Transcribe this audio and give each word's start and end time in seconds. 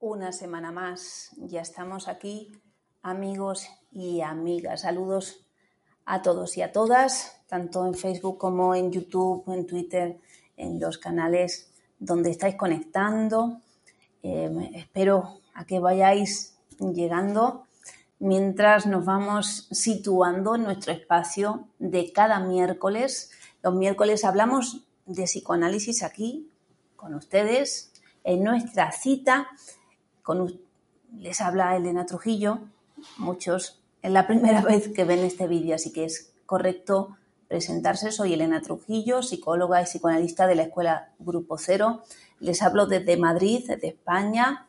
una 0.00 0.32
semana 0.32 0.72
más. 0.72 1.30
Ya 1.36 1.60
estamos 1.60 2.08
aquí, 2.08 2.50
amigos 3.02 3.66
y 3.92 4.22
amigas. 4.22 4.80
Saludos 4.80 5.44
a 6.06 6.22
todos 6.22 6.56
y 6.56 6.62
a 6.62 6.72
todas, 6.72 7.38
tanto 7.46 7.86
en 7.86 7.94
Facebook 7.94 8.38
como 8.38 8.74
en 8.74 8.90
YouTube, 8.90 9.44
en 9.52 9.66
Twitter, 9.66 10.18
en 10.56 10.80
los 10.80 10.96
canales 10.96 11.70
donde 11.98 12.30
estáis 12.30 12.56
conectando. 12.56 13.60
Eh, 14.22 14.70
espero 14.74 15.40
a 15.52 15.66
que 15.66 15.78
vayáis 15.80 16.56
llegando 16.78 17.64
mientras 18.18 18.86
nos 18.86 19.04
vamos 19.04 19.68
situando 19.70 20.54
en 20.54 20.64
nuestro 20.64 20.94
espacio 20.94 21.68
de 21.78 22.10
cada 22.10 22.40
miércoles. 22.40 23.32
Los 23.62 23.74
miércoles 23.74 24.24
hablamos 24.24 24.82
de 25.04 25.24
psicoanálisis 25.24 26.02
aquí 26.02 26.50
con 26.96 27.14
ustedes 27.14 27.92
en 28.24 28.44
nuestra 28.44 28.92
cita 28.92 29.48
les 31.18 31.40
habla 31.40 31.76
Elena 31.76 32.06
Trujillo, 32.06 32.60
muchos 33.18 33.82
es 34.02 34.10
la 34.10 34.26
primera 34.28 34.62
vez 34.62 34.88
que 34.88 35.04
ven 35.04 35.20
este 35.20 35.46
vídeo, 35.46 35.74
así 35.74 35.92
que 35.92 36.04
es 36.04 36.32
correcto 36.46 37.16
presentarse. 37.48 38.12
Soy 38.12 38.34
Elena 38.34 38.62
Trujillo, 38.62 39.22
psicóloga 39.22 39.82
y 39.82 39.84
psicoanalista 39.84 40.46
de 40.46 40.54
la 40.54 40.62
Escuela 40.62 41.12
Grupo 41.18 41.58
Cero. 41.58 42.02
Les 42.38 42.62
hablo 42.62 42.86
desde 42.86 43.16
Madrid, 43.16 43.64
desde 43.66 43.88
España, 43.88 44.68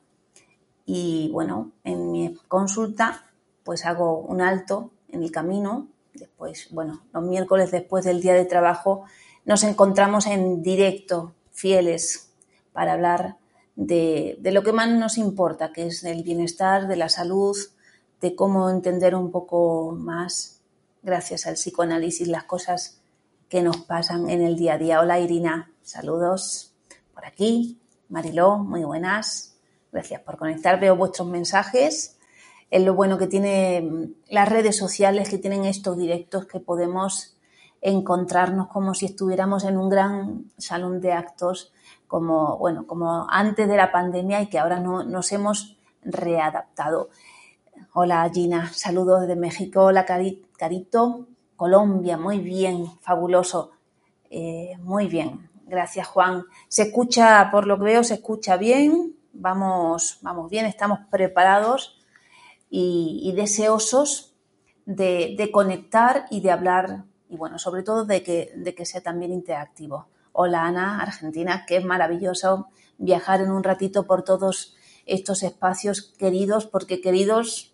y 0.86 1.30
bueno, 1.32 1.72
en 1.84 2.12
mi 2.12 2.36
consulta 2.48 3.26
pues 3.64 3.86
hago 3.86 4.20
un 4.20 4.42
alto 4.42 4.92
en 5.10 5.24
el 5.24 5.32
camino. 5.32 5.88
Después, 6.14 6.68
bueno, 6.72 7.04
los 7.14 7.24
miércoles 7.24 7.72
después 7.72 8.04
del 8.04 8.22
día 8.22 8.34
de 8.34 8.46
trabajo 8.46 9.06
nos 9.46 9.64
encontramos 9.64 10.26
en 10.26 10.62
directo, 10.62 11.34
fieles, 11.52 12.34
para 12.74 12.94
hablar 12.94 13.38
de, 13.76 14.38
lo 14.44 14.64
que 14.64 14.74
más 14.74 14.90
nos 14.90 15.18
importa, 15.18 15.72
que 15.72 15.88
es 15.88 16.04
el 16.04 16.24
bienestar, 16.24 16.88
de 16.88 16.96
la 16.96 17.10
salud, 17.10 17.58
de 18.20 18.36
cómo 18.36 18.70
entender 18.70 19.16
un 19.16 19.32
poco 19.32 19.92
más, 19.98 20.62
gracias 21.02 21.48
al 21.48 21.56
psicoanálisis, 21.56 22.28
las 22.28 22.44
cosas 22.44 23.02
que 23.50 23.62
nos 23.62 23.78
pasan 23.78 24.30
en 24.30 24.42
el 24.42 24.56
día 24.56 24.74
a 24.74 24.78
día. 24.78 25.00
Hola 25.02 25.20
Irina, 25.20 25.72
saludos 25.82 26.74
por 27.14 27.26
aquí. 27.26 27.80
Mariló, 28.10 28.58
muy 28.58 28.84
buenas. 28.84 29.56
Gracias 29.92 30.22
por 30.22 30.38
conectar. 30.38 30.80
Veo 30.80 30.96
vuestros 30.96 31.28
mensajes. 31.28 32.18
Es 32.70 32.84
lo 32.84 32.94
bueno 32.94 33.18
que 33.18 33.28
tiene 33.28 34.14
las 34.30 34.48
redes 34.48 34.78
sociales, 34.78 35.30
que 35.30 35.38
tienen 35.38 35.66
estos 35.66 35.98
directos 35.98 36.46
que 36.46 36.60
podemos 36.60 37.36
encontrarnos 37.82 38.68
como 38.68 38.94
si 38.94 39.08
estuviéramos 39.08 39.64
en 39.64 39.78
un 39.78 39.90
gran 39.90 40.52
salón 40.58 41.02
de 41.02 41.14
actos 41.14 41.74
como, 42.12 42.58
bueno, 42.58 42.86
como 42.86 43.26
antes 43.30 43.70
de 43.70 43.78
la 43.78 43.90
pandemia 43.90 44.42
y 44.42 44.48
que 44.48 44.60
ahora 44.60 44.82
no, 44.82 45.06
nos 45.06 45.32
hemos 45.32 45.78
readaptado. 46.02 47.10
Hola 47.94 48.30
Gina, 48.34 48.70
saludos 48.74 49.22
desde 49.22 49.38
México. 49.38 49.86
Hola 49.86 50.06
Carito, 50.06 51.28
Colombia, 51.56 52.18
muy 52.18 52.40
bien, 52.40 52.86
fabuloso. 53.00 53.72
Eh, 54.30 54.74
muy 54.82 55.08
bien, 55.08 55.50
gracias 55.66 56.06
Juan. 56.06 56.44
Se 56.68 56.82
escucha, 56.82 57.48
por 57.50 57.66
lo 57.66 57.78
que 57.78 57.86
veo, 57.86 58.04
se 58.04 58.16
escucha 58.16 58.58
bien. 58.58 59.16
Vamos, 59.32 60.20
vamos 60.22 60.50
bien, 60.52 60.66
estamos 60.66 61.00
preparados 61.10 61.98
y, 62.70 63.32
deseosos 63.38 64.36
de, 64.86 65.50
conectar 65.54 66.26
y 66.30 66.42
de 66.42 66.52
hablar 66.52 67.06
y 67.30 67.38
bueno, 67.38 67.58
sobre 67.58 67.84
todo 67.84 68.04
de 68.04 68.22
que, 68.22 68.52
de 68.54 68.76
que 68.76 68.86
sea 68.86 69.00
también 69.00 69.32
interactivo. 69.32 70.08
Hola 70.34 70.66
Ana, 70.66 71.02
Argentina, 71.02 71.66
que 71.68 71.78
es 71.78 71.84
maravilloso 71.84 72.68
viajar 72.98 73.42
en 73.42 73.52
un 73.52 73.64
ratito 73.64 74.06
por 74.06 74.24
todos 74.24 74.76
estos 75.06 75.44
espacios 75.44 76.14
queridos, 76.18 76.66
porque 76.66 77.02
queridos, 77.02 77.74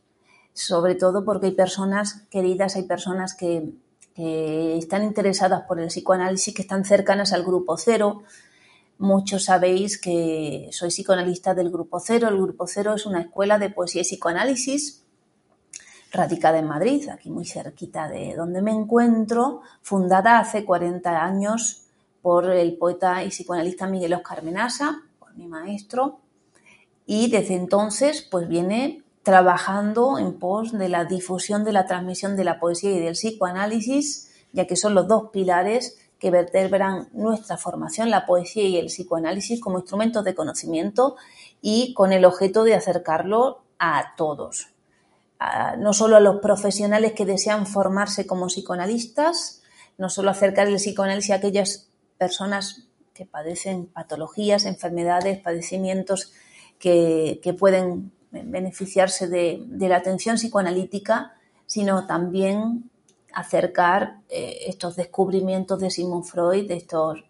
sobre 0.53 0.95
todo 0.95 1.23
porque 1.23 1.47
hay 1.47 1.51
personas 1.51 2.25
queridas, 2.31 2.75
hay 2.75 2.83
personas 2.83 3.35
que, 3.35 3.73
están 4.19 5.03
interesadas 5.03 5.65
por 5.67 5.79
el 5.79 5.89
psicoanálisis, 5.89 6.51
que 6.51 6.63
están 6.63 6.85
cercanas 6.85 7.33
al 7.33 7.43
grupo 7.43 7.77
cero. 7.77 8.23
Muchos 8.97 9.43
sabéis 9.43 10.01
que 10.01 10.69
soy 10.71 10.89
psicoanalista 10.89 11.53
del 11.53 11.69
Grupo 11.69 11.99
Cero. 11.99 12.27
El 12.27 12.41
Grupo 12.41 12.65
Cero 12.65 12.95
es 12.95 13.05
una 13.05 13.21
escuela 13.21 13.59
de 13.59 13.69
poesía 13.69 14.01
y 14.01 14.05
psicoanálisis 14.05 15.05
radicada 16.11 16.57
en 16.57 16.65
Madrid, 16.65 17.07
aquí 17.09 17.29
muy 17.29 17.45
cerquita 17.45 18.07
de 18.07 18.33
donde 18.35 18.63
me 18.63 18.71
encuentro, 18.71 19.61
fundada 19.83 20.39
hace 20.39 20.65
40 20.65 21.23
años 21.23 21.86
por 22.27 22.51
el 22.51 22.75
poeta 22.75 23.23
y 23.23 23.29
psicoanalista 23.29 23.87
Miguel 23.87 24.13
Oscar 24.13 24.43
Menasa, 24.43 25.01
por 25.17 25.33
mi 25.37 25.47
maestro, 25.47 26.19
y 27.05 27.31
desde 27.31 27.55
entonces 27.55 28.21
pues 28.21 28.49
viene 28.49 29.01
trabajando 29.23 30.19
en 30.19 30.37
pos 30.37 30.77
de 30.77 30.89
la 30.89 31.05
difusión 31.05 31.63
de 31.63 31.71
la 31.71 31.85
transmisión 31.85 32.35
de 32.35 32.43
la 32.43 32.59
poesía 32.59 32.91
y 32.91 32.99
del 32.99 33.13
psicoanálisis, 33.13 34.29
ya 34.51 34.67
que 34.67 34.75
son 34.75 34.93
los 34.93 35.07
dos 35.07 35.29
pilares 35.31 35.99
que 36.19 36.29
vertebran 36.29 37.07
nuestra 37.13 37.55
formación, 37.55 38.09
la 38.09 38.25
poesía 38.25 38.63
y 38.63 38.75
el 38.75 38.87
psicoanálisis 38.87 39.61
como 39.61 39.79
instrumentos 39.79 40.25
de 40.25 40.35
conocimiento 40.35 41.15
y 41.61 41.93
con 41.93 42.11
el 42.11 42.25
objeto 42.25 42.65
de 42.65 42.75
acercarlo 42.75 43.61
a 43.79 44.15
todos, 44.17 44.67
no 45.77 45.93
solo 45.93 46.17
a 46.17 46.19
los 46.19 46.41
profesionales 46.41 47.13
que 47.13 47.25
desean 47.25 47.65
formarse 47.65 48.27
como 48.27 48.47
psicoanalistas, 48.47 49.61
no 49.97 50.09
solo 50.09 50.29
acercar 50.29 50.67
el 50.67 50.75
psicoanálisis 50.75 51.31
a 51.31 51.35
aquellas 51.35 51.87
personas 52.17 52.87
que 53.13 53.25
padecen 53.25 53.87
patologías, 53.87 54.65
enfermedades, 54.65 55.39
padecimientos 55.39 56.33
que, 56.79 57.55
pueden 57.57 58.11
beneficiarse 58.31 59.27
de, 59.27 59.65
la 59.79 59.97
atención 59.97 60.35
psicoanalítica, 60.35 61.33
sino 61.65 62.05
también 62.05 62.89
acercar 63.33 64.21
eh, 64.29 64.59
estos 64.67 64.95
descubrimientos 64.95 65.79
de 65.79 65.89
Sigmund 65.89 66.25
Freud, 66.25 66.67
de 66.67 66.75
estos 66.75 67.23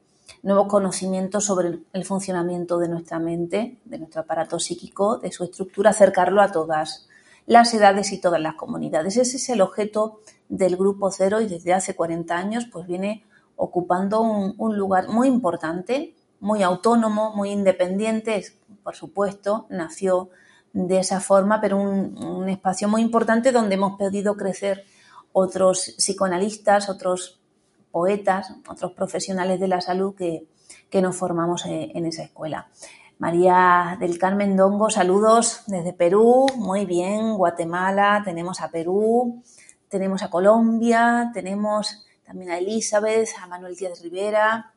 nuevos 0.44 0.68
conocimientos 0.68 1.46
sobre 1.46 1.80
el, 1.94 2.06
funcionamiento 2.06 2.78
de 2.78 2.90
nuestra 2.90 3.19
mente, 3.19 3.80
de 3.86 3.98
nuestro 3.98 4.22
aparato 4.22 4.59
psíquico, 4.59 5.18
de 5.18 5.31
su 5.31 5.44
estructura, 5.44 5.92
acercarlo 5.92 6.42
a 6.42 6.52
todas 6.52 7.08
las 7.46 7.74
edades 7.74 8.12
y 8.12 8.19
todas 8.19 8.42
las 8.42 8.56
comunidades. 8.56 9.18
Ese 9.18 9.38
es 9.38 9.50
el 9.50 9.62
objeto 9.62 10.19
del 10.50 10.75
Grupo 10.75 11.12
Cero 11.12 11.42
y 11.42 11.48
desde 11.48 11.74
hace 11.74 11.96
40 11.96 12.38
años 12.38 12.66
pues 12.72 12.86
viene 12.88 13.24
ocupando 13.57 14.22
un, 14.22 14.78
lugar 14.78 15.09
muy 15.09 15.28
importante, 15.28 16.16
muy 16.40 16.63
autónomo, 16.63 17.35
muy 17.35 17.50
independiente, 17.50 18.45
por 18.84 18.95
supuesto, 18.95 19.66
nació 19.69 20.29
de 20.72 21.00
esa 21.00 21.19
forma, 21.19 21.59
pero 21.59 21.78
un, 21.78 22.47
espacio 22.47 22.88
muy 22.88 23.01
importante 23.01 23.51
donde 23.51 23.75
hemos 23.75 23.97
podido 23.97 24.38
crecer 24.38 24.85
otros 25.34 25.95
psicoanalistas, 25.97 26.88
otros 26.88 27.41
poetas, 27.91 28.53
otros 28.69 28.94
profesionales 28.94 29.59
de 29.59 29.68
la 29.68 29.81
salud 29.81 30.16
que, 30.16 30.47
nos 31.01 31.16
formamos 31.16 31.66
en, 31.66 31.95
en 31.95 32.06
esa 32.06 32.24
escuela. 32.24 32.69
María 33.19 33.97
del 34.00 34.18
Carmen 34.18 34.56
Dongo, 34.56 34.89
saludos 34.89 35.63
desde 35.68 35.94
Perú, 35.94 36.45
muy 36.56 36.85
bien, 36.85 37.35
Guatemala, 37.35 38.22
tenemos 38.24 38.62
a 38.62 38.69
Perú, 38.69 39.44
tenemos 39.89 40.22
a 40.22 40.29
Colombia, 40.29 41.31
tenemos 41.34 42.06
también 42.27 42.51
a 42.51 42.57
Elizabeth, 42.57 43.29
a 43.41 43.47
Manuel 43.47 43.77
Díaz 43.77 44.01
Rivera. 44.01 44.73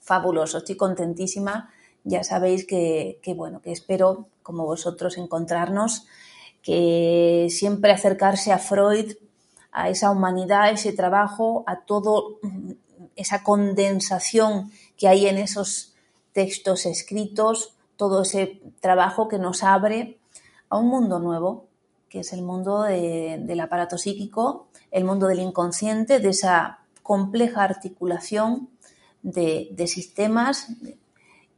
Fabuloso, 0.00 0.58
estoy 0.58 0.76
contentísima. 0.76 1.70
Ya 2.04 2.24
sabéis 2.24 2.66
que, 2.66 3.20
bueno, 3.36 3.60
que 3.60 3.70
espero, 3.70 4.28
como 4.42 4.64
vosotros, 4.64 5.18
encontrarnos, 5.18 6.06
que 6.62 7.48
siempre 7.50 7.92
acercarse 7.92 8.50
a 8.50 8.58
Freud, 8.58 9.12
a 9.72 9.90
esa 9.90 10.10
humanidad, 10.10 10.62
a 10.62 10.70
ese 10.70 10.94
trabajo, 10.94 11.64
a 11.66 11.80
todo 11.80 12.38
esa 13.14 13.42
condensación 13.42 14.72
que 14.96 15.06
hay 15.06 15.26
en 15.26 15.36
esos 15.36 15.94
textos 16.32 16.86
escritos, 16.86 17.74
todo 17.96 18.22
ese 18.22 18.62
trabajo 18.80 19.28
que 19.28 19.38
nos 19.38 19.62
abre 19.62 20.18
a 20.70 20.78
un 20.78 20.88
mundo 20.88 21.18
nuevo, 21.18 21.66
que 22.10 22.20
es 22.20 22.32
el 22.34 22.42
mundo 22.42 22.82
del 22.82 23.60
aparato 23.60 23.96
psíquico, 23.96 24.66
el 24.90 25.04
mundo 25.04 25.28
del 25.28 25.38
inconsciente, 25.38 26.18
de 26.18 26.30
esa 26.30 26.80
compleja 27.02 27.62
articulación 27.62 28.68
de, 29.22 29.72
sistemas 29.86 30.68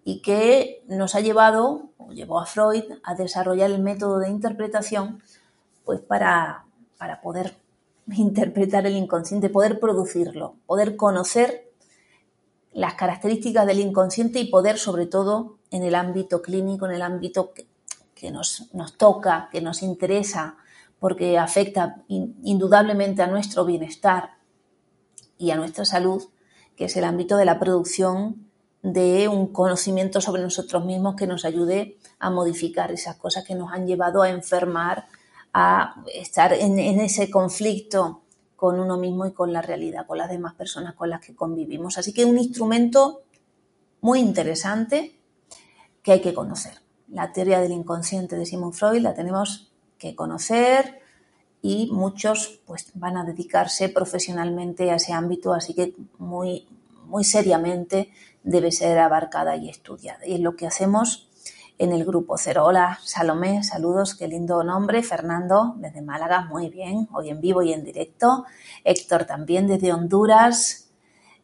y 0.05 0.21
que 0.21 0.85
nos 0.89 1.15
ha 1.15 1.21
llevado, 1.21 1.89
o 1.97 2.13
llevó 2.13 2.39
a 2.39 2.47
Freud, 2.47 2.85
a 3.03 3.15
desarrollar 3.15 3.71
el 3.71 3.81
método 3.81 4.19
de 4.19 4.29
interpretación 4.29 5.23
pues 5.85 6.01
para, 6.01 6.67
para 6.99 7.23
poder 7.23 7.57
interpretar 8.15 8.87
el 8.87 8.97
inconsciente, 8.97 9.49
poder 9.49 9.81
producirlo, 9.81 10.55
poder 10.67 10.97
conocer 10.97 11.71
las 12.73 12.95
características 12.95 13.67
del 13.67 13.81
inconsciente 13.81 14.39
y 14.39 14.51
poder, 14.51 14.79
sobre 14.79 15.07
todo, 15.07 15.57
en 15.71 15.83
el 15.83 15.95
ámbito 15.95 16.43
clínico, 16.43 16.87
en 16.87 16.93
el 16.93 17.03
ámbito 17.03 17.53
que, 18.23 18.31
nos, 18.31 18.69
toca, 18.99 19.49
que 19.51 19.61
nos 19.61 19.83
interesa, 19.83 20.57
porque 21.01 21.39
afecta 21.39 22.05
indudablemente 22.07 23.21
a 23.21 23.27
nuestro 23.27 23.65
bienestar 23.65 24.35
y 25.39 25.51
a 25.51 25.57
nuestra 25.57 25.85
salud, 25.85 26.23
que 26.77 26.85
es 26.85 26.97
el 26.97 27.03
ámbito 27.03 27.37
de 27.37 27.47
la 27.47 27.59
producción 27.59 28.49
de 28.81 29.27
un 29.27 29.49
conocimiento 29.49 30.21
sobre 30.21 30.41
nosotros 30.41 30.85
mismos 30.85 31.17
que 31.17 31.27
nos 31.27 31.45
ayude 31.45 31.99
a 32.21 32.31
modificar 32.31 32.93
esas 32.93 33.17
cosas 33.17 33.43
que 33.45 33.57
nos 33.57 33.73
han 33.73 33.89
llevado 33.89 34.23
a 34.23 34.31
enfermar, 34.31 35.07
a 35.53 35.97
estar 36.15 36.53
en, 36.53 36.79
ese 36.79 37.29
conflicto 37.29 38.23
con 38.55 38.79
uno 38.79 38.99
mismo 38.99 39.27
y 39.27 39.33
con 39.33 39.53
la 39.53 39.63
realidad, 39.63 40.07
con 40.07 40.19
las 40.19 40.31
demás 40.31 40.55
personas 40.55 40.95
con 40.95 41.11
las 41.11 41.21
que 41.21 41.35
convivimos. 41.35 41.99
Así 41.99 42.15
que 42.15 42.25
un 42.25 42.39
instrumento 42.39 43.23
muy 44.01 44.21
interesante 44.21 45.19
que 46.05 46.13
hay 46.13 46.21
que 46.21 46.33
conocer. 46.33 46.82
La 47.13 47.33
teoría 47.33 47.61
del 47.61 47.73
inconsciente 47.73 48.37
de 48.37 48.47
Sigmund 48.47 48.75
Freud 48.75 49.01
la 49.01 49.15
tenemos 49.15 49.71
que 49.99 50.17
conocer 50.17 51.01
y 51.61 51.91
muchos 51.93 52.61
pues 52.67 52.91
van 52.95 53.17
a 53.17 53.25
dedicarse 53.25 53.89
profesionalmente 53.89 54.91
a 54.91 54.97
ese 54.97 55.13
ámbito, 55.13 55.53
así 55.53 55.75
que 55.75 55.95
muy 56.19 56.67
muy 57.13 57.25
seriamente 57.25 58.11
debe 58.43 58.73
ser 58.73 58.99
abarcada 58.99 59.55
y 59.57 59.69
estudiada. 59.69 60.27
Y 60.27 60.35
es 60.35 60.41
lo 60.41 60.57
que 60.57 60.67
hacemos 60.67 61.29
en 61.79 61.93
el 61.93 62.07
grupo 62.07 62.39
Cero. 62.39 62.65
Hola, 62.65 62.99
Salomé, 63.03 63.63
saludos, 63.63 64.15
qué 64.15 64.29
lindo 64.29 64.65
nombre. 64.65 65.03
Fernando, 65.03 65.75
desde 65.77 66.01
Málaga, 66.01 66.47
muy 66.47 66.71
bien, 66.71 67.09
hoy 67.13 67.29
en 67.29 67.43
vivo 67.43 67.63
y 67.63 67.75
en 67.75 67.85
directo. 67.85 68.47
Héctor 68.83 69.27
también 69.27 69.67
desde 69.67 69.93
Honduras. 69.93 70.91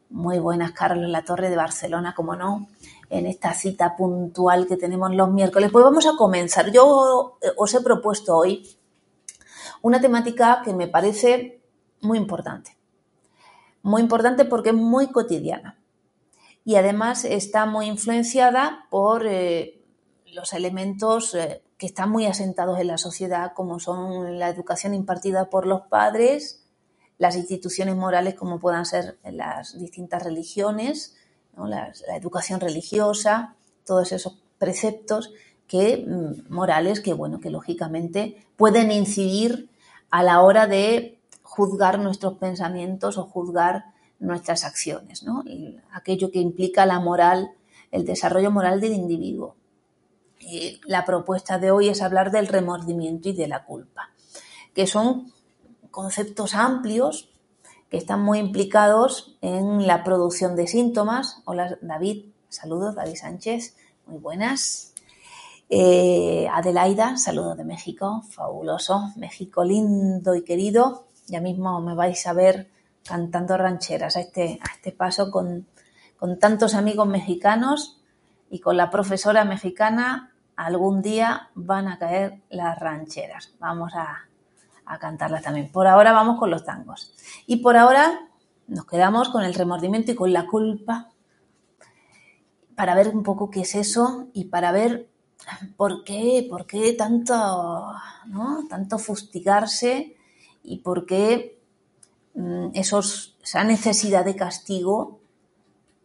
Muy 0.09 0.38
buenas, 0.38 0.73
Carlos 0.73 1.11
La 1.11 1.23
Torre 1.23 1.50
de 1.50 1.56
Barcelona, 1.56 2.15
como 2.15 2.35
no, 2.35 2.69
en 3.10 3.26
esta 3.26 3.55
cita 3.55 3.96
puntual 3.96 4.66
que 4.66 4.76
tenemos 4.76 5.14
los 5.14 5.31
miércoles. 5.31 5.70
Pues 5.72 5.84
vamos 5.84 6.06
a 6.06 6.16
comenzar. 6.16 6.70
Yo 6.70 7.38
eh, 7.43 7.49
os 7.56 7.75
he 7.75 7.81
propuesto 7.81 8.37
hoy 8.37 8.76
una 9.82 10.00
temática 10.00 10.62
que 10.64 10.75
me 10.75 10.88
parece 10.88 11.60
muy 12.00 12.19
importante 12.19 12.78
muy 13.82 14.02
importante 14.02 14.44
porque 14.44 14.70
es 14.70 14.75
muy 14.75 15.08
cotidiana 15.08 15.78
y 16.64 16.76
además 16.76 17.25
está 17.25 17.66
muy 17.66 17.87
influenciada 17.87 18.87
por 18.90 19.26
eh, 19.26 19.82
los 20.26 20.52
elementos 20.52 21.34
eh, 21.34 21.62
que 21.78 21.87
están 21.87 22.10
muy 22.10 22.26
asentados 22.26 22.81
en 22.81 22.88
la 22.88 22.99
sociedad, 22.99 23.52
como 23.55 23.78
son 23.78 24.38
la 24.38 24.49
educación 24.49 24.94
impartida 24.94 25.49
por 25.49 25.66
los 25.66 25.82
padres, 25.82 26.66
las 27.16 27.37
instituciones 27.37 27.96
morales 27.96 28.34
como 28.34 28.60
puedan 28.60 28.84
ser 28.84 29.19
las 29.25 29.78
distintas 29.78 30.22
religiones, 30.22 31.16
la, 31.66 31.93
educación 32.16 32.60
religiosa, 32.60 33.56
todos 33.84 34.12
esos 34.12 34.38
preceptos 34.58 35.32
que, 35.66 36.05
mm, 36.06 36.52
morales 36.52 37.00
que, 37.00 37.12
bueno, 37.12 37.40
que 37.40 37.50
lógicamente 37.50 38.46
pueden 38.56 38.93
incidir 38.93 39.69
a 40.10 40.22
la 40.22 40.43
hora 40.43 40.66
de 40.66 41.19
juzgar 41.43 41.99
nuestros 41.99 42.34
pensamientos 42.34 43.19
o 43.19 43.25
juzgar 43.25 43.87
nuestras 44.20 44.64
acciones, 44.64 45.25
aquello 45.93 46.31
que 46.31 46.40
implica 46.40 46.87
la 46.87 46.99
moral, 46.99 47.52
el 47.90 48.05
desarrollo 48.05 48.50
moral 48.50 48.81
del 48.81 48.93
individuo. 48.93 49.55
Y 50.40 50.81
la 50.87 51.05
propuesta 51.05 51.58
de 51.58 51.70
hoy 51.70 51.88
es 51.88 52.02
hablar 52.02 52.31
del 52.31 52.49
remordimiento 52.49 53.28
y 53.28 53.32
de 53.32 53.49
la 53.49 53.64
culpa, 53.64 54.10
que 54.75 54.87
son 54.87 55.32
conceptos 55.90 56.55
amplios 56.55 57.28
que 57.90 57.96
están 57.96 58.23
muy 58.23 58.38
implicados 58.38 59.37
en 59.40 59.87
la 59.87 60.05
producción 60.05 60.56
de 60.56 60.67
síntomas. 60.67 61.43
Hola 61.44 61.79
David, 61.81 62.26
saludos 62.49 62.94
David 62.94 63.17
Sánchez, 63.17 63.76
muy 64.06 64.19
buenas. 64.19 64.94
Eh, 65.70 66.49
Adelaida, 66.50 67.17
saludos 67.19 67.56
de 67.56 67.64
México, 67.64 68.23
fabuloso, 68.31 69.12
México 69.17 69.64
lindo 69.64 70.35
y 70.35 70.43
querido. 70.43 71.06
Ya 71.26 71.40
mismo 71.40 71.81
me 71.81 71.94
vais 71.94 72.26
a 72.26 72.32
ver 72.32 72.70
cantando 73.06 73.56
rancheras 73.56 74.17
a 74.17 74.20
este, 74.20 74.58
a 74.62 74.75
este 74.75 74.93
paso 74.93 75.31
con, 75.31 75.67
tantos 76.41 76.75
amigos 76.75 77.06
mexicanos 77.06 78.00
y 78.50 78.61
con 78.61 78.76
la 78.76 78.91
profesora 78.91 79.44
mexicana. 79.44 80.32
Algún 80.56 81.02
día 81.02 81.50
van 81.55 81.87
a 81.87 81.99
caer 81.99 82.41
las 82.50 82.79
rancheras. 82.79 83.55
Vamos 83.61 83.93
a, 83.94 84.26
a 84.88 84.99
cantarlas 84.99 85.43
también. 85.43 85.70
Por 85.70 85.87
ahora 85.87 86.12
vamos 86.12 86.38
con 86.38 86.50
los 86.50 86.64
tangos. 86.64 87.12
Y 87.46 87.56
por 87.56 87.76
ahora 87.76 88.29
nos 88.67 88.87
quedamos 88.87 89.29
con 89.29 89.44
el 89.44 89.55
remordimiento 89.55 90.12
y 90.12 90.14
con 90.14 90.32
la 90.32 90.46
culpa 90.46 91.11
para 92.75 92.94
ver 92.94 93.08
un 93.08 93.23
poco 93.23 93.50
qué 93.50 93.61
es 93.62 93.75
eso 93.75 94.29
y 94.32 94.44
para 94.44 94.73
ver 94.73 95.08
por 95.76 96.05
qué, 96.05 96.46
por 96.49 96.67
qué 96.67 96.93
tanto, 96.93 97.35
¿no? 98.26 98.67
tanto 98.69 98.99
fustigarse 98.99 100.17
y 100.62 100.79
por 100.79 101.06
qué 101.06 101.58
mm, 102.34 102.69
esa 102.75 103.64
necesidad 103.64 104.25
de 104.25 104.37
castigo 104.37 105.20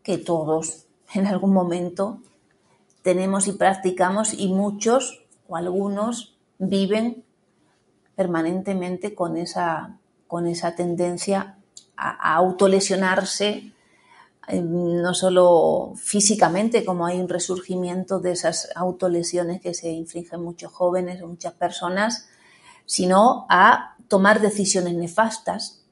que 0.04 0.18
todos 0.18 0.86
en 1.14 1.28
algún 1.28 1.54
momento 1.54 2.20
tenemos 3.02 3.48
y 3.48 3.54
practicamos 3.54 4.34
y 4.34 4.48
muchos 4.48 5.26
o 5.48 5.58
algunos 5.58 6.38
viven 6.58 7.23
permanentemente 8.16 9.16
con 9.16 9.38
esa, 9.38 9.98
con 10.28 10.48
esa 10.48 10.76
tendencia 10.76 11.58
a, 11.96 12.36
autolesionarse, 12.36 13.72
eh, 14.48 14.62
no 14.62 15.14
solo 15.14 15.94
físicamente, 15.96 16.84
como 16.86 17.06
hay 17.06 17.20
un 17.20 17.30
resurgimiento 17.30 18.20
de 18.20 18.32
esas 18.32 18.70
autolesiones 18.76 19.62
que 19.62 19.74
se 19.74 19.90
infringen 19.90 20.42
muchos 20.42 20.72
jóvenes 20.72 21.22
o 21.22 21.28
muchas 21.28 21.54
personas, 21.54 22.28
sino 22.86 23.46
a 23.50 23.96
tomar 24.08 24.42
decisiones 24.42 24.96
nefastas, 24.96 25.84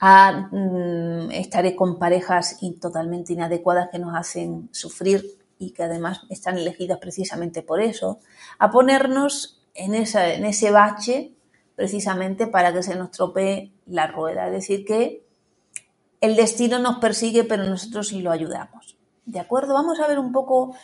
a 0.00 0.48
mm, 0.50 1.30
estar 1.30 1.74
con 1.76 1.98
parejas 1.98 2.58
totalmente 2.80 3.32
inadecuadas 3.34 3.88
que 3.90 3.98
nos 3.98 4.16
hacen 4.16 4.68
sufrir 4.72 5.38
y 5.58 5.70
que 5.70 5.84
además 5.84 6.22
están 6.28 6.58
elegidas 6.58 6.98
precisamente 6.98 7.62
por 7.62 7.80
eso, 7.80 8.18
a 8.58 8.70
ponernos 8.72 9.61
en, 9.74 9.94
en 9.94 10.44
ese 10.44 10.70
bache 10.70 11.34
precisamente 11.74 12.46
para 12.46 12.72
que 12.72 12.82
se 12.82 12.94
nos 12.94 13.10
tropee 13.10 13.72
la 13.86 14.06
rueda. 14.06 14.46
Es 14.46 14.52
decir, 14.52 14.84
que 14.84 15.26
el 16.20 16.36
destino 16.36 16.78
nos 16.78 16.98
persigue, 16.98 17.44
pero 17.44 17.64
nosotros 17.64 18.12
lo 18.12 18.30
ayudamos. 18.30 18.96
¿De 19.24 19.40
acuerdo? 19.40 19.74
Vamos 19.74 19.98
a 20.00 20.06
ver 20.06 20.18
un 20.18 20.32
poco 20.32 20.74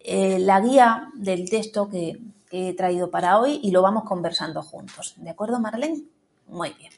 eh, 0.00 0.38
la 0.38 0.60
guía 0.60 1.10
del 1.14 1.48
texto 1.48 1.88
que, 1.88 2.18
he 2.54 2.74
traído 2.74 3.10
para 3.10 3.38
hoy 3.40 3.60
y 3.62 3.70
lo 3.70 3.80
vamos 3.80 4.04
conversando 4.04 4.62
juntos. 4.62 5.14
¿De 5.16 5.30
acuerdo, 5.30 5.58
Marlene? 5.58 6.04
Muy 6.48 6.74
bien. 6.74 6.92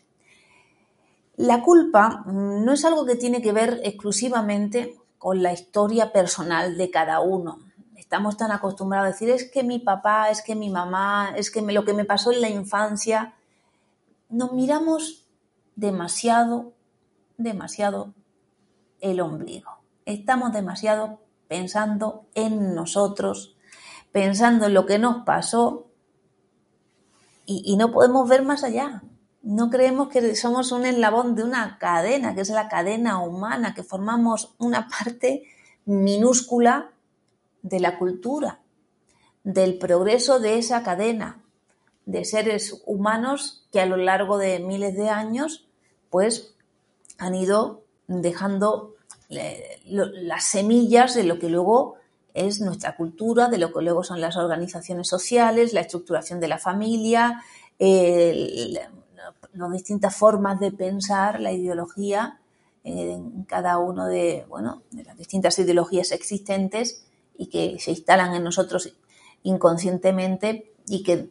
La 1.37 1.63
culpa 1.63 2.25
no 2.27 2.73
es 2.73 2.85
algo 2.85 3.07
que 3.07 3.15
tiene 3.15 3.41
que 3.41 3.53
ver 3.53 3.81
exclusivamente 3.85 4.97
con 5.17 5.45
la 5.45 5.53
historia 5.53 6.11
personal 6.11 6.77
de 6.77 6.91
cada 6.91 7.21
uno. 7.21 7.61
Estamos 8.05 8.37
tan 8.37 8.53
acostumbrados 8.53 9.07
a 9.07 9.13
decir 9.13 9.31
es 9.31 9.51
que 9.51 9.65
mi 9.65 9.79
papá, 9.79 10.29
es 10.29 10.43
que 10.43 10.55
mi 10.55 10.69
mamá, 10.69 11.33
es 11.37 11.51
que 11.51 11.63
lo 11.63 11.87
que 11.87 11.95
me 11.95 12.05
pasó 12.05 12.33
en 12.33 12.43
la 12.43 12.51
infancia. 12.51 13.35
Nos 14.29 14.53
miramos 14.53 15.27
demasiado, 15.75 16.75
demasiado 17.39 18.13
el 19.01 19.23
ombligo. 19.23 19.79
Estamos 20.05 20.53
demasiado 20.53 21.23
pensando 21.49 22.27
en 22.35 22.75
nosotros, 22.75 23.57
pensando 24.13 24.67
en 24.67 24.75
lo 24.75 24.85
que 24.85 24.99
nos 24.99 25.25
pasó 25.25 25.87
y, 27.47 27.75
no 27.79 27.91
podemos 27.91 28.29
ver 28.29 28.45
más 28.45 28.65
allá. 28.65 29.03
No 29.41 29.71
creemos 29.71 30.09
que 30.09 30.37
somos 30.37 30.73
un 30.73 30.85
eslabón 30.85 31.35
de 31.35 31.43
una 31.43 31.79
cadena, 31.79 32.35
que 32.35 32.43
es 32.43 32.51
la 32.51 32.69
cadena 32.69 33.19
humana, 33.21 33.73
que 33.75 33.83
formamos 33.83 34.55
una 34.59 34.89
parte 35.05 35.45
minúscula 35.87 36.91
de 37.65 37.81
la 37.81 37.99
cultura, 37.99 38.61
del 39.43 39.79
progreso 39.79 40.39
de 40.39 40.59
esa 40.59 40.85
cadena 40.85 41.43
de 42.07 42.25
seres 42.25 42.83
humanos 42.85 43.67
que 43.73 43.81
a 43.81 43.87
lo 43.87 43.97
largo 43.97 44.37
de 44.37 44.61
miles 44.61 44.95
de 44.95 45.09
años 45.09 45.67
pues 46.11 46.55
han 47.19 47.35
ido 47.35 47.83
dejando 48.07 48.95
eh, 49.31 49.81
las 49.87 50.45
semillas 50.45 51.15
de 51.15 51.25
lo 51.25 51.39
que 51.39 51.49
luego 51.49 51.95
es 52.35 52.61
nuestra 52.61 52.97
cultura, 52.97 53.49
de 53.49 53.57
lo 53.59 53.73
que 53.73 53.81
luego 53.81 54.05
son 54.05 54.21
las 54.21 54.37
organizaciones 54.37 55.09
sociales, 55.09 55.73
la 55.73 55.81
estructuración 55.81 56.41
de 56.41 56.49
la 56.49 56.59
familia, 56.59 57.43
las 57.79 59.73
distintas 59.73 60.15
formas 60.15 60.61
de 60.61 60.71
pensar, 60.73 61.41
la 61.41 61.53
ideología 61.53 62.41
en 62.83 63.45
cada 63.45 63.79
uno 63.79 64.07
de, 64.07 64.45
bueno, 64.49 64.83
de 64.91 65.05
las 65.05 65.17
distintas 65.17 65.59
ideologías 65.59 66.13
existentes 66.13 67.07
y 67.37 67.47
que 67.47 67.79
se 67.79 67.91
instalan 67.91 68.35
en 68.35 68.45
nosotros 68.45 68.93
inconscientemente 69.43 70.73
y 70.87 71.03
que 71.03 71.31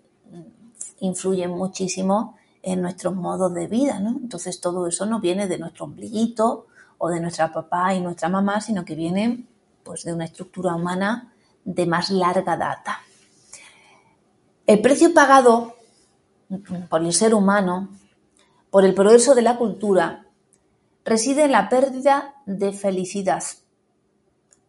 influyen 1.00 1.52
muchísimo 1.52 2.38
en 2.62 2.82
nuestros 2.82 3.14
modos 3.16 3.54
de 3.54 3.68
vida, 3.68 4.00
¿no? 4.00 4.12
Entonces 4.12 4.62
todo 4.62 4.88
eso 4.88 5.06
no 5.06 5.20
viene 5.20 5.48
de 5.48 5.58
nuestro 5.58 5.86
ombliguito 5.86 6.68
o 6.98 7.10
de 7.10 7.20
nuestra 7.20 7.52
papá 7.52 7.94
y 7.94 8.00
nuestra 8.00 8.30
mamá, 8.30 8.62
sino 8.62 8.86
que 8.86 8.96
viene 8.96 9.46
pues, 9.84 10.04
de 10.04 10.14
una 10.14 10.26
estructura 10.26 10.76
humana 10.76 11.34
de 11.66 11.86
más 11.86 12.10
larga 12.10 12.56
data. 12.56 13.00
El 14.66 14.82
precio 14.82 15.14
pagado 15.14 15.76
por 16.90 17.02
el 17.02 17.14
ser 17.14 17.34
humano, 17.34 17.90
por 18.70 18.86
el 18.86 18.94
progreso 18.94 19.36
de 19.36 19.42
la 19.42 19.58
cultura, 19.58 20.26
reside 21.04 21.46
en 21.46 21.52
la 21.52 21.68
pérdida 21.68 22.36
de 22.46 22.72
felicidad, 22.72 23.44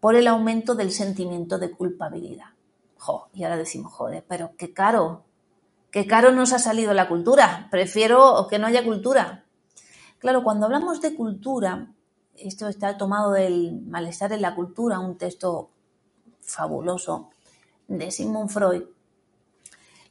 por 0.04 0.16
el 0.16 0.26
aumento 0.28 0.74
del 0.74 0.92
sentimiento 0.92 1.56
de 1.56 1.70
culpabilidad. 1.70 2.48
y 3.32 3.42
ahora 3.42 3.56
decimos, 3.56 3.90
joder, 3.94 4.22
pero 4.28 4.50
qué 4.58 4.74
caro, 4.74 5.24
qué 5.90 6.06
caro 6.06 6.30
nos 6.30 6.52
ha 6.52 6.58
salido 6.58 6.92
la 6.92 7.08
cultura. 7.08 7.68
Prefiero 7.70 8.46
que 8.50 8.58
no 8.58 8.66
haya 8.66 8.84
cultura. 8.84 9.46
Claro, 10.18 10.44
cuando 10.44 10.66
hablamos 10.66 11.00
de 11.00 11.14
cultura, 11.14 11.90
esto 12.36 12.68
está 12.68 12.98
tomado 12.98 13.32
del 13.32 13.80
malestar 13.80 14.30
en 14.34 14.42
la 14.42 14.54
cultura, 14.54 14.98
un 14.98 15.16
texto 15.16 15.70
fabuloso 16.42 17.30
de 17.88 18.10
Sigmund 18.10 18.50
Freud. 18.50 18.82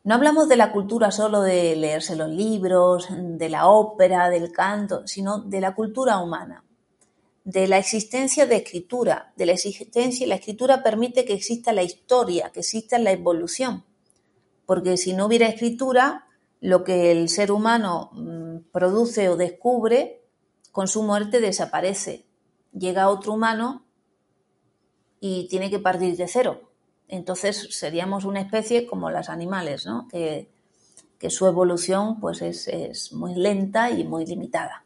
No 0.03 0.15
hablamos 0.15 0.49
de 0.49 0.55
la 0.55 0.71
cultura 0.71 1.11
solo 1.11 1.41
de 1.41 1.75
leerse 1.75 2.15
los 2.15 2.29
libros, 2.29 3.09
de 3.11 3.47
la 3.47 3.67
ópera, 3.67 4.31
del 4.31 4.51
canto, 4.51 5.05
sino 5.05 5.37
de 5.37 5.61
la 5.61 5.75
cultura 5.75 6.17
humana, 6.17 6.63
de 7.43 7.67
la 7.67 7.77
existencia 7.77 8.45
de 8.45 8.57
escritura, 8.57 9.33
de 9.35 9.45
la 9.45 9.53
existencia 9.53 10.25
la 10.27 10.35
escritura 10.35 10.81
permite 10.81 11.25
que 11.25 11.33
exista 11.33 11.73
la 11.73 11.83
historia, 11.83 12.51
que 12.51 12.61
exista 12.61 12.97
la 12.99 13.11
evolución, 13.11 13.85
porque 14.65 14.97
si 14.97 15.13
no 15.13 15.25
hubiera 15.25 15.47
escritura, 15.47 16.27
lo 16.61 16.85
que 16.85 17.11
el 17.11 17.27
ser 17.27 17.51
humano 17.51 18.11
mm, 18.13 18.71
produce 18.71 19.27
o 19.27 19.35
descubre, 19.35 20.23
con 20.71 20.87
su 20.87 21.03
muerte 21.03 21.41
desaparece. 21.41 22.25
Llega 22.71 23.09
otro 23.09 23.33
humano 23.33 23.85
y 25.19 25.47
tiene 25.47 25.69
que 25.69 25.79
partir 25.79 26.17
de 26.17 26.27
cero. 26.27 26.71
Entonces 27.07 27.67
seríamos 27.71 28.25
una 28.25 28.41
especie 28.41 28.87
como 28.87 29.11
los 29.11 29.29
animales, 29.29 29.85
¿no? 29.85 30.07
que, 30.09 30.49
su 31.29 31.47
evolución 31.47 32.19
pues 32.19 32.41
es, 32.41 33.13
muy 33.13 33.35
lenta 33.35 33.89
y 33.91 34.03
muy 34.03 34.25
limitada. 34.25 34.83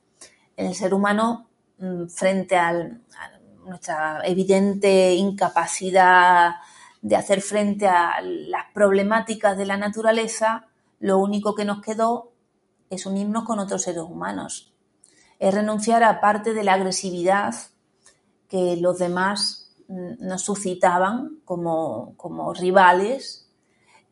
El 0.56 0.76
ser 0.76 0.94
humano, 0.94 1.50
mm, 1.80 2.08
frente 2.08 2.56
a 2.56 3.00
nuestra 3.66 4.22
evidente 4.24 5.14
incapacidad 5.16 6.56
de 7.02 7.16
hacer 7.16 7.42
frente 7.42 7.88
a 7.88 8.22
las 8.22 8.66
problemáticas 8.74 9.58
de 9.58 9.66
la 9.66 9.78
naturaleza, 9.78 10.68
lo 11.00 11.20
único 11.20 11.54
que 11.56 11.66
nos 11.66 11.82
quedó 11.82 12.32
es 12.90 13.06
unirnos 13.06 13.44
con 13.44 13.60
otros 13.60 13.84
seres 13.84 14.02
humanos. 14.02 14.74
Es 15.40 15.54
renunciar 15.54 16.04
a 16.04 16.20
parte 16.20 16.54
de 16.54 16.64
la 16.64 16.74
agresividad 16.74 17.54
que 18.48 18.78
los 18.78 18.98
demás 18.98 19.76
nos 19.88 20.42
suscitaban 20.42 21.40
como, 21.46 22.54
rivales, 22.54 23.50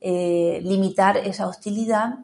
eh, 0.02 0.60
limitar 0.64 1.18
esa 1.18 1.48
hostilidad, 1.48 2.20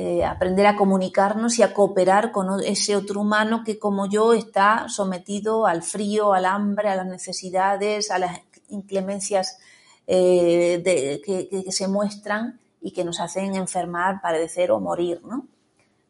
eh, 0.00 0.24
aprender 0.24 0.66
a 0.66 0.76
comunicarnos 0.76 1.58
y 1.58 1.62
a 1.62 1.74
cooperar 1.74 2.32
con 2.32 2.60
ese 2.64 2.96
otro 2.96 3.20
humano 3.20 3.62
que 3.64 3.78
como 3.78 4.06
yo 4.06 4.32
está 4.32 4.88
sometido 4.88 5.66
al 5.66 5.82
frío, 5.82 6.32
al 6.32 6.44
hambre, 6.44 6.88
a 6.88 6.96
las 6.96 7.06
necesidades, 7.06 8.10
a 8.10 8.18
las 8.18 8.40
inclemencias 8.68 9.58
eh, 10.06 10.82
que, 11.24 11.72
se 11.72 11.88
muestran 11.88 12.60
y 12.80 12.92
que 12.92 13.04
nos 13.04 13.20
hacen 13.20 13.54
enfermar, 13.54 14.20
padecer 14.20 14.70
o 14.70 14.80
morir. 14.80 15.20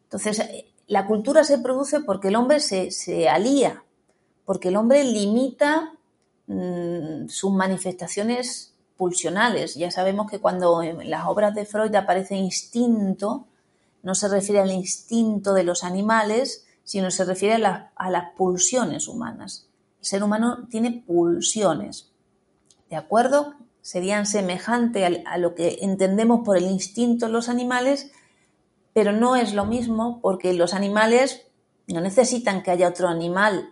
Entonces, 0.03 0.41
la 0.87 1.05
cultura 1.05 1.43
se 1.43 1.57
produce 1.57 2.01
porque 2.01 2.29
el 2.29 2.35
hombre 2.35 2.59
se, 2.59 2.91
se 2.91 3.29
alía, 3.29 3.83
porque 4.45 4.69
el 4.69 4.77
hombre 4.77 5.03
limita 5.03 5.93
Mm, 6.53 7.29
sus 7.29 7.53
manifestaciones 7.53 8.73
pulsionales. 8.97 9.75
Ya 9.75 9.89
sabemos 9.89 10.29
que 10.29 10.39
cuando 10.39 10.83
en 10.83 11.09
las 11.09 11.25
obras 11.25 11.55
de 11.55 11.65
Freud 11.65 11.95
aparece 11.95 12.35
instinto, 12.35 13.47
no 14.03 14.15
se 14.15 14.27
refiere 14.27 14.61
al 14.61 14.71
instinto 14.71 15.53
de 15.53 15.63
los 15.63 15.83
animales, 15.83 16.65
sino 16.83 17.11
se 17.11 17.25
refiere 17.25 17.63
a, 17.65 18.09
las 18.09 18.31
pulsiones 18.35 19.07
humanas. 19.07 19.67
El 19.99 20.05
ser 20.05 20.23
humano 20.23 20.67
tiene 20.69 21.03
pulsiones, 21.05 22.11
¿de 22.89 22.95
acuerdo? 22.95 23.55
Serían 23.81 24.25
semejantes 24.25 25.21
a 25.25 25.37
lo 25.37 25.55
que 25.55 25.79
entendemos 25.81 26.41
por 26.43 26.57
el 26.57 26.65
instinto 26.65 27.27
en 27.27 27.31
los 27.33 27.49
animales, 27.49 28.11
pero 28.93 29.11
no 29.11 29.35
es 29.35 29.53
lo 29.53 29.65
mismo 29.65 30.19
porque 30.21 30.53
los 30.53 30.73
animales 30.73 31.47
no 31.87 32.01
necesitan 32.01 32.63
que 32.63 32.71
haya 32.71 32.89
otro 32.89 33.07
animal 33.07 33.70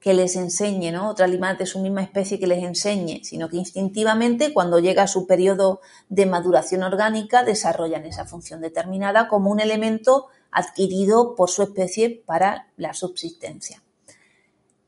que 0.00 0.14
les 0.14 0.34
enseñe, 0.34 0.90
¿no? 0.92 1.10
Otro 1.10 1.26
animal 1.26 1.58
de 1.58 1.66
su 1.66 1.78
misma 1.78 2.02
especie 2.02 2.40
que 2.40 2.46
les 2.46 2.64
enseñe, 2.64 3.22
sino 3.22 3.50
que 3.50 3.58
instintivamente 3.58 4.54
cuando 4.54 4.78
llega 4.78 5.06
su 5.06 5.26
periodo 5.26 5.80
de 6.08 6.24
maduración 6.24 6.82
orgánica 6.82 7.44
desarrollan 7.44 8.06
esa 8.06 8.24
función 8.24 8.62
determinada 8.62 9.28
como 9.28 9.50
un 9.50 9.60
elemento 9.60 10.28
adquirido 10.50 11.34
por 11.36 11.50
su 11.50 11.62
especie 11.62 12.22
para 12.24 12.68
la 12.78 12.94
subsistencia. 12.94 13.82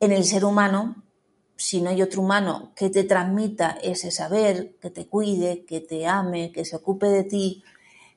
En 0.00 0.12
el 0.12 0.24
ser 0.24 0.46
humano, 0.46 1.04
si 1.56 1.82
no 1.82 1.90
hay 1.90 2.00
otro 2.00 2.22
humano 2.22 2.72
que 2.74 2.88
te 2.88 3.04
transmita 3.04 3.78
ese 3.82 4.10
saber, 4.10 4.76
que 4.80 4.90
te 4.90 5.06
cuide, 5.06 5.64
que 5.66 5.80
te 5.80 6.06
ame, 6.06 6.52
que 6.52 6.64
se 6.64 6.76
ocupe 6.76 7.06
de 7.06 7.24
ti, 7.24 7.62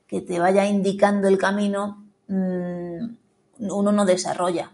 que 0.07 0.21
te 0.21 0.39
vaya 0.39 0.65
indicando 0.65 1.27
el 1.27 1.37
camino, 1.37 2.07
mm, 2.27 3.15
uno 3.59 3.91
no 3.91 4.05
desarrolla 4.05 4.71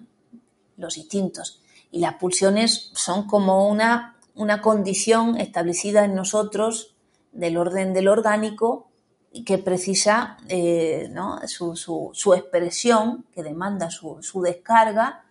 los 0.77 0.97
instintos. 0.97 1.60
Y 1.91 1.99
las 1.99 2.15
pulsiones 2.15 2.91
son 2.93 3.27
como 3.27 3.67
una, 3.67 4.17
una 4.35 4.61
condición 4.61 5.37
establecida 5.37 6.05
en 6.05 6.15
nosotros 6.15 6.95
del 7.31 7.57
orden 7.57 7.93
del 7.93 8.07
orgánico 8.07 8.87
y 9.31 9.43
que 9.45 9.57
precisa 9.57 10.37
eh, 10.49 11.09
su, 11.45 12.33
expresión, 12.35 13.25
que 13.31 13.43
demanda 13.43 13.89
su, 13.89 14.21
su, 14.21 14.41
descarga, 14.41 15.23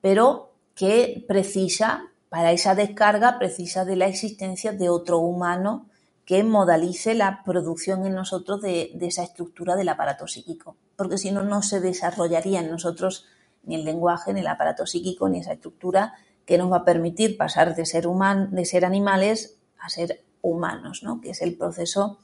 pero 0.00 0.52
que 0.74 1.24
precisa, 1.26 2.04
para 2.28 2.52
esa 2.52 2.74
descarga, 2.74 3.38
precisa 3.38 3.84
de 3.86 3.96
la 3.96 4.06
existencia 4.06 4.72
de 4.72 4.90
otro 4.90 5.18
humano 5.18 5.86
que 6.26 6.44
modalice 6.44 7.14
la 7.14 7.42
producción 7.42 8.04
en 8.04 8.14
nosotros 8.14 8.60
de, 8.60 8.90
de 8.94 9.06
esa 9.06 9.22
estructura 9.22 9.76
del 9.76 9.88
aparato 9.88 10.26
psíquico, 10.26 10.76
porque 10.94 11.16
si 11.16 11.30
no, 11.30 11.42
no 11.42 11.62
se 11.62 11.80
desarrollaría 11.80 12.60
en 12.60 12.70
nosotros 12.70 13.24
ni 13.68 13.76
el 13.76 13.84
lenguaje, 13.84 14.32
ni 14.32 14.40
el 14.40 14.46
aparato 14.46 14.86
psíquico, 14.86 15.28
ni 15.28 15.38
esa 15.38 15.52
estructura 15.52 16.14
que 16.46 16.56
nos 16.56 16.72
va 16.72 16.78
a 16.78 16.84
permitir 16.84 17.36
pasar 17.36 17.76
de 17.76 17.84
ser, 17.84 18.06
de 18.08 18.64
ser 18.64 18.84
animales 18.86 19.58
a 19.78 19.90
ser 19.90 20.24
humanos, 20.40 21.02
¿no? 21.02 21.20
que 21.20 21.30
es 21.30 21.42
el 21.42 21.54
proceso 21.56 22.18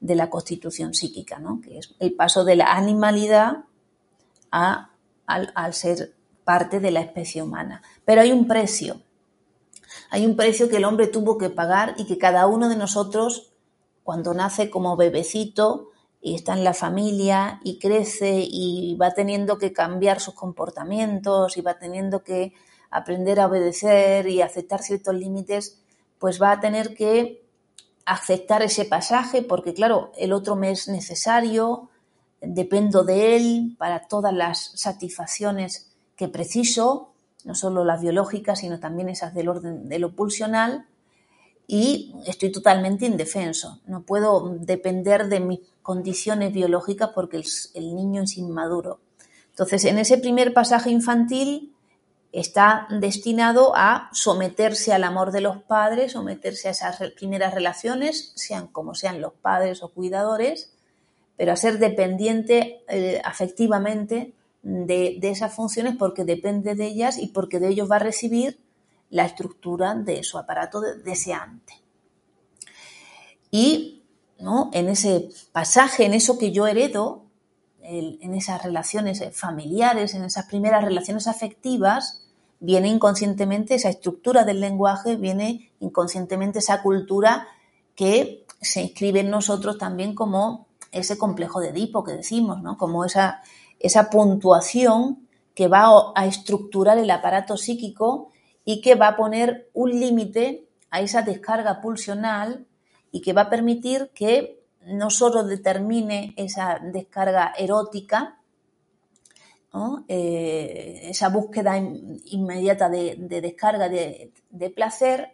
de 0.00 0.14
la 0.14 0.30
constitución 0.30 0.94
psíquica, 0.94 1.40
¿no? 1.40 1.60
que 1.60 1.78
es 1.78 1.94
el 1.98 2.14
paso 2.14 2.44
de 2.44 2.54
la 2.54 2.72
animalidad 2.72 3.64
a, 4.52 4.92
al, 5.26 5.50
al 5.56 5.74
ser 5.74 6.14
parte 6.44 6.78
de 6.78 6.92
la 6.92 7.00
especie 7.00 7.42
humana. 7.42 7.82
Pero 8.04 8.20
hay 8.20 8.30
un 8.30 8.46
precio, 8.46 9.00
hay 10.10 10.24
un 10.24 10.36
precio 10.36 10.68
que 10.68 10.76
el 10.76 10.84
hombre 10.84 11.08
tuvo 11.08 11.36
que 11.38 11.50
pagar 11.50 11.94
y 11.98 12.06
que 12.06 12.18
cada 12.18 12.46
uno 12.46 12.68
de 12.68 12.76
nosotros, 12.76 13.52
cuando 14.04 14.34
nace 14.34 14.70
como 14.70 14.96
bebecito, 14.96 15.88
y 16.26 16.34
está 16.34 16.54
en 16.54 16.64
la 16.64 16.72
familia 16.72 17.60
y 17.64 17.78
crece 17.78 18.46
y 18.48 18.96
va 18.96 19.12
teniendo 19.12 19.58
que 19.58 19.74
cambiar 19.74 20.20
sus 20.20 20.32
comportamientos 20.32 21.58
y 21.58 21.60
va 21.60 21.78
teniendo 21.78 22.24
que 22.24 22.54
aprender 22.90 23.40
a 23.40 23.46
obedecer 23.46 24.26
y 24.26 24.40
aceptar 24.40 24.80
ciertos 24.80 25.14
límites, 25.14 25.82
pues 26.18 26.40
va 26.40 26.52
a 26.52 26.60
tener 26.60 26.94
que 26.94 27.44
aceptar 28.06 28.62
ese 28.62 28.86
pasaje 28.86 29.42
porque 29.42 29.74
claro, 29.74 30.12
el 30.16 30.32
otro 30.32 30.56
me 30.56 30.70
es 30.70 30.88
necesario, 30.88 31.90
dependo 32.40 33.04
de 33.04 33.36
él 33.36 33.76
para 33.78 34.08
todas 34.08 34.32
las 34.32 34.72
satisfacciones 34.76 35.94
que 36.16 36.28
preciso, 36.28 37.12
no 37.44 37.54
solo 37.54 37.84
las 37.84 38.00
biológicas, 38.00 38.60
sino 38.60 38.80
también 38.80 39.10
esas 39.10 39.34
del 39.34 39.50
orden 39.50 39.90
de 39.90 39.98
lo 39.98 40.16
pulsional, 40.16 40.86
y 41.66 42.14
estoy 42.26 42.52
totalmente 42.52 43.06
indefenso. 43.06 43.80
No 43.86 44.02
puedo 44.02 44.56
depender 44.60 45.28
de 45.28 45.40
mis 45.40 45.60
condiciones 45.82 46.52
biológicas 46.52 47.10
porque 47.14 47.42
el, 47.74 47.94
niño 47.94 48.22
es 48.22 48.36
inmaduro. 48.36 49.00
Entonces, 49.50 49.84
en 49.84 49.98
ese 49.98 50.18
primer 50.18 50.52
pasaje 50.52 50.90
infantil 50.90 51.74
está 52.32 52.88
destinado 52.90 53.72
a 53.76 54.10
someterse 54.12 54.92
al 54.92 55.04
amor 55.04 55.30
de 55.30 55.40
los 55.40 55.62
padres, 55.62 56.12
someterse 56.12 56.68
a 56.68 56.72
esas 56.72 56.98
primeras 57.12 57.54
relaciones, 57.54 58.32
sean 58.34 58.66
como 58.66 58.94
sean 58.94 59.20
los 59.20 59.32
padres 59.32 59.82
o 59.82 59.88
cuidadores, 59.88 60.72
pero 61.36 61.52
a 61.52 61.56
ser 61.56 61.78
dependiente 61.78 62.82
eh, 62.88 63.22
afectivamente 63.24 64.34
de, 64.62 65.18
de, 65.20 65.30
esas 65.30 65.54
funciones 65.54 65.96
porque 65.96 66.24
depende 66.24 66.74
de 66.74 66.86
ellas 66.86 67.18
y 67.18 67.28
porque 67.28 67.60
de 67.60 67.68
ellos 67.68 67.90
va 67.90 67.96
a 67.96 68.00
recibir 68.00 68.58
la 69.14 69.24
estructura 69.24 69.94
de 69.94 70.24
su 70.24 70.38
aparato 70.38 70.80
deseante. 70.80 71.74
Y 73.48 74.02
¿no? 74.40 74.70
en 74.72 74.88
ese 74.88 75.28
pasaje, 75.52 76.04
en 76.04 76.14
eso 76.14 76.36
que 76.36 76.50
yo 76.50 76.66
heredo, 76.66 77.22
en 77.80 78.34
esas 78.34 78.64
relaciones 78.64 79.22
familiares, 79.32 80.14
en 80.14 80.24
esas 80.24 80.46
primeras 80.46 80.82
relaciones 80.82 81.28
afectivas, 81.28 82.24
viene 82.58 82.88
inconscientemente 82.88 83.76
esa 83.76 83.88
estructura 83.88 84.42
del 84.42 84.58
lenguaje, 84.58 85.14
viene 85.14 85.70
inconscientemente 85.78 86.58
esa 86.58 86.82
cultura 86.82 87.46
que 87.94 88.44
se 88.60 88.82
inscribe 88.82 89.20
en 89.20 89.30
nosotros 89.30 89.78
también 89.78 90.16
como 90.16 90.66
ese 90.90 91.16
complejo 91.16 91.60
de 91.60 91.68
Edipo 91.68 92.02
que 92.02 92.14
decimos, 92.14 92.60
¿no? 92.62 92.76
como 92.76 93.04
esa, 93.04 93.42
esa 93.78 94.10
puntuación 94.10 95.28
que 95.54 95.68
va 95.68 95.86
a 96.16 96.26
estructurar 96.26 96.98
el 96.98 97.12
aparato 97.12 97.56
psíquico 97.56 98.32
y 98.64 98.80
que 98.80 98.94
va 98.94 99.08
a 99.08 99.16
poner 99.16 99.68
un 99.74 99.90
límite 99.90 100.66
a 100.90 101.00
esa 101.00 101.22
descarga 101.22 101.80
pulsional 101.80 102.66
y 103.10 103.20
que 103.20 103.32
va 103.32 103.42
a 103.42 103.50
permitir 103.50 104.10
que 104.14 104.60
no 104.86 105.10
solo 105.10 105.44
determine 105.44 106.34
esa 106.36 106.80
descarga 106.82 107.52
erótica, 107.56 108.38
eh, 110.06 111.00
esa 111.10 111.28
búsqueda 111.30 111.76
inmediata 111.76 112.88
de, 112.88 113.16
descarga 113.18 113.88
de, 113.88 114.70
placer, 114.70 115.32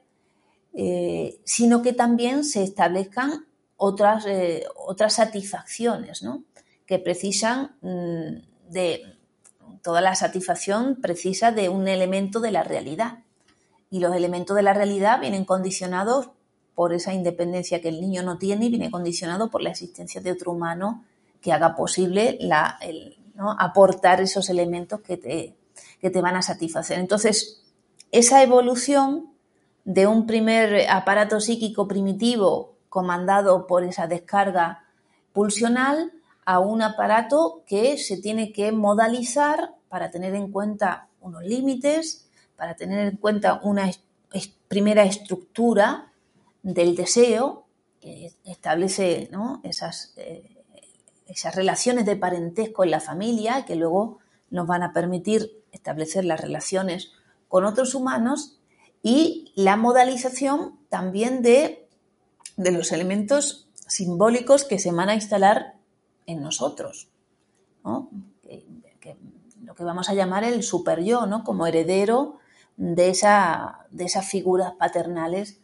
eh, 0.73 1.41
sino 1.45 1.83
que 1.83 1.93
también 1.93 2.45
se 2.45 2.63
establezcan 2.63 3.47
otras, 3.77 4.25
eh, 4.27 4.65
otras 4.77 5.15
satisfacciones, 5.15 6.23
que 6.87 6.99
precisan 6.99 7.77
mm, 7.83 8.71
de 8.71 9.20
toda 9.83 10.01
la 10.01 10.15
satisfacción 10.15 10.97
precisa 10.97 11.53
de 11.53 11.69
un 11.69 11.89
elemento 11.89 12.41
de 12.41 12.51
la 12.51 12.63
realidad. 12.63 13.21
Y 13.91 14.01
los 14.01 14.15
elementos 14.15 14.57
de 14.57 14.63
la 14.63 14.73
realidad 14.73 15.21
vienen 15.21 15.45
condicionados 15.45 16.31
por 16.75 16.93
esa 16.93 17.13
independencia 17.13 17.81
que 17.81 17.89
el 17.89 18.01
niño 18.01 18.23
no 18.23 18.39
tiene 18.39 18.67
y 18.67 18.71
viene 18.71 18.91
condicionado 18.91 19.51
por 19.51 19.63
la 19.63 19.71
existencia 19.71 20.21
de 20.21 20.33
otro 20.33 20.53
humano 20.53 21.05
que 21.41 21.53
haga 21.53 21.75
posible 21.75 22.39
aportar 23.59 24.21
esos 24.21 24.49
elementos 24.49 25.01
que 25.01 25.17
te, 25.17 25.57
que 26.01 26.11
te 26.11 26.21
van 26.21 26.37
a 26.37 26.43
satisfacer. 26.43 26.99
Entonces, 26.99 27.63
esa 28.13 28.43
evolución 28.43 29.31
de 29.85 30.07
un 30.07 30.27
primer 30.27 30.89
aparato 30.89 31.41
psíquico 31.41 31.89
primitivo 31.89 32.77
comandado 32.89 33.67
por 33.67 33.85
esa 33.85 34.07
descarga 34.07 34.85
pulsional 35.33 36.13
a 36.45 36.59
un 36.59 36.83
aparato 36.83 37.63
que 37.67 37.99
se 37.99 38.17
tiene 38.17 38.53
que 38.53 38.73
modalizar 38.73 39.75
para 39.89 40.11
tener 40.11 40.35
en 40.35 40.51
cuenta 40.51 41.09
unos 41.21 41.43
límites, 41.45 42.29
para 42.57 42.77
tener 42.77 43.09
en 43.09 43.17
cuenta 43.17 43.61
una 43.63 43.91
primera 44.69 45.05
estructura 45.05 46.13
del 46.63 46.95
deseo 46.95 47.67
que 48.01 48.33
establece 48.45 49.31
esas, 49.63 50.15
eh, 50.17 50.63
esas 51.27 51.55
relaciones 51.55 52.07
de 52.07 52.17
parentesco 52.17 52.85
en 52.85 52.91
la 52.91 53.01
familia 53.01 53.65
que 53.65 53.77
luego 53.77 54.19
nos 54.51 54.67
van 54.67 54.83
a 54.83 54.93
permitir 54.93 55.63
establecer 55.73 56.25
las 56.25 56.41
relaciones 56.41 57.13
con 57.49 57.65
otros 57.65 57.95
humanos 57.95 58.59
y 59.03 59.53
la 59.55 59.77
modalización 59.77 60.79
también 60.89 61.43
de 61.43 61.89
los 62.57 62.93
elementos 62.93 63.69
simbólicos 63.87 64.65
que 64.65 64.79
se 64.79 64.93
van 64.93 65.09
a 65.09 65.15
instalar 65.15 65.80
en 66.31 66.43
nosotros, 66.43 67.09
lo 69.63 69.75
que 69.75 69.85
vamos 69.85 70.09
a 70.09 70.15
llamar 70.15 70.45
el 70.45 70.63
super 70.63 71.03
yo, 71.03 71.27
¿no? 71.27 71.45
como 71.45 71.67
heredero 71.67 72.39
de, 72.77 73.13
de 73.91 74.05
esas 74.05 74.27
figuras 74.29 74.73
paternales 74.79 75.61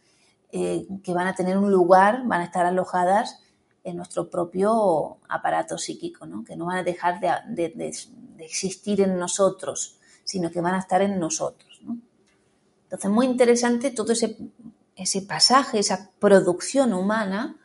eh, 0.51 0.87
que 1.03 1.13
van 1.13 1.27
a 1.27 1.35
tener 1.35 1.57
un 1.57 1.71
lugar, 1.71 2.23
van 2.25 2.41
a 2.41 2.45
estar 2.45 2.65
alojadas 2.65 3.41
en 3.83 3.97
nuestro 3.97 4.29
propio 4.29 5.17
aparato 5.29 5.77
psíquico, 5.77 6.25
¿no? 6.25 6.43
que 6.43 6.55
no 6.55 6.65
van 6.65 6.77
a 6.77 6.83
dejar 6.83 7.19
de, 7.19 7.93
existir 8.39 9.01
en 9.01 9.17
nosotros, 9.17 9.97
sino 10.23 10.51
que 10.51 10.61
van 10.61 10.75
a 10.75 10.79
estar 10.79 11.01
en 11.01 11.19
nosotros. 11.19 11.81
Entonces, 12.83 13.11
muy 13.11 13.25
interesante 13.25 13.91
todo 13.91 14.13
ese, 14.13 14.37
ese 14.95 15.21
pasaje, 15.21 15.79
esa 15.79 16.11
producción 16.19 16.93
humana, 16.93 17.57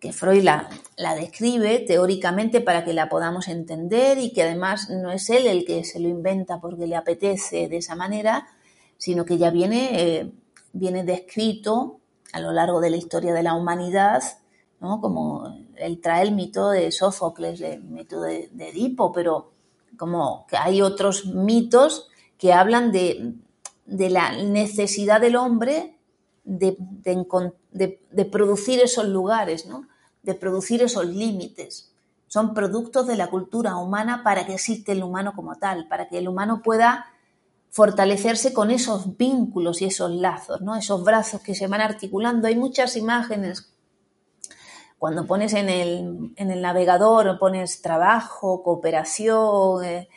que 0.00 0.12
Freud 0.12 0.42
la, 0.42 0.68
la, 0.96 1.14
describe 1.14 1.78
teóricamente 1.80 2.60
para 2.60 2.84
que 2.84 2.92
la 2.92 3.08
podamos 3.08 3.48
entender 3.48 4.18
y 4.18 4.32
que 4.32 4.42
además 4.42 4.90
no 4.90 5.10
es 5.10 5.30
él 5.30 5.46
el 5.46 5.64
que 5.64 5.84
se 5.84 6.00
lo 6.00 6.08
inventa 6.08 6.60
porque 6.60 6.86
le 6.86 6.96
apetece 6.96 7.68
de 7.68 7.78
esa 7.78 7.96
manera, 7.96 8.46
sino 8.98 9.24
que 9.24 9.38
ya 9.38 9.50
viene, 9.50 9.88
eh, 9.92 10.32
viene 10.72 11.04
descrito 11.04 12.00
a 12.32 12.40
lo 12.40 12.52
largo 12.52 12.80
de 12.80 12.90
la 12.90 12.96
historia 12.96 13.32
de 13.32 13.42
la 13.42 13.54
humanidad, 13.54 14.22
¿no? 14.80 15.00
como 15.00 15.56
él 15.76 16.00
trae 16.00 16.22
el 16.22 16.32
mito 16.32 16.70
de 16.70 16.92
Sófocles, 16.92 17.60
el 17.62 17.82
mito 17.82 18.20
de, 18.20 18.50
Edipo, 18.58 19.12
pero 19.12 19.52
como 19.96 20.46
que 20.46 20.58
hay 20.58 20.82
otros 20.82 21.26
mitos 21.26 22.08
que 22.36 22.52
hablan 22.52 22.92
de, 22.92 23.34
de 23.86 24.10
la 24.10 24.32
necesidad 24.42 25.22
del 25.22 25.36
hombre 25.36 25.95
de, 26.46 28.24
producir 28.30 28.80
esos 28.80 29.06
lugares, 29.06 29.66
¿no? 29.66 29.86
de 30.22 30.34
producir 30.34 30.82
esos 30.82 31.04
límites. 31.06 31.92
Son 32.28 32.54
productos 32.54 33.06
de 33.06 33.16
la 33.16 33.28
cultura 33.28 33.76
humana 33.76 34.22
para 34.24 34.46
que 34.46 34.54
existe 34.54 34.92
el 34.92 35.02
humano 35.02 35.32
como 35.34 35.56
tal, 35.56 35.88
para 35.88 36.08
que 36.08 36.18
el 36.18 36.28
humano 36.28 36.62
pueda 36.62 37.06
fortalecerse 37.70 38.54
con 38.54 38.70
esos 38.70 39.16
vínculos 39.16 39.82
y 39.82 39.86
esos 39.86 40.10
lazos, 40.10 40.60
¿no? 40.62 40.76
esos 40.76 41.04
brazos 41.04 41.42
que 41.42 41.54
se 41.54 41.66
van 41.66 41.80
articulando. 41.80 42.48
Hay 42.48 42.56
muchas 42.56 42.96
imágenes. 42.96 43.72
Cuando 44.98 45.26
pones 45.26 45.52
en 45.52 45.68
el, 45.68 46.32
en 46.36 46.50
el 46.50 46.62
navegador, 46.62 47.38
pones 47.38 47.82
trabajo, 47.82 48.62
cooperación, 48.62 49.84
eh, 49.84 50.08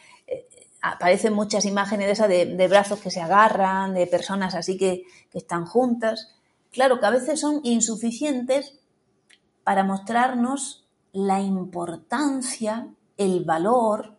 aparecen 0.81 1.33
muchas 1.33 1.65
imágenes 1.65 2.07
de 2.07 2.13
esas 2.13 2.29
de, 2.29 2.67
brazos 2.67 2.99
que 2.99 3.11
se 3.11 3.21
agarran, 3.21 3.93
de 3.93 4.07
personas 4.07 4.55
así 4.55 4.77
que, 4.77 5.03
están 5.33 5.65
juntas. 5.65 6.35
Claro 6.71 6.99
que 6.99 7.05
a 7.05 7.11
veces 7.11 7.39
son 7.39 7.61
insuficientes 7.63 8.79
para 9.63 9.83
mostrarnos 9.83 10.87
la 11.11 11.41
importancia, 11.41 12.87
el 13.17 13.43
valor, 13.43 14.17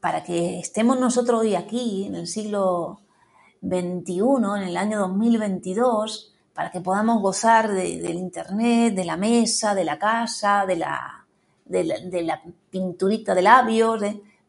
para 0.00 0.22
que 0.22 0.58
estemos 0.58 0.98
nosotros 0.98 1.40
hoy 1.40 1.54
aquí, 1.54 2.06
en 2.06 2.14
el 2.14 2.26
siglo 2.26 3.00
XXI, 3.60 4.20
en 4.56 4.62
el 4.62 4.76
año 4.76 4.98
2022, 5.00 6.34
para 6.54 6.70
que 6.70 6.80
podamos 6.80 7.20
gozar 7.20 7.72
del 7.72 8.14
Internet, 8.14 8.94
de 8.94 9.04
la 9.04 9.16
mesa, 9.16 9.74
de 9.74 9.84
la 9.84 9.98
casa, 9.98 10.64
de 10.66 10.76
la, 10.76 11.26
de 11.64 12.22
la, 12.24 12.42
pinturita 12.70 13.34
de 13.34 13.42
labios, 13.42 14.00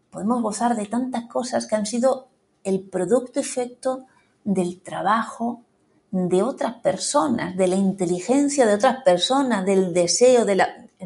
podemos 0.09 0.41
gozar 0.41 0.75
de 0.75 0.85
tantas 0.85 1.25
cosas 1.25 1.65
que 1.65 1.75
han 1.75 1.85
sido 1.85 2.27
el 2.63 2.81
producto 2.81 3.39
efecto 3.39 4.05
del 4.43 4.81
trabajo 4.81 5.63
de 6.11 6.41
otras 6.41 6.75
personas, 6.75 7.55
de 7.55 7.67
la 7.67 7.75
inteligencia 7.75 8.65
de 8.65 8.73
otras 8.73 9.03
personas, 9.03 9.65
del 9.65 9.93
deseo, 9.93 10.45
del 10.45 10.61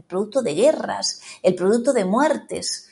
producto 0.07 0.41
de 0.41 0.55
guerras, 0.55 1.21
el 1.41 1.55
producto 1.55 1.93
de 1.93 2.05
muertes, 2.05 2.89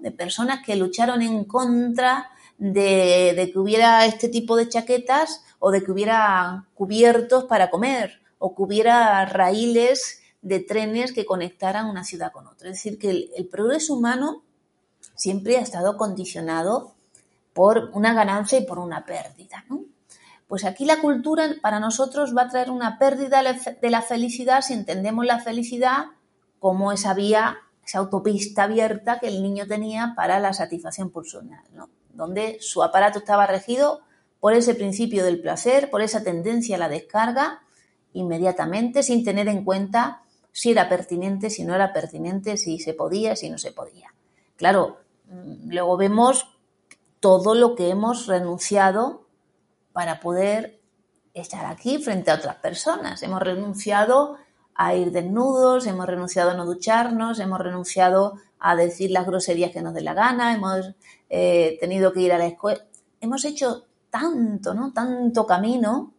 de 0.00 0.10
personas 0.12 0.64
que 0.64 0.76
lucharon 0.76 1.22
en 1.22 1.44
contra 1.44 2.30
de, 2.58 3.34
de, 3.36 3.50
que 3.52 3.58
hubiera 3.58 4.06
este 4.06 4.28
tipo 4.28 4.56
de 4.56 4.68
chaquetas 4.68 5.42
o 5.58 5.72
de 5.72 5.82
que 5.82 5.90
hubiera 5.90 6.66
cubiertos 6.74 7.44
para 7.44 7.70
comer 7.70 8.20
o 8.38 8.54
que 8.54 8.62
hubiera 8.62 9.24
raíles 9.26 10.20
de 10.42 10.60
trenes 10.60 11.12
que 11.12 11.24
conectaran 11.24 11.86
una 11.86 12.04
ciudad 12.04 12.30
con 12.30 12.46
otra. 12.46 12.68
Es 12.70 12.76
decir, 12.76 12.98
que 12.98 13.10
el, 13.10 13.30
el 13.36 13.48
progreso 13.48 13.94
humano 13.94 14.43
siempre 15.14 15.56
ha 15.56 15.60
estado 15.60 15.96
condicionado 15.96 16.94
por 17.52 17.90
una 17.94 18.12
ganancia 18.14 18.58
y 18.58 18.66
por 18.66 18.78
una 18.78 19.04
pérdida. 19.04 19.64
¿no? 19.68 19.84
Pues 20.48 20.64
aquí 20.64 20.84
la 20.84 21.00
cultura 21.00 21.56
para 21.62 21.80
nosotros 21.80 22.36
va 22.36 22.42
a 22.42 22.48
traer 22.48 22.70
una 22.70 22.98
pérdida 22.98 23.42
de 23.42 23.90
la 23.90 24.02
felicidad 24.02 24.62
si 24.62 24.74
entendemos 24.74 25.24
la 25.24 25.40
felicidad 25.40 26.06
como 26.58 26.92
esa 26.92 27.14
vía, 27.14 27.58
esa 27.84 27.98
autopista 27.98 28.64
abierta 28.64 29.18
que 29.20 29.28
el 29.28 29.42
niño 29.42 29.66
tenía 29.66 30.14
para 30.16 30.40
la 30.40 30.52
satisfacción 30.52 31.10
pulsional, 31.10 31.64
¿no? 31.72 31.88
donde 32.12 32.58
su 32.60 32.82
aparato 32.82 33.18
estaba 33.18 33.46
regido 33.46 34.00
por 34.40 34.52
ese 34.52 34.74
principio 34.74 35.24
del 35.24 35.40
placer, 35.40 35.90
por 35.90 36.02
esa 36.02 36.22
tendencia 36.22 36.76
a 36.76 36.78
la 36.78 36.88
descarga 36.88 37.62
inmediatamente, 38.12 39.02
sin 39.02 39.24
tener 39.24 39.48
en 39.48 39.64
cuenta 39.64 40.22
si 40.52 40.70
era 40.70 40.88
pertinente, 40.88 41.50
si 41.50 41.64
no 41.64 41.74
era 41.74 41.92
pertinente, 41.92 42.56
si 42.56 42.78
se 42.78 42.94
podía, 42.94 43.34
si 43.34 43.50
no 43.50 43.58
se 43.58 43.72
podía. 43.72 44.14
Claro, 44.56 44.98
luego 45.66 45.96
vemos 45.96 46.48
todo 47.20 47.54
lo 47.54 47.74
que 47.74 47.88
hemos 47.88 48.26
renunciado 48.26 49.26
para 49.92 50.20
poder 50.20 50.80
estar 51.32 51.66
aquí 51.66 51.98
frente 51.98 52.30
a 52.30 52.34
otras 52.34 52.56
personas. 52.56 53.22
Hemos 53.22 53.40
renunciado 53.40 54.36
a 54.74 54.94
ir 54.94 55.12
desnudos, 55.12 55.86
hemos 55.86 56.06
renunciado 56.06 56.50
a 56.50 56.54
no 56.54 56.66
ducharnos, 56.66 57.38
hemos 57.40 57.60
renunciado 57.60 58.34
a 58.58 58.76
decir 58.76 59.10
las 59.10 59.26
groserías 59.26 59.70
que 59.70 59.82
nos 59.82 59.94
dé 59.94 60.00
la 60.00 60.14
gana, 60.14 60.54
hemos 60.54 60.94
eh, 61.30 61.76
tenido 61.80 62.12
que 62.12 62.22
ir 62.22 62.32
a 62.32 62.38
la 62.38 62.46
escuela. 62.46 62.84
Hemos 63.20 63.44
hecho 63.44 63.84
tanto, 64.10 64.74
¿no? 64.74 64.92
Tanto 64.92 65.46
camino 65.46 66.12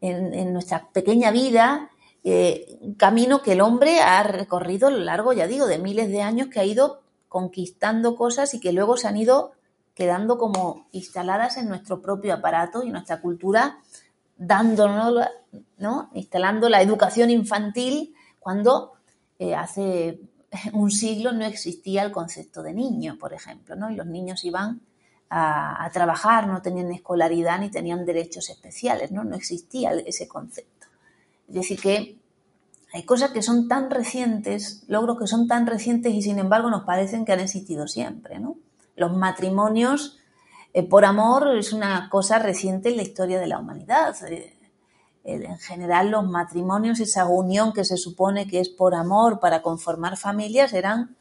en, 0.00 0.52
nuestra 0.52 0.88
pequeña 0.92 1.30
vida, 1.30 1.90
eh, 2.24 2.78
camino 2.96 3.42
que 3.42 3.52
el 3.52 3.60
hombre 3.60 4.00
ha 4.00 4.22
recorrido 4.22 4.88
a 4.88 4.90
lo 4.90 4.98
largo, 4.98 5.32
ya 5.32 5.46
digo, 5.46 5.66
de 5.66 5.78
miles 5.78 6.08
de 6.08 6.22
años 6.22 6.48
que 6.48 6.60
ha 6.60 6.64
ido 6.64 7.02
conquistando 7.36 8.16
cosas 8.16 8.54
y 8.54 8.60
que 8.60 8.72
luego 8.72 8.96
se 8.96 9.08
han 9.08 9.18
ido 9.18 9.52
quedando 9.94 10.38
como 10.38 10.86
instaladas 10.92 11.58
en 11.58 11.68
nuestro 11.68 12.00
propio 12.00 12.32
aparato 12.32 12.82
y 12.82 12.90
nuestra 12.90 13.20
cultura, 13.20 13.78
dándonos, 14.38 15.26
¿no? 15.76 16.08
instalando 16.14 16.70
la 16.70 16.80
educación 16.80 17.28
infantil 17.28 18.14
cuando 18.40 18.94
eh, 19.38 19.54
hace 19.54 20.18
un 20.72 20.90
siglo 20.90 21.32
no 21.32 21.44
existía 21.44 22.04
el 22.04 22.10
concepto 22.10 22.62
de 22.62 22.72
niño, 22.72 23.18
por 23.20 23.34
ejemplo, 23.34 23.76
¿no? 23.76 23.90
Y 23.90 23.96
los 23.96 24.06
niños 24.06 24.42
iban 24.46 24.80
a, 25.28 25.90
trabajar, 25.92 26.46
no 26.46 26.62
tenían 26.62 26.90
escolaridad 26.90 27.60
ni 27.60 27.70
tenían 27.70 28.06
derechos 28.06 28.48
especiales, 28.48 29.10
¿no? 29.10 29.24
No 29.24 29.36
existía 29.36 29.92
ese 29.92 30.26
concepto. 30.26 30.86
Es 31.48 31.54
decir, 31.54 31.78
que 31.82 32.16
hay 32.96 33.02
cosas 33.02 33.30
que 33.30 33.42
son 33.42 33.68
tan 33.68 33.90
recientes, 33.90 34.82
logros 34.88 35.18
que 35.18 35.26
son 35.26 35.46
tan 35.46 35.66
recientes 35.66 36.14
y 36.14 36.22
sin 36.22 36.38
embargo 36.38 36.70
nos 36.70 36.84
parecen 36.84 37.26
que 37.26 37.32
han 37.32 37.40
existido 37.40 37.86
siempre, 37.88 38.38
¿no? 38.38 38.56
Los 38.96 39.14
matrimonios 39.14 40.16
eh, 40.72 40.82
por 40.82 41.04
amor 41.04 41.58
es 41.58 41.74
una 41.74 42.08
cosa 42.08 42.38
reciente 42.38 42.88
en 42.88 42.96
la 42.96 43.02
historia 43.02 43.38
de 43.38 43.48
la 43.48 43.58
humanidad. 43.58 44.16
Eh, 44.24 44.56
en 45.24 45.58
general 45.58 46.10
los 46.10 46.26
matrimonios, 46.26 46.98
esa 47.00 47.26
unión 47.26 47.74
que 47.74 47.84
se 47.84 47.98
supone 47.98 48.46
que 48.46 48.60
es 48.60 48.70
por 48.70 48.94
amor 48.94 49.40
para 49.40 49.60
conformar 49.60 50.16
familias, 50.16 50.72
eran 50.72 51.16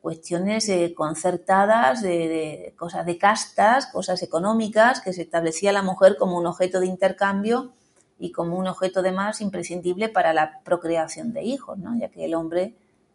cuestiones 0.00 0.68
eh, 0.68 0.94
concertadas 0.96 2.02
de, 2.02 2.72
cosas 2.78 3.04
de 3.04 3.18
castas, 3.18 3.88
cosas 3.88 4.22
económicas, 4.22 5.00
que 5.00 5.12
se 5.12 5.22
establecía 5.22 5.72
la 5.72 5.82
mujer 5.82 6.18
como 6.18 6.38
un 6.38 6.46
objeto 6.46 6.78
de 6.78 6.86
intercambio 6.86 7.72
y 8.18 8.32
como 8.32 8.56
un 8.56 8.66
objeto 8.66 9.02
de 9.02 9.12
más 9.12 9.40
imprescindible 9.40 10.08
para 10.08 10.32
la 10.32 10.60
procreación 10.64 11.32
de 11.32 11.44
hijos, 11.44 11.78
¿no? 11.78 11.96
ya 11.98 12.08
que 12.08 12.24
el 12.24 12.34
hombre 12.34 12.74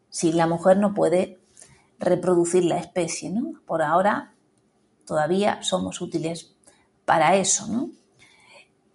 sin 0.10 0.38
la 0.38 0.48
mujer 0.48 0.78
no 0.78 0.94
puede 0.94 1.40
reproducir 2.00 2.66
la 2.66 2.78
especie. 2.78 3.34
Por 3.66 3.82
ahora 3.82 4.34
todavía 5.06 5.64
somos 5.64 6.02
útiles 6.02 6.54
para 7.06 7.36
eso. 7.36 7.90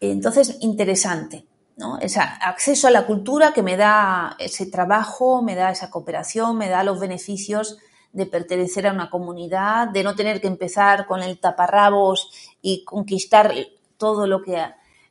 Entonces, 0.01 0.59
interesante. 0.61 1.47
¿no? 1.77 1.99
Ese 1.99 2.21
acceso 2.21 2.88
a 2.88 2.90
la 2.90 3.07
cultura 3.07 3.53
que 3.53 3.62
me 3.62 3.77
da 3.77 4.37
ese 4.38 4.66
trabajo, 4.66 5.42
me 5.42 5.55
da 5.55 5.71
esa 5.71 5.90
cooperación, 5.90 6.57
me 6.57 6.69
da 6.69 6.83
los 6.85 7.01
beneficios 7.01 7.79
de 8.12 8.25
pertenecer 8.25 8.87
a 8.87 8.92
una 8.92 9.11
comunidad, 9.11 9.88
de 9.88 10.03
no 10.03 10.14
tener 10.14 10.40
que 10.40 10.47
empezar 10.47 11.07
con 11.07 11.23
el 11.23 11.38
taparrabos 11.38 12.31
y 12.62 12.83
conquistar 12.85 13.53
todo 13.99 14.27
lo 14.27 14.42
que 14.42 14.62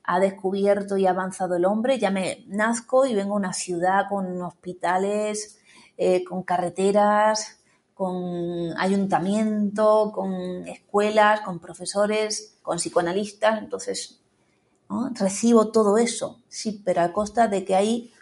ha, 0.07 0.19
descubierto 0.19 0.97
y 0.97 1.07
avanzado 1.07 1.55
el 1.55 1.65
hombre. 1.65 1.99
Ya 1.99 2.11
me 2.11 2.43
nazco 2.47 3.05
y 3.05 3.15
vengo 3.15 3.33
a 3.33 3.37
una 3.37 3.53
ciudad 3.53 4.07
con 4.09 4.41
hospitales, 4.41 5.59
eh, 5.97 6.23
con 6.23 6.43
carreteras, 6.43 7.59
con 7.93 8.77
ayuntamiento, 8.77 10.11
con 10.13 10.67
escuelas, 10.67 11.41
con 11.41 11.59
profesores, 11.59 12.57
con 12.61 12.77
psicoanalistas. 12.77 13.59
Entonces, 13.59 14.21
recibo 15.13 15.71
todo 15.71 15.97
eso, 15.97 16.41
sí, 16.47 16.81
pero 16.83 17.01
a 17.01 17.11
costa 17.13 17.47
de 17.47 17.65
que 17.65 17.75
hay 17.75 18.13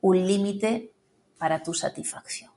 un 0.00 0.26
límite 0.26 0.92
para 1.38 1.62
tu 1.62 1.74
satisfacción. 1.74 2.52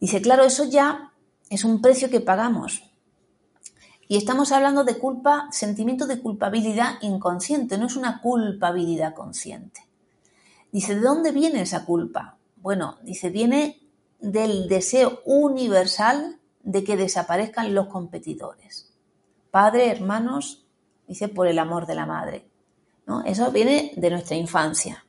Dice, 0.00 0.20
claro, 0.20 0.44
eso 0.44 0.64
ya 0.64 1.12
es 1.48 1.64
un 1.64 1.80
precio 1.80 2.10
que 2.10 2.20
pagamos. 2.20 2.82
Y 4.08 4.16
estamos 4.16 4.52
hablando 4.52 4.84
de 4.84 4.98
culpa, 4.98 5.48
sentimiento 5.50 6.06
de 6.06 6.20
culpabilidad 6.20 6.94
inconsciente, 7.00 7.78
no 7.78 7.86
es 7.86 7.96
una 7.96 8.20
culpabilidad 8.20 9.14
consciente. 9.14 9.86
Dice, 10.70 10.94
¿de 10.94 11.00
dónde 11.00 11.32
viene 11.32 11.62
esa 11.62 11.84
culpa? 11.84 12.36
Bueno, 12.56 12.98
dice, 13.02 13.30
viene 13.30 13.80
del 14.20 14.68
deseo 14.68 15.20
universal 15.24 16.38
de 16.62 16.82
que 16.82 16.96
desaparezcan 16.96 17.74
los 17.74 17.86
competidores. 17.86 18.90
Padre, 19.50 19.90
hermanos, 19.90 20.66
dice, 21.06 21.28
por 21.28 21.46
el 21.46 21.58
amor 21.58 21.86
de 21.86 21.94
la 21.94 22.06
madre. 22.06 22.48
¿no? 23.06 23.22
Eso 23.24 23.50
viene 23.50 23.92
de 23.96 24.10
nuestra 24.10 24.36
infancia. 24.36 25.04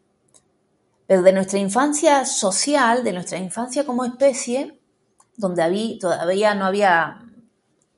Pero 1.08 1.22
de 1.22 1.34
nuestra 1.34 1.60
infancia 1.60 2.26
social, 2.26 3.04
de 3.04 3.14
nuestra 3.14 3.38
infancia 3.38 3.86
como 3.86 4.06
especie, 4.06 4.80
donde 5.38 5.98
todavía 6.00 6.56
no 6.56 6.66
había, 6.66 7.25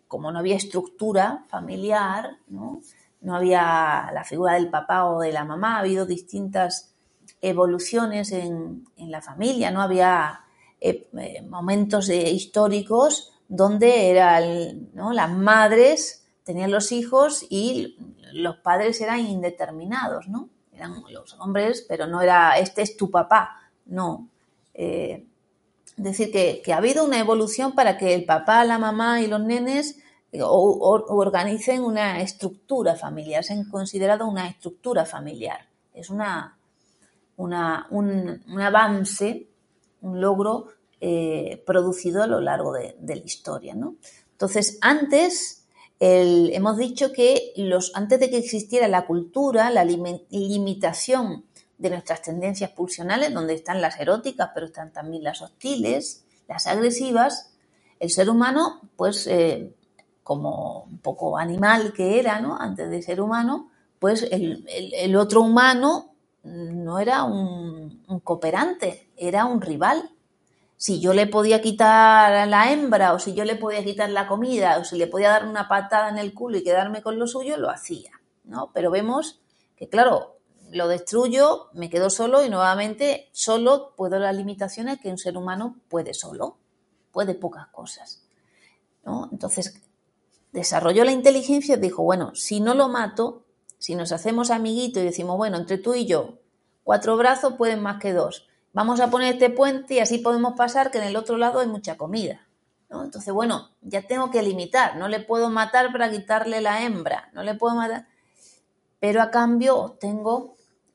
como 0.08 0.32
no 0.32 0.40
había 0.40 0.56
estructura 0.56 1.46
familiar, 1.50 2.38
¿no? 2.48 2.82
no 3.22 3.36
había 3.36 4.10
la 4.14 4.24
figura 4.24 4.54
del 4.54 4.70
papá 4.70 5.06
o 5.06 5.20
de 5.22 5.32
la 5.32 5.44
mamá, 5.44 5.76
ha 5.76 5.80
habido 5.80 6.06
distintas 6.06 6.94
evoluciones 7.42 8.32
en, 8.32 8.86
la 8.98 9.22
familia, 9.22 9.72
no 9.72 9.82
había 9.82 10.42
eh, 10.80 11.10
eh, 11.18 11.42
momentos 11.42 12.10
históricos 12.10 13.34
donde 13.48 14.10
eran 14.10 14.90
las 14.94 15.32
madres 15.32 16.28
tenían 16.48 16.72
los 16.72 16.94
hijos 16.94 17.46
y 17.50 17.98
los 18.32 18.56
padres 18.58 19.02
eran 19.02 19.20
indeterminados, 19.20 20.30
¿no? 20.30 20.48
Eran 20.72 21.04
los 21.10 21.34
hombres, 21.40 21.86
pero 21.90 22.08
no 22.08 22.22
era, 22.22 22.58
este 22.58 22.84
es 22.84 22.96
tu 22.96 23.12
papá, 23.12 23.70
no. 23.86 24.30
Eh, 24.74 25.26
decir, 25.98 26.32
que, 26.32 26.62
ha 26.72 26.78
habido 26.78 27.04
una 27.04 27.20
evolución 27.20 27.74
para 27.74 27.98
que 27.98 28.14
el 28.14 28.26
papá, 28.26 28.64
la 28.64 28.80
mamá 28.80 29.22
y 29.22 29.28
los 29.28 29.42
nenes 29.42 30.00
organicen 30.40 31.84
una 31.84 32.22
estructura 32.22 32.96
familiar, 32.96 33.44
se 33.44 33.54
han 33.54 33.66
considerado 33.70 34.28
una 34.28 34.48
estructura 34.48 35.06
familiar. 35.06 35.68
Es 35.94 36.10
una, 36.10 36.58
un, 37.38 37.54
avance, 38.62 39.48
un 40.02 40.22
logro 40.22 40.68
eh, 41.02 41.64
producido 41.66 42.24
a 42.24 42.28
lo 42.28 42.40
largo 42.40 42.74
de, 42.74 42.96
de 43.00 43.16
la 43.16 43.24
historia. 43.24 43.74
¿no? 43.74 43.96
Entonces, 44.32 44.78
antes 44.82 45.58
hemos 46.00 46.78
dicho 46.78 47.12
que 47.12 47.54
los, 47.56 47.92
antes 47.96 48.20
de 48.20 48.30
que 48.30 48.38
existiera 48.38 48.88
la 48.88 49.08
cultura, 49.08 49.72
la 49.72 49.84
limitación 49.84 51.46
de 51.78 51.90
nuestras 51.90 52.22
tendencias 52.22 52.72
pulsionales, 52.72 53.34
donde 53.34 53.54
están 53.54 53.82
las 53.82 54.00
eróticas, 54.00 54.52
pero 54.54 54.68
están 54.68 54.92
también 54.92 55.24
las 55.24 55.42
hostiles, 55.42 56.26
las 56.48 56.68
agresivas, 56.68 57.54
el 58.00 58.10
ser 58.10 58.30
humano, 58.30 58.82
pues 58.96 59.28
eh, 59.28 59.74
como 60.24 60.84
un 60.84 61.00
poco 61.00 61.38
animal 61.38 61.94
que 61.94 62.20
era, 62.20 62.40
¿no? 62.40 62.58
Antes 62.60 62.90
de 62.90 63.02
ser 63.02 63.22
humano, 63.22 63.70
pues 64.00 64.28
el, 64.32 65.16
otro 65.16 65.42
humano 65.42 66.14
no 66.44 67.00
era 67.00 67.24
un 67.24 68.02
cooperante, 68.24 69.10
era 69.18 69.46
un 69.46 69.62
rival, 69.62 70.12
si 70.78 71.02
yo 71.02 71.14
le 71.14 71.26
podía 71.26 71.60
quitar 71.60 72.34
a 72.34 72.46
la 72.46 72.72
hembra 72.72 73.14
o 73.14 73.20
si 73.20 73.34
yo 73.34 73.44
le 73.44 73.56
podía 73.56 73.84
quitar 73.84 74.12
la 74.12 74.28
comida 74.28 74.78
o 74.78 74.84
si 74.84 74.96
le 74.96 75.08
podía 75.08 75.32
dar 75.32 75.48
una 75.48 75.68
patada 75.68 76.10
en 76.10 76.20
el 76.20 76.36
culo 76.36 76.58
y 76.58 76.64
quedarme 76.64 77.02
con 77.02 77.18
lo 77.18 77.26
suyo, 77.26 77.58
lo 77.58 77.72
hacía, 77.72 78.12
¿no? 78.44 78.70
Pero 78.74 78.92
vemos 78.92 79.42
que, 79.76 79.90
claro, 79.90 80.37
lo 80.72 80.88
destruyo, 80.88 81.70
me 81.74 81.90
quedo 81.90 82.10
solo 82.10 82.44
y 82.44 82.50
nuevamente 82.50 83.30
solo 83.32 83.94
puedo 83.96 84.20
las 84.20 84.36
limitaciones 84.36 85.00
que 85.00 85.10
un 85.10 85.18
ser 85.18 85.38
humano 85.38 85.78
puede 85.90 86.14
solo, 86.14 86.58
puede 87.12 87.34
pocas 87.34 87.68
cosas. 87.68 88.24
Entonces, 89.32 89.82
desarrolló 90.52 91.06
la 91.06 91.12
inteligencia 91.12 91.76
y 91.76 91.80
dijo, 91.80 92.04
bueno, 92.04 92.36
si 92.36 92.60
no 92.60 92.74
lo 92.74 92.90
mato, 92.90 93.46
si 93.78 93.96
nos 93.96 94.12
hacemos 94.12 94.52
amiguitos 94.52 95.02
y 95.02 95.06
decimos, 95.06 95.38
bueno, 95.38 95.58
entre 95.58 95.78
tú 95.78 95.94
y 95.94 96.06
yo, 96.06 96.40
cuatro 96.84 97.16
brazos 97.16 97.54
pueden 97.54 97.82
más 97.82 98.02
que 98.02 98.14
dos 98.14 98.48
vamos 98.78 99.00
a 99.00 99.10
poner 99.10 99.34
este 99.34 99.50
puente 99.50 99.96
y 99.96 100.00
así 100.02 100.20
podemos 100.20 100.54
pasar 100.54 100.92
que 100.92 101.00
en 101.00 101.06
el 101.06 101.16
otro 101.16 101.36
lado 101.38 101.62
hay 101.62 101.68
mucha 101.68 101.98
comida. 101.98 102.48
Entonces, 102.92 103.34
bueno, 103.34 103.72
ya 103.82 104.04
tengo 104.04 104.30
que 104.30 104.44
limitar, 104.44 104.98
no 104.98 105.08
le 105.08 105.20
puedo 105.20 105.50
matar 105.50 105.92
para 105.92 106.12
quitarle 106.12 106.62
la 106.62 106.84
hembra, 106.84 107.32
no 107.34 107.42
le 107.42 107.56
puedo 107.56 107.74
matar, 107.74 108.08
pero 109.00 109.24
a 109.24 109.32
cambio 109.32 109.98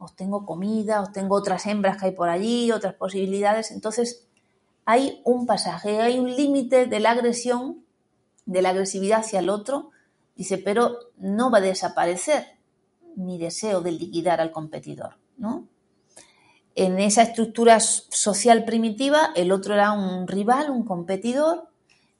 obtengo, 0.04 0.38
obtengo 0.38 0.46
comida, 0.46 1.02
obtengo 1.02 1.36
otras 1.36 1.66
hembras 1.66 1.98
que 1.98 2.06
hay 2.06 2.12
por 2.12 2.28
allí, 2.28 2.70
otras 2.72 2.94
posibilidades. 2.94 3.70
Entonces, 3.70 4.26
hay 4.84 5.20
un 5.24 5.46
pasaje, 5.46 6.00
hay 6.00 6.18
un 6.18 6.34
límite 6.34 6.86
de 6.86 7.00
la 7.00 7.12
agresión, 7.12 7.84
de 8.46 8.62
la 8.62 8.70
agresividad 8.70 9.20
hacia 9.20 9.38
el 9.38 9.48
otro, 9.48 9.90
dice, 10.36 10.58
pero 10.58 10.98
no 11.18 11.50
va 11.50 11.58
a 11.58 11.62
desaparecer 11.62 12.58
mi 13.14 13.38
deseo 13.38 13.80
de 13.80 13.92
liquidar 13.92 14.40
al 14.40 14.50
competidor, 14.50 15.16
¿no? 15.36 15.68
en 16.74 16.98
esa 17.00 17.22
estructura 17.22 17.80
social 17.80 18.64
primitiva, 18.64 19.30
el 19.34 19.52
otro 19.52 19.74
era 19.74 19.92
un 19.92 20.26
rival, 20.26 20.70
un 20.70 20.84
competidor, 20.84 21.68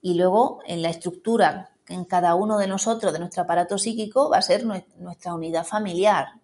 y 0.01 0.15
luego 0.15 0.61
en 0.67 0.83
la 0.83 0.91
estructura 0.91 1.71
en 1.89 2.05
cada 2.05 2.35
uno 2.35 2.59
de 2.59 2.67
nosotros, 2.67 3.13
de 3.13 3.19
nuestro 3.19 3.43
aparato 3.43 3.79
psíquico, 3.79 4.31
va 4.31 4.39
a 4.39 4.43
ser 4.43 4.65
nuestra 4.65 5.35
unidad 5.35 5.65
familiar, 5.65 6.41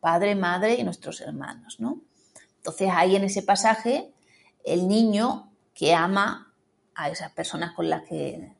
padre, 0.00 0.34
madre 0.34 0.74
y 0.74 0.84
nuestros 0.84 1.20
hermanos, 1.20 1.78
¿no? 1.78 2.00
Entonces 2.56 2.90
ahí 2.92 3.16
en 3.16 3.24
ese 3.24 3.42
pasaje, 3.42 4.12
el 4.64 4.88
niño 4.88 5.52
que 5.74 5.94
ama 5.94 6.52
a 6.94 7.08
esas 7.08 7.32
personas 7.32 7.72
con 7.74 7.88
las 7.88 8.02
que 8.02 8.54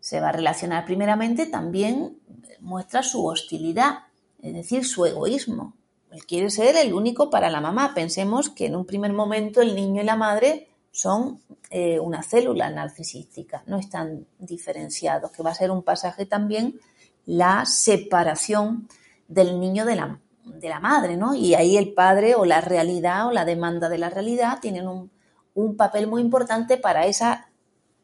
se 0.00 0.20
va 0.20 0.30
a 0.30 0.32
relacionar 0.32 0.84
primeramente, 0.84 1.46
también 1.46 2.18
muestra 2.60 3.02
su 3.02 3.24
hostilidad, 3.24 3.98
es 4.42 4.54
decir, 4.54 4.84
su 4.84 5.06
egoísmo, 5.06 5.76
él 6.16 6.24
quiere 6.24 6.50
ser 6.50 6.76
el 6.76 6.94
único 6.94 7.30
para 7.30 7.50
la 7.50 7.60
mamá. 7.60 7.92
Pensemos 7.94 8.48
que 8.48 8.66
en 8.66 8.76
un 8.76 8.86
primer 8.86 9.12
momento 9.12 9.60
el 9.60 9.74
niño 9.74 10.02
y 10.02 10.06
la 10.06 10.16
madre 10.16 10.68
son 10.90 11.42
eh, 11.68 11.98
una 12.00 12.22
célula 12.22 12.70
narcisística, 12.70 13.62
no 13.66 13.78
están 13.78 14.26
diferenciados, 14.38 15.30
que 15.30 15.42
va 15.42 15.50
a 15.50 15.54
ser 15.54 15.70
un 15.70 15.82
pasaje 15.82 16.24
también 16.24 16.80
la 17.26 17.66
separación 17.66 18.88
del 19.28 19.60
niño 19.60 19.84
de 19.84 19.96
la, 19.96 20.20
de 20.46 20.68
la 20.68 20.80
madre, 20.80 21.16
¿no? 21.16 21.34
Y 21.34 21.54
ahí 21.54 21.76
el 21.76 21.92
padre 21.92 22.34
o 22.34 22.44
la 22.44 22.60
realidad 22.60 23.28
o 23.28 23.32
la 23.32 23.44
demanda 23.44 23.88
de 23.88 23.98
la 23.98 24.10
realidad 24.10 24.60
tienen 24.60 24.88
un, 24.88 25.10
un 25.54 25.76
papel 25.76 26.06
muy 26.06 26.22
importante 26.22 26.78
para 26.78 27.06
esa 27.06 27.50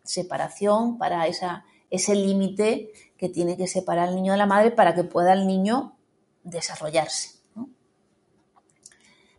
separación, 0.04 0.98
para 0.98 1.26
esa 1.26 1.64
ese 1.92 2.14
límite 2.14 2.90
que 3.18 3.28
tiene 3.28 3.56
que 3.56 3.68
separar 3.68 4.08
al 4.08 4.16
niño 4.16 4.32
de 4.32 4.38
la 4.38 4.46
madre 4.46 4.70
para 4.70 4.94
que 4.94 5.04
pueda 5.04 5.34
el 5.34 5.46
niño 5.46 5.94
desarrollarse. 6.42 7.38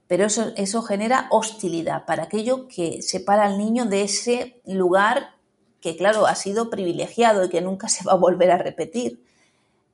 Pero 0.07 0.25
eso, 0.25 0.53
eso 0.55 0.83
genera 0.83 1.27
hostilidad 1.31 2.05
para 2.05 2.23
aquello 2.23 2.67
que 2.67 3.01
separa 3.01 3.45
al 3.45 3.57
niño 3.57 3.85
de 3.85 4.03
ese 4.03 4.61
lugar 4.65 5.35
que, 5.81 5.97
claro, 5.97 6.27
ha 6.27 6.35
sido 6.35 6.69
privilegiado 6.69 7.43
y 7.43 7.49
que 7.49 7.61
nunca 7.61 7.89
se 7.89 8.05
va 8.05 8.11
a 8.11 8.17
volver 8.17 8.51
a 8.51 8.59
repetir. 8.59 9.25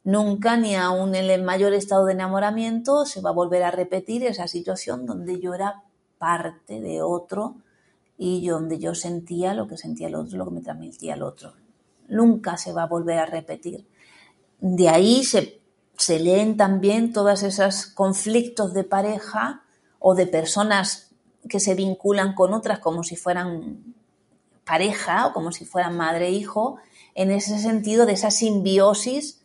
Nunca, 0.03 0.57
ni 0.57 0.75
aún 0.75 1.13
en 1.15 1.29
el 1.29 1.43
mayor 1.43 1.73
estado 1.73 2.05
de 2.05 2.13
enamoramiento, 2.13 3.05
se 3.05 3.21
va 3.21 3.31
a 3.31 3.33
volver 3.33 3.63
a 3.63 3.71
repetir 3.71 4.23
esa 4.23 4.47
situación 4.47 5.05
donde 5.05 5.39
yo 5.39 5.53
era 5.53 5.83
parte 6.17 6.79
de 6.79 7.01
otro 7.01 7.55
y 8.17 8.47
donde 8.47 8.79
yo 8.79 8.95
sentía 8.95 9.53
lo 9.53 9.67
que 9.67 9.77
sentía 9.77 10.07
el 10.07 10.15
otro, 10.15 10.37
lo 10.37 10.45
que 10.45 10.51
me 10.51 10.61
transmitía 10.61 11.15
el 11.15 11.23
otro. 11.23 11.53
Nunca 12.07 12.57
se 12.57 12.73
va 12.73 12.83
a 12.83 12.87
volver 12.87 13.19
a 13.19 13.25
repetir. 13.25 13.87
De 14.59 14.89
ahí 14.89 15.23
se, 15.23 15.61
se 15.97 16.19
leen 16.19 16.57
también 16.57 17.13
todos 17.13 17.43
esos 17.43 17.85
conflictos 17.85 18.73
de 18.73 18.83
pareja 18.83 19.63
o 19.99 20.15
de 20.15 20.27
personas 20.27 21.11
que 21.47 21.59
se 21.59 21.75
vinculan 21.75 22.33
con 22.35 22.53
otras 22.53 22.79
como 22.79 23.03
si 23.03 23.15
fueran 23.15 23.95
pareja 24.65 25.27
o 25.27 25.33
como 25.33 25.51
si 25.51 25.65
fueran 25.65 25.97
madre 25.97 26.27
e 26.27 26.31
hijo, 26.31 26.77
en 27.15 27.31
ese 27.31 27.57
sentido 27.59 28.05
de 28.05 28.13
esa 28.13 28.31
simbiosis 28.31 29.38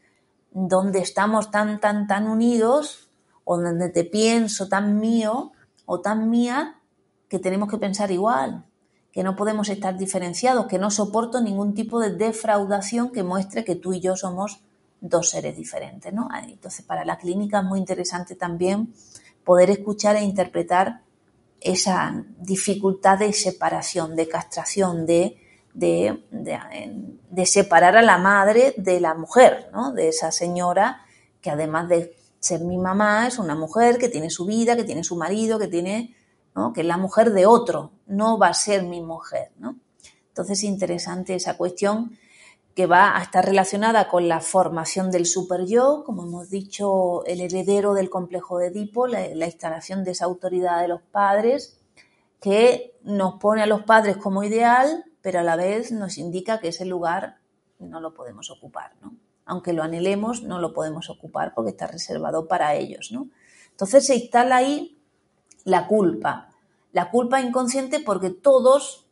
donde 0.54 1.00
estamos 1.00 1.50
tan, 1.50 1.80
tan, 1.80 2.06
tan 2.06 2.28
unidos 2.28 3.10
o 3.42 3.60
donde 3.60 3.90
te 3.90 4.04
pienso 4.04 4.68
tan 4.68 5.00
mío 5.00 5.52
o 5.84 6.00
tan 6.00 6.30
mía 6.30 6.80
que 7.28 7.40
tenemos 7.40 7.68
que 7.68 7.76
pensar 7.76 8.12
igual, 8.12 8.64
que 9.12 9.24
no 9.24 9.34
podemos 9.34 9.68
estar 9.68 9.98
diferenciados, 9.98 10.66
que 10.66 10.78
no 10.78 10.90
soporto 10.90 11.42
ningún 11.42 11.74
tipo 11.74 11.98
de 12.00 12.10
defraudación 12.10 13.10
que 13.10 13.24
muestre 13.24 13.64
que 13.64 13.74
tú 13.74 13.92
y 13.92 14.00
yo 14.00 14.16
somos 14.16 14.60
dos 15.00 15.30
seres 15.30 15.56
diferentes, 15.56 16.12
¿no? 16.12 16.28
Entonces, 16.48 16.84
para 16.84 17.04
la 17.04 17.18
clínica 17.18 17.58
es 17.58 17.64
muy 17.64 17.80
interesante 17.80 18.36
también 18.36 18.94
poder 19.44 19.70
escuchar 19.70 20.16
e 20.16 20.22
interpretar 20.22 21.02
esa 21.60 22.24
dificultad 22.38 23.18
de 23.18 23.32
separación, 23.32 24.14
de 24.14 24.28
castración, 24.28 25.04
de, 25.04 25.36
de, 25.74 26.24
de, 26.30 27.46
separar 27.46 27.96
a 27.96 28.02
la 28.02 28.16
madre 28.16 28.74
de 28.76 29.00
la 29.00 29.14
mujer, 29.14 29.68
¿no? 29.72 29.92
de 29.92 30.08
esa 30.08 30.32
señora 30.32 31.04
que 31.40 31.50
además 31.50 31.88
de 31.88 32.16
ser 32.38 32.60
mi 32.60 32.78
mamá 32.78 33.26
es 33.26 33.38
una 33.38 33.54
mujer 33.54 33.98
que 33.98 34.08
tiene 34.08 34.30
su 34.30 34.46
vida, 34.46 34.76
que 34.76 34.84
tiene 34.84 35.04
su 35.04 35.16
marido, 35.16 35.58
que 35.58 35.68
tiene, 35.68 36.14
¿no? 36.54 36.72
que 36.72 36.82
es 36.82 36.86
la 36.86 36.96
mujer 36.96 37.32
de 37.32 37.46
otro, 37.46 37.90
no 38.06 38.38
va 38.38 38.48
a 38.48 38.54
ser 38.54 38.84
mi 38.84 39.02
mujer. 39.02 39.50
¿no? 39.58 39.76
Entonces 40.28 40.58
es 40.58 40.64
interesante 40.64 41.34
esa 41.34 41.56
cuestión 41.56 42.16
que 42.74 42.86
va 42.86 43.16
a 43.16 43.22
estar 43.22 43.44
relacionada 43.44 44.08
con 44.08 44.28
la 44.28 44.40
formación 44.40 45.10
del 45.10 45.26
super 45.26 45.64
yo, 45.64 46.02
como 46.04 46.24
hemos 46.24 46.50
dicho, 46.50 47.24
el 47.24 47.40
heredero 47.40 47.94
del 47.94 48.10
complejo 48.10 48.58
de 48.58 48.66
Edipo, 48.66 49.06
la, 49.06 49.46
instalación 49.46 50.02
de 50.02 50.10
esa 50.10 50.24
autoridad 50.24 50.80
de 50.80 50.88
los 50.88 51.00
padres, 51.00 51.78
que 52.40 52.96
nos 53.04 53.34
pone 53.34 53.62
a 53.62 53.66
los 53.66 53.84
padres 53.84 54.16
como 54.16 54.42
ideal, 54.42 55.04
pero 55.24 55.40
a 55.40 55.42
la 55.42 55.56
vez 55.56 55.90
nos 55.90 56.18
indica 56.18 56.60
que 56.60 56.68
ese 56.68 56.84
lugar 56.84 57.38
no 57.78 57.98
lo 57.98 58.12
podemos 58.12 58.50
ocupar, 58.50 58.92
¿no? 59.00 59.16
Aunque 59.46 59.72
lo 59.72 59.82
anhelemos, 59.82 60.42
no 60.42 60.58
lo 60.58 60.74
podemos 60.74 61.08
ocupar 61.08 61.54
porque 61.54 61.70
está 61.70 61.86
reservado 61.86 62.46
para 62.46 62.74
ellos, 62.74 63.10
¿no? 63.10 63.30
Entonces 63.70 64.06
se 64.06 64.16
instala 64.16 64.56
ahí 64.56 64.98
la 65.64 65.86
culpa, 65.86 66.50
la 66.92 67.10
culpa 67.10 67.40
inconsciente 67.40 68.00
porque 68.00 68.28
todos 68.28 69.06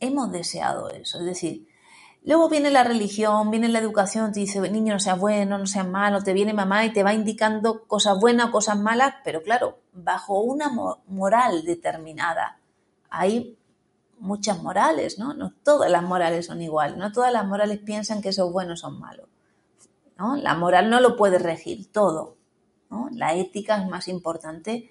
hemos 0.00 0.32
deseado 0.32 0.88
eso, 0.88 1.18
es 1.18 1.26
decir, 1.26 1.68
Luego 2.26 2.48
viene 2.48 2.70
la 2.70 2.84
religión, 2.84 3.50
viene 3.50 3.68
la 3.68 3.80
educación, 3.80 4.32
te 4.32 4.40
dice, 4.40 4.58
niño, 4.70 4.94
no 4.94 4.98
seas 4.98 5.18
bueno, 5.18 5.58
no 5.58 5.66
seas 5.66 5.86
malo, 5.86 6.22
te 6.22 6.32
viene 6.32 6.54
mamá 6.54 6.86
y 6.86 6.90
te 6.94 7.02
va 7.02 7.12
indicando 7.12 7.84
cosas 7.84 8.18
buenas 8.18 8.48
o 8.48 8.50
cosas 8.50 8.78
malas, 8.78 9.16
pero 9.24 9.42
claro, 9.42 9.80
bajo 9.92 10.40
una 10.40 10.70
moral 11.06 11.64
determinada. 11.66 12.60
Hay 13.10 13.58
muchas 14.18 14.62
morales, 14.62 15.18
¿no? 15.18 15.34
No 15.34 15.52
todas 15.62 15.90
las 15.90 16.02
morales 16.02 16.46
son 16.46 16.62
iguales, 16.62 16.96
no 16.96 17.12
todas 17.12 17.32
las 17.32 17.46
morales 17.46 17.78
piensan 17.78 18.22
que 18.22 18.30
eso 18.30 18.46
es 18.46 18.52
bueno 18.52 18.74
o 18.74 18.76
son 18.76 18.98
malos. 18.98 19.28
¿no? 20.18 20.36
La 20.36 20.54
moral 20.54 20.90
no 20.90 21.00
lo 21.00 21.16
puede 21.16 21.38
regir 21.38 21.90
todo. 21.92 22.36
¿no? 22.90 23.08
La 23.12 23.34
ética 23.34 23.76
es 23.82 23.88
más 23.88 24.08
importante 24.08 24.90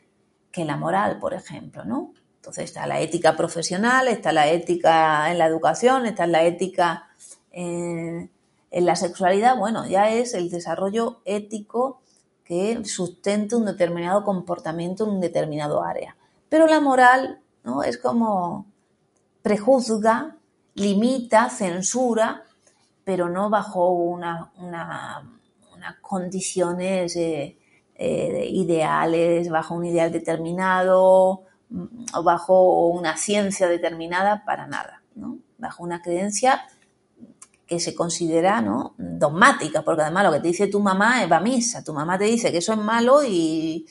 que 0.52 0.66
la 0.66 0.78
moral, 0.78 1.20
por 1.20 1.34
ejemplo, 1.34 1.84
¿no? 1.84 2.14
Entonces 2.36 2.66
está 2.66 2.86
la 2.86 3.00
ética 3.00 3.36
profesional, 3.38 4.08
está 4.08 4.34
la 4.34 4.50
ética 4.50 5.32
en 5.32 5.38
la 5.38 5.48
educación, 5.48 6.06
está 6.06 6.28
la 6.28 6.44
ética 6.44 7.08
en, 7.52 8.30
la 8.72 8.96
sexualidad, 8.96 9.58
bueno, 9.58 9.88
ya 9.88 10.10
es 10.10 10.34
el 10.34 10.50
desarrollo 10.50 11.22
ético 11.26 12.02
que 12.44 12.84
sustente 12.84 13.56
un 13.56 13.66
determinado 13.66 14.24
comportamiento 14.26 15.06
en 15.06 15.12
un 15.12 15.22
determinado 15.22 15.84
área. 15.84 16.18
Pero 16.50 16.68
la 16.68 16.82
moral, 16.82 17.40
¿no? 17.64 17.82
Es 17.82 17.98
como 17.98 18.66
prejuzga, 19.44 20.38
limita, 20.74 21.52
censura, 21.52 22.44
pero 23.04 23.30
no 23.30 23.52
bajo 23.52 23.92
una, 23.92 24.52
unas 24.58 25.96
condiciones 26.02 27.16
eh, 27.16 27.58
eh, 27.96 28.48
ideales, 28.50 29.50
bajo 29.50 29.76
un 29.76 29.86
ideal 29.86 30.12
determinado 30.12 31.44
o 32.14 32.24
bajo 32.24 32.88
una 32.88 33.18
ciencia 33.18 33.68
determinada, 33.68 34.44
para 34.46 34.66
nada, 34.66 35.04
¿no? 35.16 35.40
Bajo 35.58 35.84
una 35.84 36.02
creencia 36.02 36.66
que 37.66 37.80
se 37.80 37.96
considera 37.96 38.62
¿no? 38.62 38.94
dogmática, 38.98 39.82
porque 39.84 40.02
además 40.04 40.26
lo 40.26 40.32
que 40.34 40.40
te 40.40 40.48
dice 40.48 40.68
tu 40.68 40.80
mamá 40.80 41.26
va 41.28 41.38
a 41.38 41.42
misa, 41.42 41.84
tu 41.84 41.94
mamá 41.94 42.18
te 42.18 42.26
dice 42.26 42.52
que 42.52 42.60
eso 42.60 42.74
es 42.74 42.80
malo 42.80 43.24
y, 43.24 43.86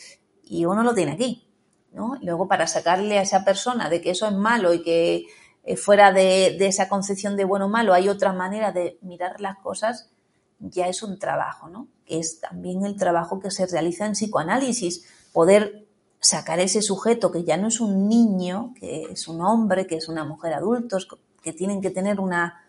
uno 0.64 0.82
lo 0.82 0.94
tiene 0.94 1.12
aquí. 1.12 1.48
¿no? 1.92 2.16
Luego 2.22 2.46
para 2.46 2.66
sacarle 2.66 3.18
a 3.18 3.22
esa 3.22 3.44
persona 3.44 3.88
de 3.88 4.00
que 4.00 4.10
eso 4.10 4.26
es 4.26 4.34
malo 4.34 4.72
y 4.72 4.82
que 4.82 5.26
eh, 5.64 5.76
fuera 5.76 6.12
de, 6.12 6.56
esa 6.66 6.88
concepción 6.88 7.36
de 7.36 7.44
bueno 7.44 7.66
o 7.66 7.68
malo 7.68 7.94
hay 7.94 8.08
otra 8.08 8.32
manera 8.32 8.72
de 8.72 8.98
mirar 9.02 9.40
las 9.40 9.58
cosas, 9.58 10.10
ya 10.58 10.88
es 10.88 11.02
un 11.02 11.18
trabajo, 11.18 11.68
¿no? 11.68 11.88
que 12.04 12.18
es 12.18 12.40
también 12.40 12.84
el 12.84 12.96
trabajo 12.96 13.40
que 13.40 13.50
se 13.50 13.66
realiza 13.66 14.06
en 14.06 14.12
psicoanálisis, 14.12 15.04
poder 15.32 15.86
sacar 16.20 16.60
ese 16.60 16.82
sujeto 16.82 17.32
que 17.32 17.44
ya 17.44 17.56
no 17.56 17.68
es 17.68 17.80
un 17.80 18.08
niño, 18.08 18.74
que 18.78 19.04
es 19.10 19.26
un 19.26 19.40
hombre, 19.40 19.86
que 19.86 19.96
es 19.96 20.08
una 20.08 20.24
mujer 20.24 20.54
adultos, 20.54 21.08
que 21.42 21.52
tienen 21.52 21.80
que 21.80 21.90
tener 21.90 22.20
una 22.20 22.62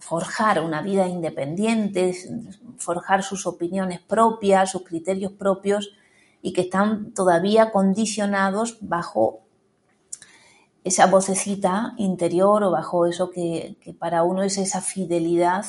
forjar 0.00 0.60
una 0.60 0.80
vida 0.80 1.06
independiente, 1.06 2.16
forjar 2.78 3.22
sus 3.22 3.46
opiniones 3.46 4.00
propias, 4.00 4.70
sus 4.70 4.82
criterios 4.82 5.32
propios 5.32 5.92
y 6.42 6.54
que 6.54 6.62
están 6.62 7.12
todavía 7.12 7.70
condicionados 7.70 8.78
bajo 8.80 9.42
esa 10.84 11.06
vocecita 11.06 11.94
interior 11.98 12.64
o 12.64 12.70
bajo 12.70 13.06
eso 13.06 13.30
que, 13.30 13.76
para 13.98 14.22
uno 14.22 14.42
es 14.42 14.58
esa 14.58 14.80
fidelidad 14.80 15.66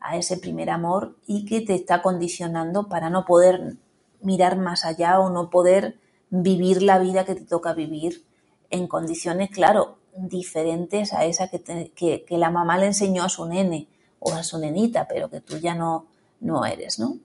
a 0.00 0.16
ese 0.16 0.36
primer 0.36 0.70
amor 0.70 1.16
y 1.26 1.44
que 1.44 1.60
te 1.60 1.74
está 1.74 2.02
condicionando 2.02 2.88
para 2.88 3.10
no 3.10 3.24
poder 3.24 3.76
mirar 4.20 4.58
más 4.58 4.84
allá 4.84 5.18
o 5.18 5.30
no 5.30 5.50
poder 5.50 5.98
vivir 6.30 6.82
la 6.82 6.98
vida 6.98 7.24
que 7.24 7.34
te 7.34 7.44
toca 7.44 7.72
vivir 7.72 8.24
en 8.70 8.86
condiciones, 8.86 9.50
claro, 9.50 9.98
diferentes 10.14 11.12
a 11.12 11.24
esa 11.24 11.48
que, 11.48 12.24
la 12.28 12.50
mamá 12.50 12.76
le 12.76 12.86
enseñó 12.86 13.24
a 13.24 13.28
su 13.28 13.46
nene 13.46 13.88
o 14.18 14.32
a 14.32 14.42
su 14.42 14.58
nenita, 14.58 15.08
pero 15.08 15.30
que 15.30 15.40
tú 15.40 15.58
ya 15.58 15.74
no, 15.74 16.06
no 16.40 16.66
eres, 16.66 16.98
¿no? 16.98 17.18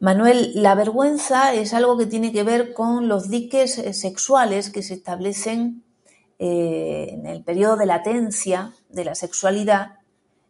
Manuel, 0.00 0.52
la 0.54 0.74
vergüenza 0.74 1.52
es 1.52 1.74
algo 1.74 1.98
que 1.98 2.06
tiene 2.06 2.32
que 2.32 2.42
ver 2.42 2.72
con 2.72 3.06
los 3.06 3.28
diques 3.28 3.76
eh, 3.76 3.92
sexuales 3.92 4.70
que 4.70 4.82
se 4.82 4.94
establecen 4.94 5.84
eh, 6.38 7.08
en 7.10 7.26
el 7.26 7.44
periodo 7.44 7.76
de 7.76 7.84
latencia 7.84 8.72
de 8.88 9.04
la 9.04 9.14
sexualidad 9.14 9.98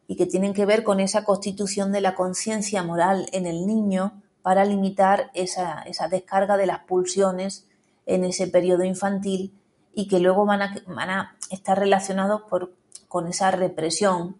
y 0.07 0.15
que 0.15 0.27
tienen 0.27 0.55
que 0.55 0.67
ver 0.67 0.85
con 0.85 1.01
esa 1.01 1.25
constitución 1.25 1.91
de 1.91 2.01
la 2.01 2.15
conciencia 2.15 2.85
moral 2.85 3.27
en 3.33 3.45
el 3.45 3.67
niño 3.67 4.23
para 4.41 4.65
limitar 4.65 5.33
esa, 5.35 5.83
esa 5.83 6.07
descarga 6.07 6.57
de 6.57 6.67
las 6.67 6.85
pulsiones 6.85 7.67
en 8.07 8.23
ese 8.23 8.47
periodo 8.47 8.85
infantil 8.85 9.53
y 9.93 10.07
que 10.07 10.21
luego 10.21 10.47
van 10.47 10.63
a, 10.63 10.77
van 10.87 11.11
a 11.11 11.37
estar 11.51 11.77
relacionados 11.77 12.43
por, 12.43 12.73
con 13.09 13.27
esa 13.27 13.51
represión 13.51 14.37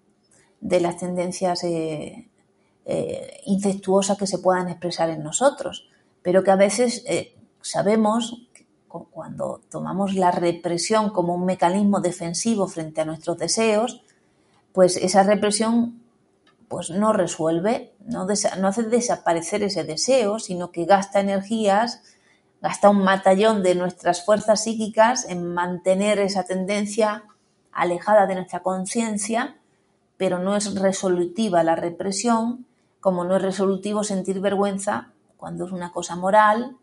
de 0.61 0.79
las 0.79 0.99
tendencias 0.99 1.65
eh, 1.65 2.30
eh, 2.85 3.41
que 4.19 4.27
se 4.27 4.39
puedan 4.39 4.69
expresar 4.69 5.11
en 5.11 5.23
nosotros, 5.23 5.89
pero 6.23 6.43
que 6.43 6.51
a 6.51 6.57
veces 6.57 7.05
eh, 7.07 7.35
sabemos 7.61 8.49
que 8.53 8.67
cuando 8.89 9.61
tomamos 9.71 10.15
la 10.15 10.31
represión 10.31 11.11
como 11.11 11.35
un 11.35 11.45
mecanismo 11.45 12.01
defensivo 12.01 12.67
frente 12.67 13.01
a 13.01 13.05
nuestros 13.05 13.39
deseos, 13.39 14.03
pues 14.73 14.97
esa 14.97 15.23
represión 15.23 16.01
pues 16.69 16.91
no 16.91 17.13
resuelve, 17.13 17.93
no, 18.07 18.27
no 18.59 18.69
hace 18.69 18.83
desaparecer 18.85 19.63
ese 19.63 19.85
deseo, 19.85 20.39
sino 20.39 20.71
que 20.71 20.85
gasta 20.85 21.21
energías 21.21 22.03
gasta 22.63 22.91
un 22.91 23.03
matallón 23.03 23.63
de 23.63 23.75
nuestras 23.75 24.25
fuerzas 24.25 24.65
psíquicas 24.65 25.27
en 25.29 25.47
mantener 25.47 26.19
esa 26.19 26.45
tendencia 26.45 27.25
alejada 27.73 28.27
de 28.27 28.35
nuestra 28.35 28.61
conciencia 28.61 29.57
pero 30.21 30.39
no 30.39 30.55
es 30.55 30.75
resolutiva 30.75 31.63
la 31.63 31.77
represión, 31.77 32.67
como 33.01 33.25
no 33.25 33.37
es 33.37 33.43
resolutivo 33.43 34.05
sentir 34.05 34.41
vergüenza 34.41 35.13
cuando 35.37 35.65
es 35.65 35.73
una 35.73 35.91
cosa 35.93 36.17
moral, 36.17 36.77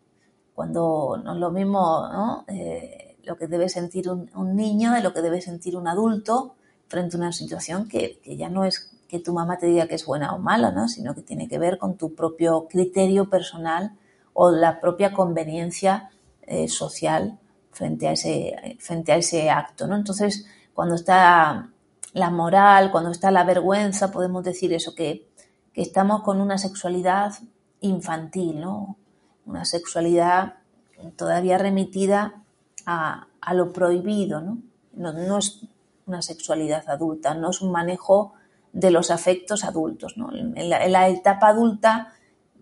cuando 0.54 1.20
no 1.22 1.34
es 1.34 1.38
lo 1.38 1.50
mismo. 1.50 2.44
Eh, 2.48 3.08
lo 3.28 3.36
que 3.36 3.46
debe 3.46 3.68
sentir 3.68 4.08
un, 4.10 4.56
niño 4.56 4.92
de 4.92 5.02
lo 5.02 5.12
que 5.12 5.20
debe 5.20 5.40
sentir 5.42 5.76
un 5.76 5.86
adulto 5.86 6.54
frente 6.88 7.16
a 7.16 7.20
una 7.20 7.32
situación 7.32 7.86
que, 7.86 8.20
ya 8.24 8.48
no 8.48 8.64
es 8.64 8.90
que 9.06 9.20
tu 9.20 9.34
mamá 9.34 9.58
te 9.58 9.66
diga 9.66 9.86
que 9.86 9.96
es 9.96 10.06
buena 10.06 10.34
o 10.34 10.38
mala, 10.38 10.70
¿no? 10.70 10.88
sino 10.88 11.14
que 11.14 11.20
tiene 11.20 11.46
que 11.46 11.58
ver 11.58 11.78
con 11.78 11.96
tu 11.96 12.14
propio 12.14 12.66
criterio 12.68 13.28
personal 13.28 13.92
o 14.32 14.50
la 14.50 14.80
propia 14.80 15.12
conveniencia 15.12 16.10
eh, 16.42 16.68
social 16.68 17.38
frente 17.70 18.08
a 18.08 18.12
ese, 18.12 18.78
frente 18.80 19.12
a 19.12 19.16
ese 19.16 19.50
acto. 19.50 19.86
¿no? 19.86 19.94
Entonces, 19.94 20.46
cuando 20.72 20.94
está 20.94 21.70
la 22.14 22.30
moral, 22.30 22.90
cuando 22.90 23.10
está 23.10 23.30
la 23.30 23.44
vergüenza, 23.44 24.10
podemos 24.10 24.42
decir 24.42 24.72
eso, 24.72 24.94
que, 24.94 25.27
estamos 25.82 26.22
con 26.22 26.40
una 26.40 26.58
sexualidad 26.58 27.34
infantil, 27.80 28.60
¿no? 28.60 28.96
una 29.46 29.64
sexualidad 29.64 30.54
todavía 31.16 31.58
remitida 31.58 32.42
a, 32.84 33.26
lo 33.52 33.72
prohibido, 33.72 34.40
¿no? 34.40 34.58
¿no? 34.94 35.38
es 35.38 35.60
una 36.06 36.22
sexualidad 36.22 36.88
adulta, 36.88 37.34
no 37.34 37.50
es 37.50 37.60
un 37.60 37.70
manejo 37.70 38.34
de 38.72 38.90
los 38.90 39.10
afectos 39.10 39.64
adultos. 39.64 40.16
¿no? 40.16 40.30
En, 40.32 40.68
la, 40.68 41.08
etapa 41.08 41.48
adulta 41.48 42.12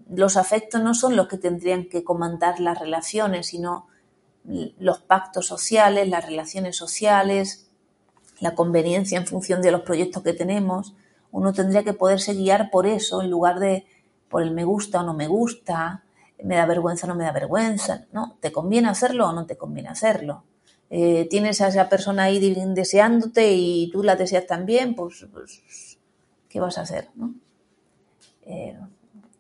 los 0.09 0.37
afectos 0.37 0.83
no 0.83 0.95
son 0.95 1.17
los 1.17 1.27
que 1.27 1.39
tendrían 1.39 1.89
que 1.89 2.05
comandar 2.05 2.61
las 2.61 2.79
relaciones, 2.79 3.49
sino 3.49 3.89
los 4.45 4.99
pactos 5.01 5.47
sociales, 5.47 6.09
las 6.09 6.25
relaciones 6.25 6.77
sociales, 6.77 7.69
la 8.39 8.55
conveniencia 8.55 9.19
en 9.19 9.27
función 9.27 9.63
de 9.63 9.73
los 9.73 9.81
proyectos 9.81 10.23
que 10.23 10.33
tenemos. 10.33 10.95
Uno 11.31 11.53
tendría 11.53 11.85
que 11.85 11.93
poderse 11.93 12.35
guiar 12.35 12.71
por 12.71 12.87
eso 12.87 13.23
en 13.23 13.31
lugar 13.31 13.59
de 13.59 13.87
por 14.29 14.43
el 14.43 14.51
me 14.53 14.65
gusta 14.65 15.01
o 15.01 15.05
no 15.05 15.15
me 15.15 15.29
gusta, 15.29 16.05
me 16.43 16.57
da 16.57 16.67
vergüenza 16.67 17.07
o 17.07 17.09
no 17.09 17.15
me 17.15 17.25
da 17.25 17.33
vergüenza, 17.33 18.07
¿no? 18.13 18.37
¿Te 18.41 18.53
conviene 18.53 18.89
hacerlo 18.89 19.29
o 19.29 19.33
no 19.33 19.47
te 19.47 19.57
conviene 19.57 19.89
hacerlo? 19.89 20.45
Eh, 20.91 21.27
tienes 21.29 21.61
a 21.61 21.69
esa 21.69 21.89
persona 21.89 22.25
ahí 22.25 22.39
deseándote 22.75 23.53
y 23.53 23.91
tú 23.91 24.03
la 24.03 24.17
deseas 24.17 24.47
también, 24.47 24.95
pues, 24.95 25.27
pues 25.33 25.99
¿qué 26.49 26.61
vas 26.61 26.79
a 26.79 26.83
hacer? 26.83 27.11
¿no? 27.15 27.35
Eh, 28.43 28.79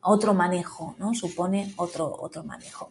otro 0.03 0.35
manejo, 0.35 0.95
¿no? 0.99 1.15
Supone 1.15 1.73
otro, 1.77 2.15
otro 2.19 2.45
manejo. 2.45 2.91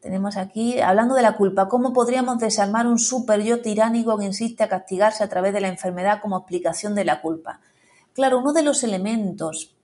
Tenemos 0.00 0.36
aquí, 0.36 0.80
hablando 0.80 1.14
de 1.14 1.22
la 1.22 1.36
culpa, 1.36 1.68
¿cómo 1.68 1.92
podríamos 1.92 2.38
desarmar 2.38 2.86
un 2.86 2.98
super 2.98 3.42
yo 3.42 3.60
tiránico 3.60 4.16
que 4.18 4.26
insiste 4.26 4.62
a 4.62 4.68
castigarse 4.68 5.24
a 5.24 5.28
través 5.28 5.52
de 5.52 5.60
la 5.60 5.68
enfermedad 5.68 6.20
como 6.20 6.38
explicación 6.38 6.94
de 6.94 7.04
la 7.04 7.20
culpa? 7.20 7.60
Claro, 8.16 8.38
uno 8.38 8.54
de 8.54 8.62
los 8.62 8.82
elementos 8.82 9.76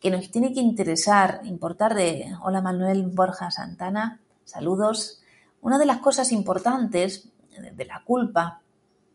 que 0.00 0.10
nos 0.10 0.30
tiene 0.30 0.54
que 0.54 0.60
interesar, 0.60 1.42
importar 1.44 1.94
de, 1.94 2.32
hola 2.42 2.62
Manuel 2.62 3.02
Borja 3.08 3.50
Santana, 3.50 4.18
saludos, 4.46 5.20
una 5.60 5.76
de 5.76 5.84
las 5.84 5.98
cosas 5.98 6.32
importantes 6.32 7.28
de 7.50 7.84
la 7.84 8.02
culpa 8.02 8.62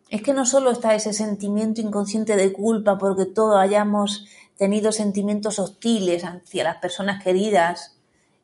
es 0.10 0.21
que 0.21 0.36
no 0.36 0.45
solo 0.45 0.69
está 0.69 0.93
ese 0.93 1.12
sentimiento 1.12 1.82
inconsciente 1.82 2.36
de 2.36 2.54
culpa 2.54 3.00
porque 3.00 3.26
todos 3.26 3.58
hayamos 3.58 4.28
tenido 4.58 4.91
sentimientos 4.91 5.58
hostiles 5.58 6.24
hacia 6.24 6.63
las 6.63 6.78
personas 6.78 7.24
queridas 7.24 7.97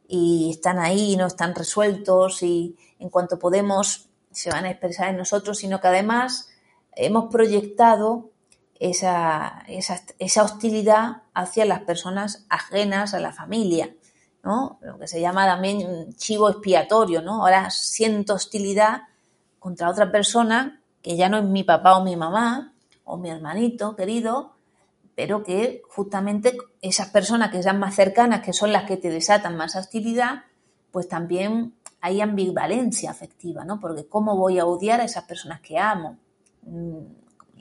y 0.07 0.49
están 0.49 0.79
ahí, 0.79 1.13
y 1.13 1.17
no 1.17 1.27
están 1.27 1.53
resueltos 1.53 2.41
y 2.41 2.75
en 2.97 3.09
cuanto 3.09 3.37
podemos 3.37 4.09
se 4.31 4.49
van 4.49 4.65
a 4.65 4.71
expresar 4.71 5.09
en 5.09 5.17
nosotros, 5.17 5.59
sino 5.59 5.79
que 5.79 5.89
además 5.89 6.49
hemos 6.95 7.31
proyectado 7.31 8.31
esa, 8.79 9.63
esa, 9.67 10.43
hostilidad 10.43 11.23
hacia 11.33 11.65
las 11.65 11.81
personas 11.81 12.45
ajenas 12.49 13.13
a 13.13 13.19
la 13.19 13.33
familia, 13.33 13.95
¿no? 14.43 14.79
Lo 14.81 14.97
que 14.99 15.07
se 15.07 15.21
llama 15.21 15.45
también 15.45 16.13
chivo 16.15 16.49
expiatorio, 16.49 17.21
¿no? 17.21 17.41
Ahora 17.41 17.69
siento 17.69 18.35
hostilidad 18.35 19.03
contra 19.59 19.89
otra 19.89 20.11
persona 20.11 20.81
que 21.01 21.15
ya 21.15 21.29
no 21.29 21.37
es 21.37 21.45
mi 21.45 21.63
papá 21.63 21.97
o 21.97 22.03
mi 22.03 22.15
mamá 22.15 22.73
o 23.03 23.17
mi 23.17 23.29
hermanito 23.29 23.95
querido, 23.95 24.53
pero 25.15 25.43
que 25.43 25.81
justamente 25.89 26.57
esas 26.81 27.09
personas 27.09 27.49
que 27.51 27.63
sean 27.63 27.79
más 27.79 27.95
cercanas, 27.95 28.41
que 28.41 28.53
son 28.53 28.71
las 28.71 28.83
que 28.83 28.97
te 28.97 29.09
desatan 29.09 29.57
más 29.57 29.75
hostilidad, 29.75 30.43
pues 30.91 31.07
también 31.07 31.73
hay 32.01 32.21
ambivalencia 32.21 33.09
afectiva, 33.09 33.65
¿no? 33.65 33.79
Porque 33.79 34.07
¿cómo 34.07 34.37
voy 34.37 34.59
a 34.59 34.65
odiar 34.65 35.01
a 35.01 35.05
esas 35.05 35.23
personas 35.23 35.61
que 35.61 35.79
amo? 35.79 36.17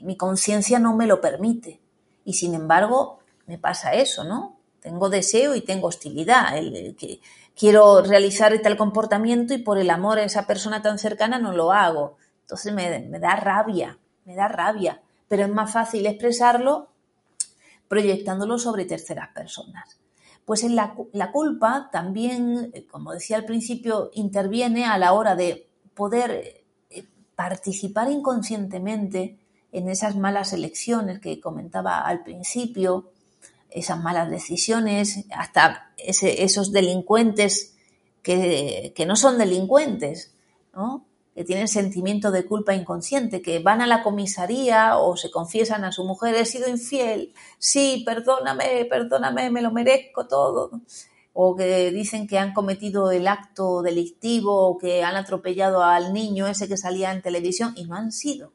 Mi 0.03 0.17
conciencia 0.17 0.79
no 0.79 0.95
me 0.95 1.07
lo 1.07 1.21
permite. 1.21 1.79
Y 2.25 2.33
sin 2.33 2.53
embargo, 2.53 3.19
me 3.45 3.57
pasa 3.57 3.93
eso, 3.93 4.23
¿no? 4.23 4.57
Tengo 4.79 5.09
deseo 5.09 5.55
y 5.55 5.61
tengo 5.61 5.87
hostilidad. 5.87 6.57
El, 6.57 6.95
que 6.95 7.19
quiero 7.55 8.01
realizar 8.01 8.57
tal 8.59 8.77
comportamiento 8.77 9.53
y 9.53 9.59
por 9.59 9.77
el 9.77 9.89
amor 9.89 10.19
a 10.19 10.23
esa 10.23 10.45
persona 10.47 10.81
tan 10.81 10.99
cercana 10.99 11.39
no 11.39 11.51
lo 11.51 11.71
hago. 11.71 12.17
Entonces 12.41 12.73
me, 12.73 12.99
me 12.99 13.19
da 13.19 13.35
rabia, 13.35 13.97
me 14.25 14.35
da 14.35 14.47
rabia. 14.47 15.01
Pero 15.27 15.43
es 15.43 15.49
más 15.49 15.71
fácil 15.71 16.05
expresarlo 16.05 16.89
proyectándolo 17.87 18.59
sobre 18.59 18.85
terceras 18.85 19.29
personas. 19.29 19.99
Pues 20.47 20.63
en 20.63 20.75
la, 20.75 20.95
culpa 21.33 21.89
también, 21.91 22.71
como 22.89 23.11
decía 23.11 23.35
al 23.35 23.45
principio, 23.45 24.11
interviene 24.13 24.85
a 24.85 24.97
la 24.97 25.11
hora 25.11 25.35
de 25.35 25.67
poder 25.93 26.63
eh, 26.89 27.05
participar 27.35 28.09
inconscientemente 28.09 29.37
en 29.71 29.89
esas 29.89 30.15
malas 30.15 30.53
elecciones 30.53 31.19
que 31.19 31.39
comentaba 31.39 31.99
al 31.99 32.23
principio, 32.23 33.11
esas 33.69 34.01
malas 34.01 34.29
decisiones, 34.29 35.25
hasta 35.31 35.91
esos 35.97 36.71
delincuentes 36.71 37.75
que, 38.21 38.93
que, 38.95 39.05
no 39.05 39.15
son 39.15 39.37
delincuentes, 39.37 40.33
¿no? 40.73 41.05
que 41.35 41.43
tienen 41.43 41.67
sentimiento 41.67 42.31
de 42.31 42.45
culpa 42.45 42.73
inconsciente, 42.73 43.43
que 43.43 43.59
van 43.59 43.81
a 43.81 43.87
la 43.87 44.01
comisaría 44.01 44.97
o 44.97 45.15
se 45.17 45.29
confiesan 45.29 45.83
a 45.83 45.91
su 45.91 46.03
mujer, 46.03 46.33
he 46.33 46.45
sido 46.45 46.67
infiel, 46.67 47.33
sí, 47.59 48.01
perdóname, 48.05 48.85
perdóname, 48.89 49.51
me 49.51 49.61
lo 49.61 49.71
merezco 49.71 50.27
todo. 50.27 50.71
O 51.33 51.55
que 51.55 51.91
dicen 51.91 52.27
que 52.27 52.39
han 52.39 52.55
cometido 52.55 53.11
el 53.11 53.27
acto 53.27 53.83
delictivo 53.83 54.67
o 54.67 54.77
que 54.79 55.03
han 55.03 55.15
atropellado 55.15 55.83
al 55.83 56.11
niño 56.11 56.47
ese 56.47 56.67
que 56.67 56.75
salía 56.75 57.11
en 57.11 57.21
televisión 57.21 57.73
y 57.77 57.85
no 57.85 57.95
han 57.95 58.11
sido 58.11 58.51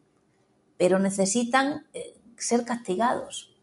pero 0.77 0.99
necesitan 0.99 1.87
eh, 1.95 2.15
ser 2.37 2.65
castigados. 2.65 3.55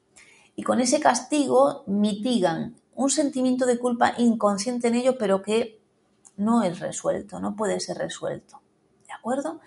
Y 0.55 0.63
con 0.63 0.81
ese 0.81 0.99
castigo 0.99 1.83
mitigan 1.87 2.75
un 2.95 3.09
sentimiento 3.09 3.65
de 3.65 3.79
culpa 3.79 4.13
inconsciente 4.17 4.89
en 4.89 4.95
ellos, 4.95 5.15
pero 5.17 5.41
que 5.41 5.79
no 6.35 6.63
es 6.63 6.79
resuelto, 6.79 7.39
no 7.39 7.55
puede 7.55 7.79
ser 7.79 7.97
resuelto. 7.97 8.61
¿De 9.07 9.13
acuerdo? 9.13 9.59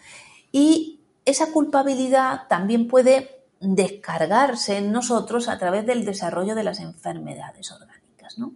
Y 0.50 1.00
esa 1.24 1.52
culpabilidad 1.52 2.48
también 2.48 2.88
puede 2.88 3.42
descargarse 3.60 4.78
en 4.78 4.92
nosotros 4.92 5.48
a 5.48 5.58
través 5.58 5.86
del 5.86 6.04
desarrollo 6.04 6.54
de 6.54 6.64
las 6.64 6.80
enfermedades 6.80 7.70
orgánicas. 7.70 8.38
¿no? 8.38 8.54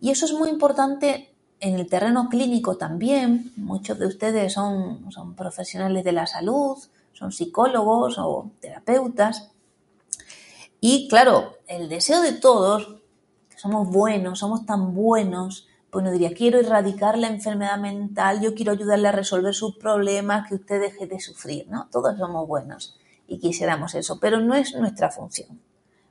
Y 0.00 0.10
eso 0.10 0.26
es 0.26 0.32
muy 0.32 0.50
importante 0.50 1.32
en 1.60 1.76
el 1.76 1.88
terreno 1.88 2.28
clínico 2.28 2.76
también. 2.76 3.52
Muchos 3.56 3.98
de 3.98 4.06
ustedes 4.06 4.52
son, 4.52 5.10
son 5.12 5.34
profesionales 5.34 6.04
de 6.04 6.12
la 6.12 6.26
salud, 6.26 6.76
son 7.16 7.32
psicólogos 7.32 8.18
o 8.18 8.50
terapeutas. 8.60 9.50
Y 10.80 11.08
claro, 11.08 11.56
el 11.66 11.88
deseo 11.88 12.20
de 12.20 12.32
todos, 12.32 12.96
somos 13.56 13.88
buenos, 13.88 14.40
somos 14.40 14.66
tan 14.66 14.94
buenos, 14.94 15.66
pues 15.90 16.02
uno 16.02 16.12
diría, 16.12 16.34
quiero 16.34 16.60
erradicar 16.60 17.16
la 17.16 17.28
enfermedad 17.28 17.78
mental, 17.78 18.40
yo 18.42 18.54
quiero 18.54 18.72
ayudarle 18.72 19.08
a 19.08 19.12
resolver 19.12 19.54
sus 19.54 19.76
problemas, 19.76 20.48
que 20.48 20.56
usted 20.56 20.80
deje 20.80 21.06
de 21.06 21.20
sufrir, 21.20 21.68
¿no? 21.68 21.88
Todos 21.90 22.18
somos 22.18 22.46
buenos 22.46 22.98
y 23.26 23.38
quisiéramos 23.38 23.94
eso, 23.94 24.20
pero 24.20 24.40
no 24.40 24.54
es 24.54 24.74
nuestra 24.74 25.10
función. 25.10 25.60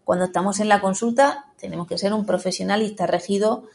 Cuando 0.04 0.26
estamos 0.26 0.60
en 0.60 0.70
la 0.70 0.82
consulta 0.82 1.54
tenemos 1.58 1.88
que 1.88 1.98
ser 1.98 2.14
un 2.14 2.26
profesional 2.26 2.82
y 2.82 2.86
estar 2.86 3.10
regido, 3.10 3.66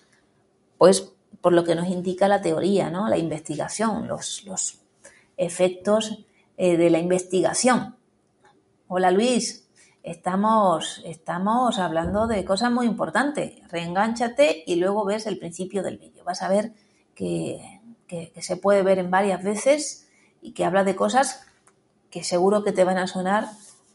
pues, 0.78 1.12
por 1.40 1.52
lo 1.52 1.64
que 1.64 1.76
nos 1.76 1.88
indica 1.88 2.28
la 2.28 2.42
teoría, 2.42 2.90
¿no? 2.90 3.08
La 3.08 3.16
investigación, 3.16 4.08
los, 4.08 4.44
los 4.44 4.80
efectos 5.36 6.24
eh, 6.62 6.76
de 6.76 6.90
la 6.90 6.98
investigación. 6.98 7.96
Hola 8.86 9.10
Luis, 9.10 9.66
estamos, 10.02 11.00
estamos 11.06 11.78
hablando 11.78 12.26
de 12.26 12.44
cosas 12.44 12.70
muy 12.70 12.84
importantes. 12.84 13.66
Reengánchate 13.70 14.64
y 14.66 14.74
luego 14.74 15.06
ves 15.06 15.26
el 15.26 15.38
principio 15.38 15.82
del 15.82 15.96
vídeo. 15.96 16.22
Vas 16.22 16.42
a 16.42 16.50
ver 16.50 16.74
que, 17.14 17.80
que, 18.06 18.30
se 18.42 18.58
puede 18.58 18.82
ver 18.82 18.98
en 18.98 19.10
varias 19.10 19.42
veces 19.42 20.06
y 20.42 20.52
que 20.52 20.66
habla 20.66 20.84
de 20.84 20.94
cosas 20.94 21.46
que 22.10 22.22
seguro 22.22 22.62
que 22.62 22.72
te 22.72 22.84
van 22.84 22.98
a 22.98 23.06
sonar 23.06 23.46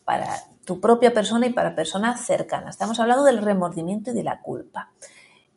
para 0.03 0.28
tu 0.66 0.82
propia 0.82 1.13
persona 1.13 1.45
y 1.45 1.53
para 1.53 1.76
personas 1.76 2.26
cercanas. 2.26 2.74
Estamos 2.74 2.99
hablando 2.99 3.26
del 3.26 3.43
remordimiento 3.43 4.09
y 4.09 4.16
de 4.16 4.24
la 4.24 4.41
culpa. 4.41 4.89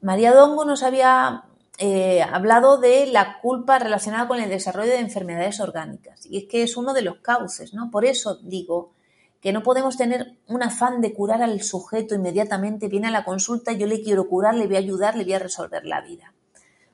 María 0.02 0.34
Dongo 0.34 0.66
nos 0.66 0.82
había 0.82 1.44
eh, 1.79 2.22
hablado 2.22 2.79
de 2.79 3.07
la 3.07 3.41
culpa 3.41 3.79
relacionada 3.79 4.29
con 4.29 4.41
el 4.41 4.51
desarrollo 4.51 4.91
de 4.91 4.99
enfermedades 4.99 5.61
orgánicas. 5.61 6.26
Y 6.26 6.39
es 6.39 6.45
que 6.45 6.62
es 6.62 6.76
uno 6.76 6.93
de 6.93 7.03
los 7.03 7.18
cauces, 7.18 7.72
¿no? 7.72 7.91
Por 7.91 8.05
eso 8.05 8.37
digo 8.43 8.93
que 9.41 9.53
no 9.53 9.62
podemos 9.62 9.97
tener 9.97 10.39
un 10.49 10.62
afán 10.62 11.01
de 11.01 11.14
curar 11.14 11.43
al 11.43 11.62
sujeto 11.62 12.14
inmediatamente, 12.14 12.89
viene 12.89 13.07
a 13.07 13.12
la 13.12 13.24
consulta, 13.24 13.72
yo 13.72 13.87
le 13.87 14.03
quiero 14.03 14.29
curar, 14.29 14.55
le 14.55 14.66
voy 14.66 14.76
a 14.76 14.81
ayudar, 14.81 15.16
le 15.16 15.24
voy 15.24 15.35
a 15.35 15.39
resolver 15.39 15.85
la 15.85 16.01
vida. 16.01 16.35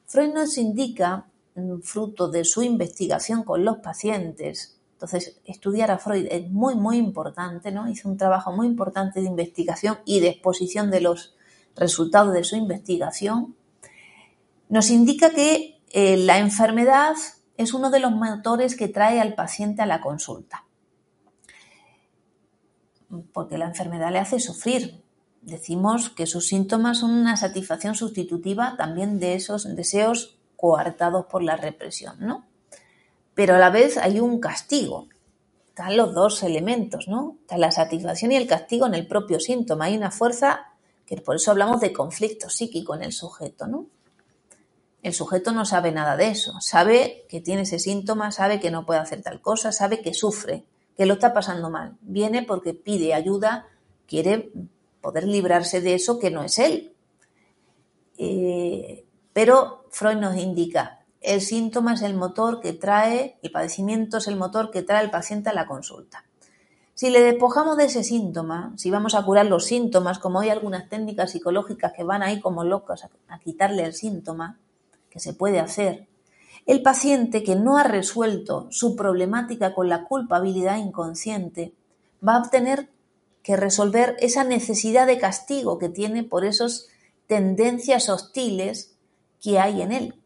Freud 0.06 0.34
nos 0.34 0.58
indica, 0.58 1.26
mm, 1.54 1.80
fruto 1.80 2.28
de 2.28 2.44
su 2.44 2.62
investigación 2.62 3.42
con 3.42 3.64
los 3.64 3.78
pacientes, 3.78 4.78
entonces 4.94 5.40
estudiar 5.44 5.90
a 5.90 5.98
Freud 5.98 6.26
es 6.30 6.50
muy, 6.50 6.76
muy 6.76 6.98
importante, 6.98 7.72
¿no? 7.72 7.88
Hizo 7.88 8.08
un 8.08 8.16
trabajo 8.16 8.52
muy 8.52 8.66
importante 8.66 9.20
de 9.20 9.26
investigación 9.26 9.98
y 10.04 10.20
de 10.20 10.28
exposición 10.28 10.90
de 10.90 11.00
los 11.00 11.34
resultados 11.76 12.32
de 12.32 12.44
su 12.44 12.56
investigación. 12.56 13.56
Nos 14.68 14.90
indica 14.90 15.30
que 15.30 15.80
eh, 15.90 16.16
la 16.16 16.38
enfermedad 16.38 17.14
es 17.56 17.74
uno 17.74 17.90
de 17.90 18.00
los 18.00 18.12
motores 18.12 18.76
que 18.76 18.88
trae 18.88 19.20
al 19.20 19.34
paciente 19.34 19.82
a 19.82 19.86
la 19.86 20.00
consulta 20.00 20.64
porque 23.32 23.58
la 23.58 23.66
enfermedad 23.66 24.12
le 24.12 24.18
hace 24.18 24.40
sufrir. 24.40 25.02
Decimos 25.42 26.10
que 26.10 26.26
sus 26.26 26.48
síntomas 26.48 26.98
son 26.98 27.10
una 27.10 27.36
satisfacción 27.36 27.94
sustitutiva 27.94 28.76
también 28.76 29.20
de 29.20 29.34
esos 29.34 29.74
deseos 29.76 30.38
coartados 30.56 31.26
por 31.26 31.42
la 31.42 31.56
represión, 31.56 32.16
¿no? 32.20 32.46
Pero 33.34 33.56
a 33.56 33.58
la 33.58 33.70
vez 33.70 33.98
hay 33.98 34.20
un 34.20 34.40
castigo. 34.40 35.08
Están 35.68 35.96
los 35.96 36.14
dos 36.14 36.42
elementos, 36.42 37.08
¿no? 37.08 37.36
Está 37.40 37.58
la 37.58 37.70
satisfacción 37.70 38.32
y 38.32 38.36
el 38.36 38.46
castigo 38.46 38.86
en 38.86 38.94
el 38.94 39.06
propio 39.06 39.40
síntoma. 39.40 39.86
Hay 39.86 39.96
una 39.96 40.10
fuerza 40.10 40.72
que 41.04 41.16
por 41.16 41.36
eso 41.36 41.50
hablamos 41.50 41.80
de 41.80 41.92
conflicto 41.92 42.48
psíquico 42.48 42.94
en 42.94 43.02
el 43.02 43.12
sujeto, 43.12 43.66
¿no? 43.66 43.86
El 45.04 45.12
sujeto 45.12 45.52
no 45.52 45.66
sabe 45.66 45.92
nada 45.92 46.16
de 46.16 46.28
eso. 46.28 46.58
Sabe 46.62 47.26
que 47.28 47.42
tiene 47.42 47.62
ese 47.62 47.78
síntoma, 47.78 48.32
sabe 48.32 48.58
que 48.58 48.70
no 48.70 48.86
puede 48.86 49.00
hacer 49.00 49.20
tal 49.20 49.42
cosa, 49.42 49.70
sabe 49.70 50.00
que 50.00 50.14
sufre 50.14 50.64
que 50.96 51.04
lo 51.04 51.12
está 51.14 51.34
pasando 51.34 51.68
mal. 51.68 51.98
Viene 52.00 52.42
porque 52.42 52.72
pide 52.72 53.12
ayuda, 53.12 53.66
quiere 54.06 54.50
poder 55.02 55.24
librarse 55.24 55.82
de 55.82 55.92
eso 55.92 56.18
que 56.18 56.30
no 56.30 56.42
es 56.42 56.58
él. 56.58 56.94
Eh, 58.16 59.04
pero 59.34 59.84
Freud 59.90 60.16
nos 60.16 60.38
indica, 60.38 61.04
el 61.20 61.42
síntoma 61.42 61.92
es 61.92 62.02
el 62.02 62.14
motor 62.14 62.62
que 62.62 62.72
trae, 62.72 63.38
el 63.42 63.50
padecimiento 63.50 64.16
es 64.16 64.26
el 64.26 64.36
motor 64.36 64.70
que 64.70 64.82
trae 64.82 65.04
el 65.04 65.10
paciente 65.10 65.50
a 65.50 65.54
la 65.54 65.66
consulta. 65.66 66.24
Si 66.94 67.10
le 67.10 67.20
despojamos 67.20 67.76
de 67.76 67.84
ese 67.84 68.04
síntoma, 68.04 68.72
si 68.76 68.90
vamos 68.90 69.14
a 69.14 69.22
curar 69.22 69.44
los 69.44 69.66
síntomas, 69.66 70.18
como 70.18 70.40
hay 70.40 70.48
algunas 70.48 70.88
técnicas 70.88 71.32
psicológicas 71.32 71.92
que 71.92 72.04
van 72.04 72.22
ahí 72.22 72.40
como 72.40 72.64
locas 72.64 73.06
a 73.28 73.38
quitarle 73.40 73.84
el 73.84 73.92
síntoma, 73.92 74.60
que 75.14 75.20
se 75.20 75.32
puede 75.32 75.60
hacer, 75.60 76.08
el 76.66 76.82
paciente 76.82 77.44
que 77.44 77.54
no 77.54 77.78
ha 77.78 77.84
resuelto 77.84 78.66
su 78.70 78.96
problemática 78.96 79.72
con 79.72 79.88
la 79.88 80.06
culpabilidad 80.06 80.76
inconsciente 80.78 81.72
va 82.26 82.36
a 82.36 82.50
tener 82.50 82.90
que 83.44 83.54
resolver 83.56 84.16
esa 84.18 84.42
necesidad 84.42 85.06
de 85.06 85.18
castigo 85.18 85.78
que 85.78 85.88
tiene 85.88 86.24
por 86.24 86.44
esas 86.44 86.88
tendencias 87.28 88.08
hostiles 88.08 88.96
que 89.40 89.60
hay 89.60 89.82
en 89.82 89.92
él. 89.92 90.20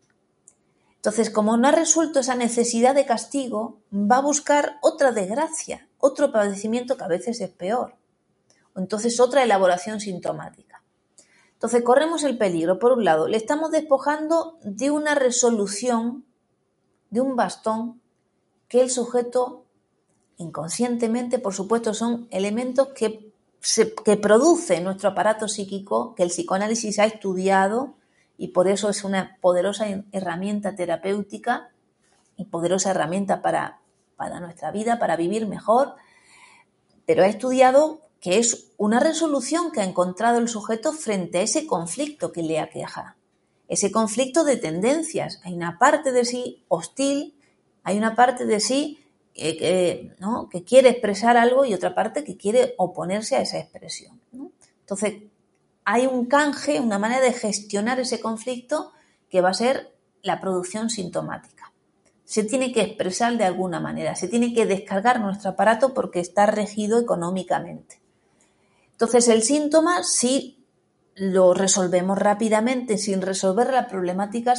Entonces, 0.96 1.28
como 1.28 1.58
no 1.58 1.68
ha 1.68 1.72
resuelto 1.72 2.20
esa 2.20 2.34
necesidad 2.34 2.94
de 2.94 3.04
castigo, 3.04 3.80
va 3.92 4.16
a 4.16 4.22
buscar 4.22 4.78
otra 4.80 5.12
desgracia, 5.12 5.86
otro 5.98 6.32
padecimiento 6.32 6.96
que 6.96 7.04
a 7.04 7.08
veces 7.08 7.42
es 7.42 7.50
peor. 7.50 7.94
O 8.74 8.80
entonces 8.80 9.20
otra 9.20 9.42
elaboración 9.42 10.00
sintomática. 10.00 10.67
Entonces, 11.58 11.82
corremos 11.82 12.22
el 12.22 12.38
peligro. 12.38 12.78
Por 12.78 12.92
un 12.92 13.04
lado, 13.04 13.26
le 13.26 13.36
estamos 13.36 13.72
despojando 13.72 14.58
de 14.62 14.92
una 14.92 15.16
resolución 15.16 16.24
de 17.10 17.20
un 17.20 17.34
bastón 17.34 18.00
que 18.68 18.80
el 18.80 18.90
sujeto 18.90 19.64
inconscientemente, 20.36 21.40
por 21.40 21.54
supuesto, 21.54 21.94
son 21.94 22.28
elementos 22.30 22.90
que, 22.94 23.32
que 24.04 24.16
produce 24.16 24.80
nuestro 24.80 25.10
aparato 25.10 25.48
psíquico, 25.48 26.14
que 26.14 26.22
el 26.22 26.28
psicoanálisis 26.28 27.00
ha 27.00 27.06
estudiado 27.06 27.94
y 28.36 28.48
por 28.48 28.68
eso 28.68 28.88
es 28.88 29.02
una 29.02 29.36
poderosa 29.40 29.86
herramienta 30.12 30.76
terapéutica 30.76 31.70
y 32.36 32.44
poderosa 32.44 32.92
herramienta 32.92 33.42
para, 33.42 33.80
para 34.16 34.38
nuestra 34.38 34.70
vida, 34.70 35.00
para 35.00 35.16
vivir 35.16 35.48
mejor, 35.48 35.96
pero 37.04 37.24
ha 37.24 37.26
estudiado 37.26 38.07
que 38.20 38.38
es 38.38 38.72
una 38.76 39.00
resolución 39.00 39.70
que 39.70 39.80
ha 39.80 39.84
encontrado 39.84 40.38
el 40.38 40.48
sujeto 40.48 40.92
frente 40.92 41.38
a 41.38 41.42
ese 41.42 41.66
conflicto 41.66 42.32
que 42.32 42.42
le 42.42 42.58
aqueja 42.58 43.18
ese 43.68 43.92
conflicto 43.92 44.44
de 44.44 44.56
tendencias. 44.56 45.40
Hay 45.44 45.54
una 45.54 45.78
parte 45.78 46.10
de 46.10 46.24
sí 46.24 46.64
hostil, 46.68 47.38
hay 47.84 47.98
una 47.98 48.16
parte 48.16 48.46
de 48.46 48.60
sí 48.60 49.04
que, 49.34 50.14
quiere 50.66 50.88
expresar 50.88 51.36
algo 51.36 51.64
y 51.64 51.74
otra 51.74 51.94
parte 51.94 52.24
que 52.24 52.36
quiere 52.36 52.74
oponerse 52.78 53.36
a 53.36 53.42
esa 53.42 53.58
expresión. 53.58 54.20
Entonces, 54.80 55.22
hay 55.84 56.06
un 56.06 56.26
canje, 56.26 56.80
una 56.80 56.98
manera 56.98 57.20
de 57.20 57.32
gestionar 57.32 58.00
ese 58.00 58.20
conflicto 58.20 58.92
que 59.30 59.40
va 59.40 59.50
a 59.50 59.54
ser 59.54 59.94
la 60.22 60.40
producción 60.40 60.90
sintomática. 60.90 61.72
Se 62.24 62.44
tiene 62.44 62.72
que 62.72 62.82
expresar 62.82 63.38
de 63.38 63.44
alguna 63.44 63.80
manera, 63.80 64.14
se 64.16 64.28
tiene 64.28 64.52
que 64.52 64.66
descargar 64.66 65.20
nuestro 65.20 65.50
aparato 65.50 65.94
porque 65.94 66.20
está 66.20 66.46
regido 66.46 66.98
económicamente. 66.98 68.00
Entonces, 68.98 69.28
el 69.28 69.42
síntoma 69.42 70.02
sí 70.02 70.66
lo 71.14 71.54
resolvemos 71.54 72.18
rápidamente 72.18 72.98
sin 72.98 73.22
resolver 73.22 73.72
la 73.72 73.86
problemática 73.86 74.54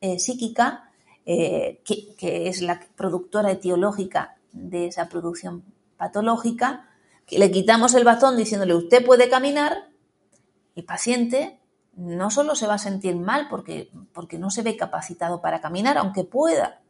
eh, 0.00 0.18
psíquica, 0.20 0.92
eh, 1.26 1.82
que, 1.84 2.46
es 2.46 2.62
la 2.62 2.78
productora 2.94 3.50
etiológica 3.50 4.36
de 4.52 4.86
esa 4.86 5.08
producción 5.08 5.64
patológica, 5.96 6.88
que 7.26 7.40
le 7.40 7.50
quitamos 7.50 7.94
el 7.94 8.04
bastón 8.04 8.36
diciéndole 8.36 8.76
usted 8.76 9.04
puede 9.04 9.28
caminar, 9.28 9.88
el 10.76 10.84
paciente 10.84 11.58
no 11.96 12.30
solo 12.30 12.54
se 12.54 12.68
va 12.68 12.74
a 12.74 12.78
sentir 12.78 13.16
mal 13.16 13.48
porque, 13.48 13.90
porque 14.12 14.38
no 14.38 14.50
se 14.50 14.62
ve 14.62 14.76
capacitado 14.76 15.40
para 15.40 15.60
caminar, 15.60 15.98
aunque 15.98 16.22
pueda, 16.22 16.80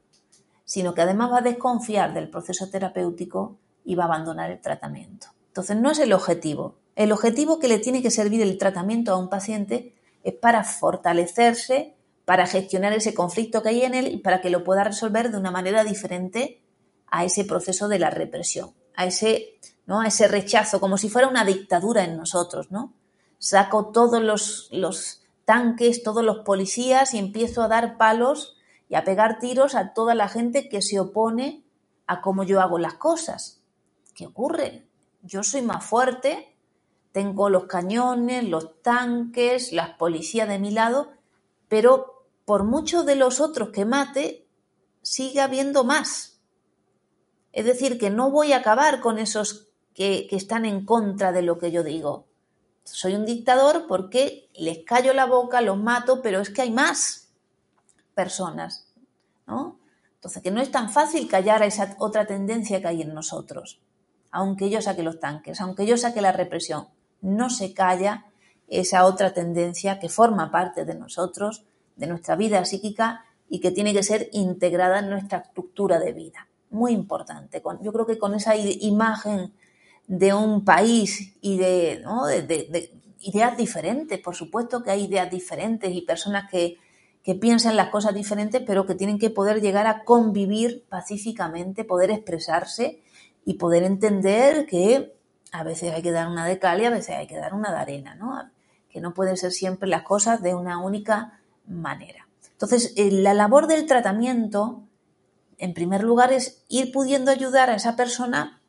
sino 0.67 0.93
que 0.93 1.01
además 1.01 1.33
va 1.33 1.39
a 1.39 1.43
desconfiar 1.43 2.13
del 2.13 2.29
proceso 2.29 2.69
terapéutico 2.69 3.57
y 3.87 3.95
va 3.95 4.05
a 4.05 4.09
abandonar 4.09 4.51
el 4.51 4.61
tratamiento. 4.61 5.34
Entonces 5.55 5.77
no 5.77 5.93
es 5.93 6.01
el 6.01 6.13
objetivo, 6.13 6.75
el 6.97 7.13
objetivo 7.13 7.59
que 7.59 7.69
le 7.69 7.79
tiene 7.79 8.03
que 8.03 8.11
servir 8.11 8.41
el 8.43 8.59
tratamiento 8.59 9.13
a 9.13 9.19
un 9.19 9.29
paciente 9.29 9.95
es 10.23 10.35
para 10.35 10.65
fortalecerse, 10.65 11.97
para 12.25 12.47
gestionar 12.47 12.93
ese 12.93 13.15
conflicto 13.15 13.63
que 13.63 13.69
hay 13.69 13.83
en 13.83 13.95
él 13.95 14.09
y 14.09 14.17
para 14.19 14.41
que 14.41 14.51
lo 14.51 14.65
pueda 14.65 14.85
resolver 14.85 15.31
de 15.31 15.39
una 15.39 15.51
manera 15.51 15.85
diferente 15.85 16.63
a 17.09 17.25
ese 17.25 17.45
proceso 17.45 17.89
de 17.89 17.99
la 17.99 18.11
represión, 18.11 18.73
a 18.97 19.07
ese, 19.07 19.59
¿no? 19.87 20.01
a 20.01 20.07
ese 20.07 20.29
rechazo, 20.29 20.81
como 20.81 20.99
si 20.99 21.09
fuera 21.09 21.29
una 21.29 21.45
dictadura 21.45 22.05
en 22.05 22.17
nosotros, 22.17 22.71
¿no? 22.71 22.95
Saco 23.39 23.93
todos 23.93 24.23
los, 24.23 24.69
los 24.71 25.23
tanques, 25.45 26.03
todos 26.03 26.25
los 26.25 26.39
policías 26.39 27.13
y 27.13 27.19
empiezo 27.19 27.63
a 27.63 27.69
dar 27.69 27.99
palos 27.99 28.57
y 28.89 28.95
a 28.95 29.05
pegar 29.05 29.39
tiros 29.39 29.75
a 29.75 29.93
toda 29.93 30.15
la 30.15 30.29
gente 30.29 30.69
que 30.69 30.81
se 30.81 30.99
opone 31.01 31.65
a 32.07 32.23
cómo 32.23 32.45
yo 32.45 32.61
hago 32.61 32.79
las 32.79 32.95
cosas. 32.95 33.61
¿Qué 34.15 34.27
ocurre? 34.27 34.87
Yo 35.25 35.43
soy 35.43 35.63
más 35.63 35.85
fuerte, 35.85 36.55
tengo 37.13 37.49
los 37.49 37.65
cañones, 37.65 38.45
los 38.45 38.83
tanques, 38.83 39.73
las 39.73 39.97
policías 39.97 40.49
de 40.49 40.59
mi 40.59 40.71
lado, 40.71 41.13
pero 41.69 42.27
por 42.45 42.65
muchos 42.65 43.07
de 43.07 43.17
los 43.17 43.41
otros 43.41 43.71
que 43.71 43.87
mate, 43.87 44.47
sigue 45.01 45.41
habiendo 45.41 45.83
más. 45.83 46.41
Es 47.53 47.65
decir, 47.65 47.99
que 47.99 48.11
no 48.11 48.31
voy 48.31 48.53
a 48.53 48.59
acabar 48.59 49.01
con 49.01 49.19
esos 49.19 49.69
que, 49.95 50.27
que 50.29 50.37
están 50.37 50.67
en 50.67 50.85
contra 50.85 51.33
de 51.33 51.43
lo 51.43 51.59
que 51.59 51.71
yo 51.71 51.83
digo. 51.83 52.27
Soy 52.83 53.15
un 53.15 53.25
dictador 53.25 53.87
porque 53.89 54.51
les 54.55 54.85
callo 54.85 55.15
la 55.15 55.25
boca, 55.25 55.63
los 55.63 55.79
mato, 55.79 56.21
pero 56.21 56.41
es 56.41 56.51
que 56.51 56.63
hay 56.63 56.71
más 56.71 57.33
personas, 58.15 58.93
¿no? 59.47 59.79
Entonces, 60.17 60.43
que 60.43 60.51
no 60.51 60.61
es 60.61 60.71
tan 60.71 60.91
fácil 60.91 61.29
callar 61.29 61.63
a 61.63 61.67
esa 61.67 61.97
otra 61.99 62.27
tendencia 62.27 62.81
que 62.81 62.89
hay 62.89 63.03
en 63.03 63.15
nosotros, 63.15 63.81
aunque 64.35 64.69
yo 64.69 64.83
saque 64.83 65.03
los 65.03 65.21
tanques, 65.21 65.61
aunque 65.61 65.87
yo 65.87 65.97
saque 65.97 66.21
la 66.21 66.33
represión 66.33 66.89
no 67.25 67.51
se 67.51 67.73
calla 67.73 68.27
esa 68.69 69.07
otra 69.07 69.33
tendencia 69.33 69.99
que 69.99 70.09
forma 70.09 70.51
parte 70.51 70.85
de 70.85 70.95
nosotros, 70.95 71.65
de 71.97 72.07
nuestra 72.07 72.37
vida 72.37 72.65
psíquica 72.65 73.25
y 73.49 73.61
que 73.61 73.71
tiene 73.71 73.93
que 73.93 74.03
ser 74.03 74.29
integrada 74.33 74.99
en 74.99 75.11
nuestra 75.11 75.39
estructura 75.39 75.99
de 75.99 76.13
vida. 76.13 76.49
Muy 76.71 76.93
importante. 76.93 77.63
Yo 77.81 77.93
creo 77.93 78.07
que 78.07 78.19
con 78.19 78.35
esa 78.35 78.57
imagen 78.57 79.53
de 80.07 80.35
un 80.35 80.65
país 80.65 81.35
y 81.41 81.57
de, 81.57 82.03
ideas 83.21 83.57
diferentes, 83.57 84.19
por 84.21 84.35
supuesto 84.35 84.83
que 84.83 84.91
hay 84.91 85.05
ideas 85.05 85.31
diferentes 85.31 85.95
y 85.95 86.03
personas 86.03 86.51
que, 86.51 86.77
que 87.23 87.35
piensan 87.35 87.77
las 87.77 87.89
cosas 87.89 88.15
diferentes, 88.15 88.63
pero 88.67 88.85
que 88.85 88.95
tienen 88.95 89.19
que 89.19 89.31
poder 89.31 89.63
llegar 89.63 89.87
a 89.87 90.05
convivir 90.05 90.85
pacíficamente, 90.91 91.85
poder 91.85 92.11
expresarse 92.11 93.04
y 93.45 93.55
poder 93.55 93.83
entender 93.83 94.67
que 94.67 95.15
a 95.53 95.63
veces 95.63 95.93
hay 95.93 96.03
que 96.03 96.11
dar 96.11 96.29
una 96.29 96.47
de 96.47 96.59
cal 96.59 96.81
y 96.81 96.85
a 96.85 96.91
veces 96.91 97.17
hay 97.17 97.27
que 97.27 97.37
dar 97.37 97.55
una 97.55 97.71
de 97.71 97.79
arena, 97.79 98.15
¿no? 98.15 98.51
Que 98.91 99.01
no 99.01 99.15
pueden 99.15 99.37
ser 99.37 99.53
siempre 99.53 99.89
las 99.89 100.03
cosas 100.03 100.43
de 100.43 100.55
una 100.55 100.79
única 100.79 101.41
manera. 101.67 102.27
Entonces, 102.53 102.93
eh, 102.97 103.11
la 103.11 103.35
labor 103.35 103.67
del 103.67 103.87
tratamiento, 103.87 104.83
en 105.59 105.75
primer 105.75 106.03
lugar, 106.03 106.33
es 106.33 106.65
ir 106.69 106.93
pudiendo 106.93 107.31
ayudar 107.31 107.71
a 107.71 107.77
esa 107.77 107.97
persona 107.97 108.61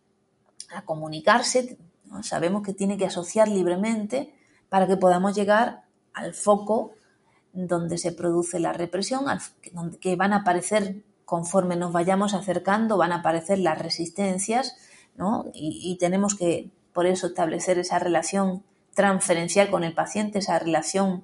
a 0.74 0.84
comunicarse, 0.84 1.78
sabemos 2.22 2.64
que 2.64 2.74
tiene 2.74 2.98
que 2.98 3.06
asociar 3.06 3.48
libremente 3.48 4.34
para 4.70 4.88
que 4.88 4.98
podamos 4.98 5.36
llegar 5.36 5.84
al 6.14 6.34
foco 6.34 6.94
donde 7.54 7.98
se 7.98 8.12
produce 8.12 8.60
la 8.60 8.74
represión, 8.74 9.26
que 10.02 10.16
van 10.16 10.34
a 10.34 10.38
aparecer 10.38 11.04
conforme 11.26 11.76
nos 11.76 11.92
vayamos 11.92 12.34
acercando, 12.34 12.98
van 12.98 13.12
a 13.12 13.18
aparecer 13.18 13.60
las 13.60 13.80
resistencias, 13.80 14.78
¿no? 15.16 15.46
y 15.54 15.98
tenemos 16.00 16.36
que, 16.36 16.70
por 16.94 17.06
eso, 17.06 17.28
establecer 17.28 17.80
esa 17.80 18.00
relación 18.00 18.64
transferencial 18.96 19.70
con 19.70 19.84
el 19.84 19.94
paciente, 19.94 20.40
esa 20.40 20.58
relación 20.58 21.24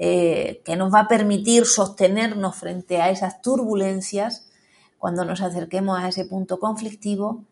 eh, 0.00 0.62
que 0.64 0.76
nos 0.76 0.94
va 0.94 1.00
a 1.00 1.08
permitir 1.08 1.66
sostenernos 1.66 2.54
frente 2.54 3.00
a 3.00 3.10
esas 3.10 3.42
turbulencias 3.42 4.48
cuando 4.96 5.24
nos 5.24 5.40
acerquemos 5.40 5.98
a 5.98 6.08
ese 6.08 6.24
punto 6.24 6.60
conflictivo, 6.60 7.42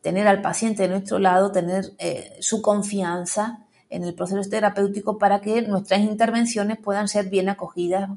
tener 0.00 0.26
al 0.26 0.42
paciente 0.42 0.82
de 0.82 0.88
nuestro 0.88 1.20
lado, 1.20 1.52
tener 1.52 1.92
eh, 1.98 2.36
su 2.40 2.60
confianza 2.60 3.60
en 3.88 4.02
el 4.02 4.14
proceso 4.14 4.48
terapéutico 4.50 5.18
para 5.18 5.40
que 5.40 5.62
nuestras 5.62 6.00
intervenciones 6.00 6.78
puedan 6.78 7.06
ser 7.06 7.28
bien 7.28 7.48
acogidas 7.48 8.10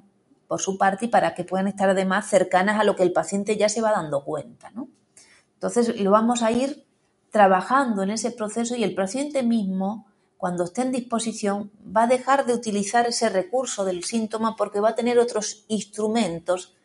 por 0.47 0.61
su 0.61 0.77
parte 0.77 1.05
y 1.05 1.09
para 1.09 1.33
que 1.33 1.43
puedan 1.43 1.67
estar 1.67 1.89
además 1.89 2.29
cercanas 2.29 2.79
a 2.79 2.83
lo 2.83 2.95
que 2.95 3.03
el 3.03 3.11
paciente 3.11 3.57
ya 3.57 3.69
se 3.69 3.81
va 3.81 3.91
dando 3.91 4.23
cuenta. 4.23 4.71
Entonces 5.53 5.99
lo 5.99 6.11
vamos 6.11 6.43
a 6.43 6.51
ir 6.51 6.85
trabajando 7.31 8.03
en 8.03 8.11
ese 8.11 8.31
proceso 8.31 8.75
y 8.75 8.83
el 8.83 8.95
paciente 8.95 9.43
mismo 9.43 10.07
cuando 10.37 10.65
esté 10.65 10.81
en 10.83 10.91
disposición, 10.91 11.71
va 11.81 12.03
a 12.03 12.07
dejar 12.07 12.45
de 12.45 12.53
utilizar 12.53 13.07
ese 13.07 13.29
recurso 13.29 13.85
del 13.85 14.03
síntoma 14.03 14.55
porque 14.55 14.79
va 14.79 14.89
a 14.89 14.95
tener 14.95 15.17
otros 15.17 15.65
instrumentos 15.69 16.75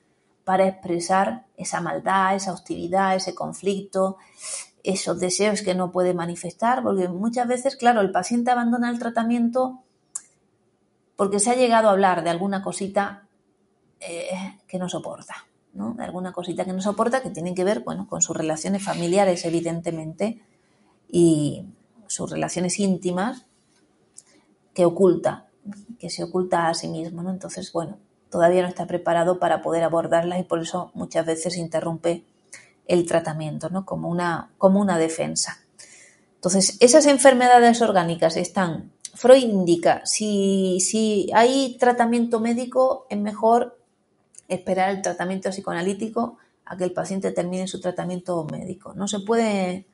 para 0.45 0.67
expresar 0.67 1.47
esa 1.57 1.81
maldad, 1.81 2.35
esa 2.35 2.53
hostilidad, 2.53 3.17
ese 3.17 3.35
conflicto, 3.35 4.17
esos 4.83 5.21
deseos 5.21 5.63
que 5.63 5.75
no 5.75 5.93
puede 5.93 6.15
manifestar, 6.15 6.83
porque 6.83 7.09
muchas 7.09 7.47
veces, 7.47 7.77
claro, 7.77 8.01
el 8.01 8.13
paciente 8.13 8.51
abandona 8.51 8.89
el 8.89 8.99
tratamiento 8.99 9.83
porque 11.17 11.39
se 11.39 11.51
ha 11.51 11.55
llegado 11.55 11.89
a 11.89 11.93
hablar 11.93 12.25
de 12.25 12.31
alguna 12.31 12.63
cosita 12.63 13.29
eh, 14.01 14.59
que 14.67 14.79
no 14.79 14.89
soporta, 14.89 15.47
¿no? 15.75 15.97
Alguna 15.99 16.33
cosita 16.33 16.65
que 16.65 16.73
no 16.73 16.81
soporta 16.81 17.23
que 17.23 17.31
tiene 17.31 17.55
que 17.55 17.65
ver, 17.65 17.81
bueno, 17.81 18.07
con 18.09 18.23
sus 18.23 18.37
relaciones 18.37 18.83
familiares, 18.83 19.45
evidentemente, 19.45 20.43
y, 21.09 21.67
sus 22.11 22.29
relaciones 22.29 22.81
íntimas 22.81 23.47
que 24.75 24.85
oculta, 24.85 25.47
que 26.01 26.11
se 26.11 26.25
oculta 26.25 26.69
a 26.69 26.75
sí 26.75 26.89
mismo, 26.89 27.23
¿no? 27.23 27.31
Entonces, 27.31 27.73
bueno, 27.73 27.99
todavía 28.31 28.63
no 28.63 28.69
está 28.69 28.87
preparado 28.87 29.39
para 29.39 29.63
poder 29.63 29.85
abordarlas 29.85 30.41
y 30.41 30.43
por 30.43 30.61
eso 30.61 30.91
muchas 30.95 31.25
veces 31.25 31.57
interrumpe 31.57 32.25
el 32.87 33.07
tratamiento, 33.07 33.71
¿no? 33.71 33.85
Como 33.85 34.09
una, 34.09 34.51
como 34.59 34.81
una 34.81 34.99
defensa. 34.99 35.61
Entonces, 36.35 36.77
esas 36.81 37.07
enfermedades 37.07 37.81
orgánicas 37.81 38.37
están, 38.37 38.91
Freud 39.15 39.45
indica, 39.45 40.03
si, 40.05 40.81
si 40.81 41.31
hay 41.33 41.77
tratamiento 41.79 42.41
médico, 42.41 43.07
es 43.09 43.19
mejor 43.19 43.79
esperar 44.51 44.91
el 44.91 45.03
tratamiento 45.03 45.51
psicoanalítico 45.51 46.39
a 46.67 46.77
que 46.77 46.85
el 46.85 46.93
paciente 46.93 47.33
termine 47.33 47.67
su 47.67 47.81
tratamiento 47.81 48.45
médico. 48.45 48.93
No 48.95 49.09
se 49.09 49.21
puede 49.21 49.87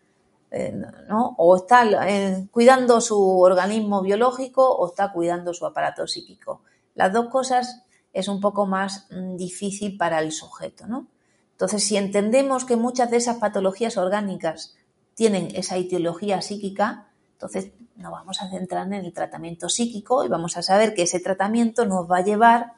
eh, 0.50 0.72
¿no? 1.08 1.34
O 1.38 1.56
está 1.56 2.08
eh, 2.08 2.46
cuidando 2.52 3.00
su 3.00 3.40
organismo 3.40 4.00
biológico 4.02 4.66
o 4.66 4.88
está 4.88 5.12
cuidando 5.12 5.52
su 5.52 5.66
aparato 5.66 6.06
psíquico. 6.06 6.62
Las 6.94 7.12
dos 7.12 7.28
cosas 7.28 7.82
es 8.12 8.28
un 8.28 8.40
poco 8.40 8.64
más 8.64 9.06
mm, 9.10 9.36
difícil 9.36 9.96
para 9.96 10.20
el 10.20 10.32
sujeto, 10.32 10.86
¿no? 10.86 11.08
Entonces, 11.52 11.84
si 11.84 11.96
entendemos 11.96 12.64
que 12.64 12.76
muchas 12.76 13.10
de 13.10 13.16
esas 13.16 13.38
patologías 13.38 13.96
orgánicas 13.96 14.76
tienen 15.14 15.48
esa 15.54 15.76
etiología 15.76 16.40
psíquica, 16.42 17.08
entonces 17.32 17.72
nos 17.96 18.12
vamos 18.12 18.40
a 18.40 18.48
centrar 18.48 18.86
en 18.86 18.92
el 19.04 19.12
tratamiento 19.12 19.68
psíquico 19.68 20.24
y 20.24 20.28
vamos 20.28 20.56
a 20.56 20.62
saber 20.62 20.94
que 20.94 21.02
ese 21.02 21.18
tratamiento 21.18 21.86
nos 21.86 22.10
va 22.10 22.18
a 22.18 22.24
llevar 22.24 22.74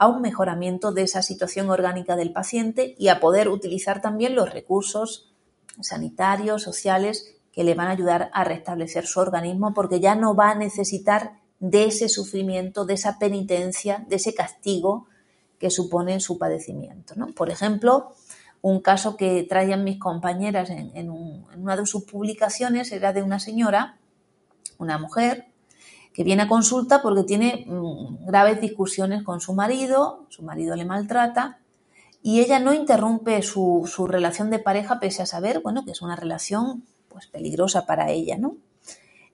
a 0.00 0.08
un 0.08 0.22
mejoramiento 0.22 0.92
de 0.92 1.02
esa 1.02 1.20
situación 1.20 1.68
orgánica 1.68 2.16
del 2.16 2.32
paciente 2.32 2.94
y 2.98 3.08
a 3.08 3.20
poder 3.20 3.50
utilizar 3.50 4.00
también 4.00 4.34
los 4.34 4.50
recursos 4.50 5.30
sanitarios, 5.82 6.62
sociales, 6.62 7.36
que 7.52 7.64
le 7.64 7.74
van 7.74 7.88
a 7.88 7.90
ayudar 7.90 8.30
a 8.32 8.42
restablecer 8.44 9.06
su 9.06 9.20
organismo 9.20 9.74
porque 9.74 10.00
ya 10.00 10.14
no 10.14 10.34
va 10.34 10.52
a 10.52 10.54
necesitar 10.54 11.40
de 11.58 11.84
ese 11.84 12.08
sufrimiento, 12.08 12.86
de 12.86 12.94
esa 12.94 13.18
penitencia, 13.18 14.02
de 14.08 14.16
ese 14.16 14.32
castigo 14.32 15.06
que 15.58 15.68
supone 15.68 16.18
su 16.20 16.38
padecimiento. 16.38 17.14
Por 17.36 17.50
ejemplo, 17.50 18.14
un 18.62 18.80
caso 18.80 19.18
que 19.18 19.42
traían 19.42 19.84
mis 19.84 19.98
compañeras 19.98 20.70
en, 20.70 21.10
una 21.10 21.76
de 21.76 21.84
sus 21.84 22.04
publicaciones 22.04 22.90
era 22.90 23.12
de 23.12 23.22
una 23.22 23.38
señora, 23.38 23.98
una 24.78 24.96
mujer, 24.96 25.49
que 26.20 26.24
viene 26.24 26.42
a 26.42 26.48
consulta 26.48 27.00
porque 27.00 27.24
tiene 27.24 27.64
mm, 27.66 28.26
graves 28.26 28.60
discusiones 28.60 29.22
con 29.22 29.40
su 29.40 29.54
marido, 29.54 30.26
su 30.28 30.42
marido 30.42 30.76
le 30.76 30.84
maltrata 30.84 31.60
y 32.22 32.40
ella 32.40 32.58
no 32.58 32.74
interrumpe 32.74 33.40
su, 33.40 33.88
relación 34.06 34.50
de 34.50 34.58
pareja 34.58 35.00
pese 35.00 35.22
a 35.22 35.26
saber, 35.26 35.60
bueno, 35.60 35.82
que 35.82 35.92
es 35.92 36.02
una 36.02 36.16
relación 36.16 36.84
pues 37.08 37.26
peligrosa 37.26 37.86
para 37.86 38.10
ella, 38.10 38.36
¿no? 38.36 38.56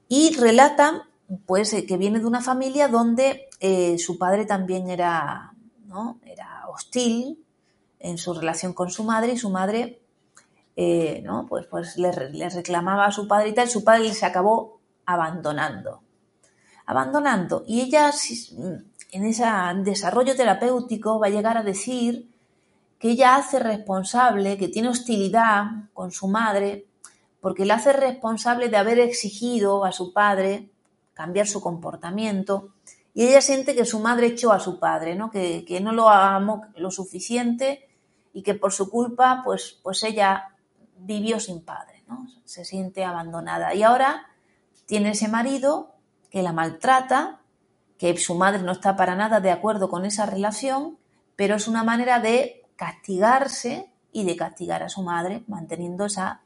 Y 0.07 0.37
relata, 0.37 1.09
pues, 1.45 1.73
eh, 1.73 1.87
que 1.87 1.97
viene 1.97 2.21
de 2.21 2.27
una 2.27 2.41
familia 2.41 2.87
donde 2.87 3.49
eh, 3.59 3.99
su 3.99 4.17
padre 4.17 4.47
también 4.47 4.89
era, 4.89 5.55
¿no? 5.87 6.21
Era 6.25 6.69
hostil 6.69 7.45
en 7.99 8.17
su 8.17 8.33
relación 8.33 8.75
con 8.75 8.91
su 8.91 9.03
madre 9.03 9.33
y 9.33 9.39
su 9.39 9.51
madre, 9.51 9.99
eh, 10.77 11.21
¿no? 11.25 11.49
Pues, 11.49 11.67
pues 11.67 11.99
le, 11.99 12.13
reclamaba 12.13 13.07
a 13.07 13.11
su 13.11 13.27
padre 13.27 13.49
y 13.49 13.55
tal, 13.55 13.69
su 13.69 13.83
padre 13.83 14.15
se 14.15 14.25
acabó 14.25 14.79
abandonando. 15.05 16.06
Abandonando. 16.87 17.65
Y 17.67 17.81
ella, 17.81 18.11
en 19.11 19.25
ese 19.25 19.45
desarrollo 19.83 20.35
terapéutico, 20.37 21.19
va 21.19 21.27
a 21.27 21.31
llegar 21.31 21.59
a 21.59 21.63
decir 21.63 22.31
que 22.99 23.11
ella 23.11 23.37
hace 23.37 23.59
responsable, 23.59 24.57
que 24.57 24.69
tiene 24.69 24.89
hostilidad 24.89 25.65
con 25.93 26.11
su 26.13 26.29
madre, 26.29 26.87
porque 27.41 27.67
la 27.67 27.75
hace 27.75 27.93
responsable 27.93 28.69
de 28.69 28.77
haber 28.77 28.99
exigido 28.99 29.85
a 29.85 29.93
su 29.93 30.13
padre 30.13 30.71
cambiar 31.17 31.47
su 31.47 31.61
comportamiento. 31.61 32.75
Y 33.15 33.25
ella 33.25 33.41
siente 33.41 33.75
que 33.75 33.87
su 33.87 34.01
madre 34.01 34.27
echó 34.27 34.53
a 34.53 34.61
su 34.61 34.79
padre, 34.79 35.15
¿no? 35.15 35.31
Que, 35.31 35.65
no 35.83 35.93
lo 35.93 36.11
amó 36.11 36.67
lo 36.77 36.91
suficiente 36.91 37.89
y 38.35 38.43
que 38.43 38.55
por 38.55 38.73
su 38.73 38.91
culpa, 38.91 39.41
pues, 39.43 39.81
pues 39.83 40.03
ella 40.03 40.55
vivió 40.99 41.41
sin 41.41 41.65
padre, 41.65 42.05
¿no? 42.07 42.27
Se 42.45 42.67
siente 42.67 43.05
abandonada. 43.05 43.75
Y 43.75 43.83
ahora 43.83 44.27
tiene 44.85 45.13
ese 45.13 45.29
marido 45.29 45.95
que 46.31 46.43
la 46.43 46.53
maltrata, 46.53 47.41
que 47.99 48.17
su 48.17 48.35
madre 48.35 48.63
no 48.63 48.73
está 48.73 48.97
para 48.97 49.15
nada 49.15 49.41
de 49.41 49.51
acuerdo 49.51 49.89
con 49.89 50.05
esa 50.05 50.27
relación, 50.27 50.99
pero 51.37 51.55
es 51.55 51.69
una 51.69 51.85
manera 51.85 52.21
de 52.21 52.65
castigarse 52.77 53.91
y 54.13 54.25
de 54.25 54.37
castigar 54.37 54.83
a 54.83 54.89
su 54.89 55.03
madre, 55.03 55.45
manteniendo 55.47 56.07
esa 56.07 56.43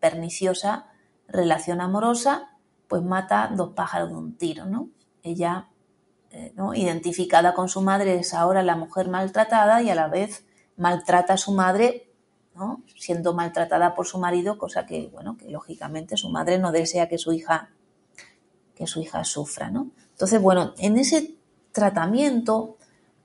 perniciosa 0.00 0.86
relación 1.28 1.80
amorosa, 1.80 2.50
pues 2.88 3.02
mata 3.02 3.50
dos 3.54 3.74
pájaros 3.74 4.10
de 4.10 4.16
un 4.16 4.36
tiro, 4.36 4.66
¿no? 4.66 4.88
Ella, 5.22 5.68
eh, 6.30 6.52
¿no? 6.56 6.74
identificada 6.74 7.54
con 7.54 7.68
su 7.68 7.80
madre, 7.80 8.18
es 8.18 8.34
ahora 8.34 8.62
la 8.62 8.76
mujer 8.76 9.08
maltratada 9.08 9.82
y 9.82 9.90
a 9.90 9.94
la 9.94 10.08
vez 10.08 10.46
maltrata 10.76 11.34
a 11.34 11.36
su 11.36 11.52
madre, 11.52 12.12
¿no? 12.54 12.82
Siendo 12.96 13.34
maltratada 13.34 13.94
por 13.94 14.06
su 14.06 14.18
marido, 14.18 14.58
cosa 14.58 14.86
que, 14.86 15.08
bueno, 15.12 15.36
que 15.36 15.50
lógicamente 15.50 16.16
su 16.16 16.28
madre 16.28 16.58
no 16.58 16.72
desea 16.72 17.08
que 17.08 17.18
su 17.18 17.32
hija, 17.32 17.70
que 18.76 18.86
su 18.86 19.00
hija 19.00 19.24
sufra, 19.24 19.70
¿no? 19.70 19.90
Entonces, 20.12 20.40
bueno, 20.40 20.74
en 20.78 20.98
ese 20.98 21.34
tratamiento 21.72 22.76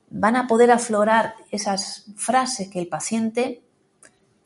van 0.09 0.35
a 0.35 0.47
poder 0.47 0.71
aflorar 0.71 1.35
esas 1.51 2.05
frases 2.15 2.69
que 2.69 2.79
el 2.79 2.87
paciente 2.87 3.61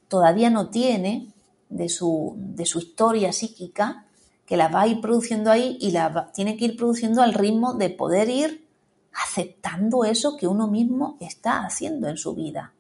todavía 0.08 0.50
no 0.50 0.70
tiene 0.70 1.34
de 1.70 1.90
su, 1.90 2.36
de 2.38 2.66
su 2.66 2.80
historia 2.80 3.34
psíquica, 3.34 4.06
que 4.46 4.58
las 4.58 4.74
va 4.74 4.82
a 4.82 4.88
ir 4.88 5.02
produciendo 5.02 5.52
ahí 5.52 5.78
y 5.82 5.92
las 5.92 6.32
tiene 6.34 6.56
que 6.56 6.66
ir 6.66 6.78
produciendo 6.78 7.22
al 7.22 7.34
ritmo 7.34 7.74
de 7.74 7.90
poder 7.90 8.30
ir 8.30 8.68
aceptando 9.12 10.04
eso 10.04 10.38
que 10.38 10.48
uno 10.48 10.68
mismo 10.68 11.18
está 11.20 11.66
haciendo 11.66 12.08
en 12.08 12.18
su 12.18 12.36
vida. 12.36 12.74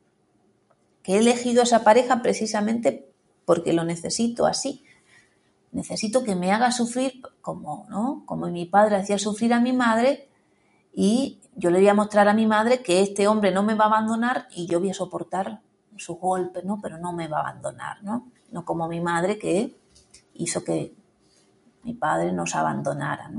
Que 1.01 1.13
he 1.13 1.17
elegido 1.17 1.61
a 1.61 1.63
esa 1.63 1.83
pareja 1.83 2.21
precisamente 2.21 3.09
porque 3.45 3.73
lo 3.73 3.83
necesito 3.83 4.45
así. 4.45 4.84
Necesito 5.75 6.23
que 6.23 6.35
me 6.35 6.53
haga 6.53 6.71
sufrir 6.71 7.21
como, 7.41 7.85
¿no? 7.89 8.23
Como 8.25 8.47
mi 8.47 8.65
padre 8.65 8.95
hacía 8.95 9.19
sufrir 9.19 9.53
a 9.53 9.59
mi 9.59 9.73
madre 9.73 10.29
y 10.93 11.41
yo 11.53 11.69
le 11.69 11.79
voy 11.79 11.89
a 11.89 11.93
mostrar 11.93 12.29
a 12.29 12.33
mi 12.33 12.47
madre 12.47 12.81
que 12.81 13.01
este 13.01 13.27
hombre 13.27 13.51
no 13.51 13.61
me 13.61 13.73
va 13.73 13.83
a 13.83 13.87
abandonar 13.87 14.47
y 14.55 14.67
yo 14.67 14.79
voy 14.79 14.91
a 14.91 14.93
soportar 14.93 15.59
sus 15.97 16.17
golpes, 16.17 16.63
¿no? 16.63 16.79
Pero 16.81 16.97
no 16.97 17.11
me 17.11 17.27
va 17.27 17.39
a 17.39 17.49
abandonar, 17.49 18.01
¿no? 18.03 18.31
No 18.51 18.63
como 18.63 18.87
mi 18.87 19.01
madre 19.01 19.37
que 19.37 19.77
hizo 20.35 20.63
que 20.63 20.95
mi 21.83 21.93
padre 21.93 22.31
nos 22.31 22.55
abandonara. 22.55 23.29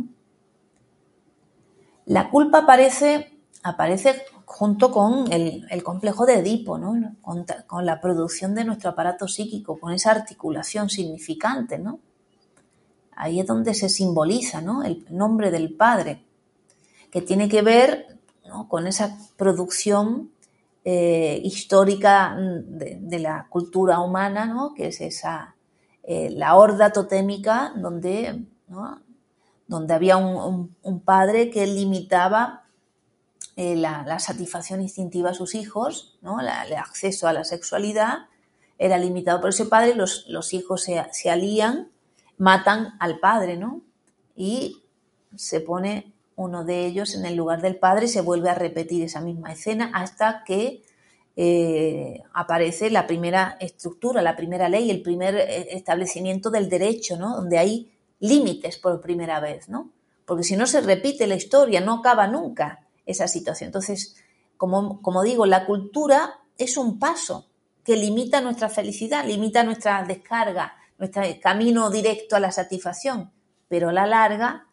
La 2.05 2.29
culpa 2.29 2.59
aparece, 2.59 3.41
aparece 3.63 4.27
junto 4.45 4.91
con 4.91 5.33
el, 5.33 5.83
complejo 5.83 6.27
de 6.27 6.41
Edipo, 6.41 6.77
¿no? 6.77 7.17
Con, 7.23 7.87
la 7.87 7.99
producción 8.03 8.55
de 8.55 8.65
nuestro 8.65 8.91
aparato 8.91 9.27
psíquico, 9.27 9.81
con 9.81 9.95
esa 9.95 10.11
articulación 10.11 10.91
significante, 10.91 11.79
¿no? 11.79 12.01
Ahí 13.17 13.41
es 13.41 13.47
donde 13.47 13.75
se 13.75 13.89
simboliza, 13.89 14.61
¿no? 14.61 14.85
El 14.85 15.05
nombre 15.11 15.51
del 15.51 15.75
Padre, 15.75 16.25
que 17.11 17.23
tiene 17.23 17.49
que 17.49 17.63
ver 17.63 18.19
con 18.69 18.87
esa 18.87 19.19
producción 19.37 20.31
eh, 20.85 21.41
histórica 21.43 22.37
de, 22.39 23.19
la 23.19 23.49
cultura 23.49 23.99
humana, 23.99 24.47
¿no? 24.47 24.73
Que 24.75 24.89
es 24.89 25.01
esa, 25.01 25.57
eh, 26.05 26.31
la 26.31 26.55
horda 26.55 26.93
totémica 26.93 27.73
donde, 27.75 28.45
donde 29.67 29.95
había 29.95 30.17
un 30.17 31.01
padre 31.05 31.51
que 31.51 31.67
limitaba 31.67 32.67
eh, 33.59 33.75
la, 33.75 34.19
satisfacción 34.19 34.83
instintiva 34.83 35.31
a 35.31 35.35
sus 35.35 35.55
hijos, 35.55 36.19
¿no? 36.21 36.41
el 36.41 36.49
acceso 36.77 37.27
a 37.27 37.33
la 37.33 37.43
sexualidad 37.43 38.27
era 38.77 38.99
limitado 38.99 39.41
por 39.41 39.49
ese 39.49 39.65
padre, 39.65 39.95
los, 39.95 40.27
los 40.29 40.53
hijos 40.53 40.83
se, 40.83 41.31
alían, 41.31 41.89
matan 42.39 42.97
al 43.01 43.19
padre, 43.19 43.57
¿no? 43.57 43.83
Y 44.35 44.83
se 45.35 45.61
pone 45.61 46.15
uno 46.37 46.65
de 46.65 46.87
ellos 46.87 47.15
en 47.15 47.25
el 47.25 47.35
lugar 47.35 47.63
del 47.63 47.77
padre 47.77 48.07
y 48.07 48.09
se 48.09 48.21
vuelve 48.21 48.51
a 48.51 48.55
repetir 48.55 49.03
esa 49.03 49.21
misma 49.21 49.53
escena 49.53 49.91
hasta 49.95 50.45
que 50.45 50.83
eh, 51.35 52.23
aparece 52.33 52.91
la 52.91 53.07
primera 53.07 53.57
estructura, 53.61 54.23
la 54.23 54.37
primera 54.37 54.69
ley, 54.69 54.91
el 54.91 55.03
primer 55.03 55.35
eh, 55.37 55.69
establecimiento 55.77 56.51
del 56.51 56.69
derecho, 56.69 57.17
¿no? 57.17 57.37
Donde 57.37 57.59
hay 57.59 57.93
límites 58.21 58.79
por 58.79 59.01
primera 59.01 59.41
vez, 59.41 59.69
¿no? 59.69 59.91
Porque 60.25 60.45
si 60.45 60.57
no 60.57 60.67
se 60.67 60.81
repite 60.81 61.27
la 61.27 61.35
historia, 61.35 61.81
no 61.81 61.95
acaba 62.01 62.27
nunca 62.27 62.87
esa 63.05 63.29
situación. 63.29 63.69
Entonces, 63.69 64.17
como, 64.57 65.01
como 65.03 65.23
digo, 65.23 65.47
la 65.47 65.67
cultura 65.67 66.41
es 66.59 66.77
un 66.77 66.99
paso 66.99 67.49
que 67.85 67.97
limita 67.97 68.41
nuestra 68.41 68.69
felicidad, 68.69 69.25
limita 69.25 69.63
nuestra 69.63 70.03
descarga, 70.05 70.76
nuestro 70.99 71.23
camino 71.43 71.91
directo 71.91 72.37
a 72.37 72.41
la 72.41 72.53
satisfacción, 72.53 73.33
pero 73.69 73.91
a 73.91 73.93
la 73.93 74.07
larga 74.07 74.67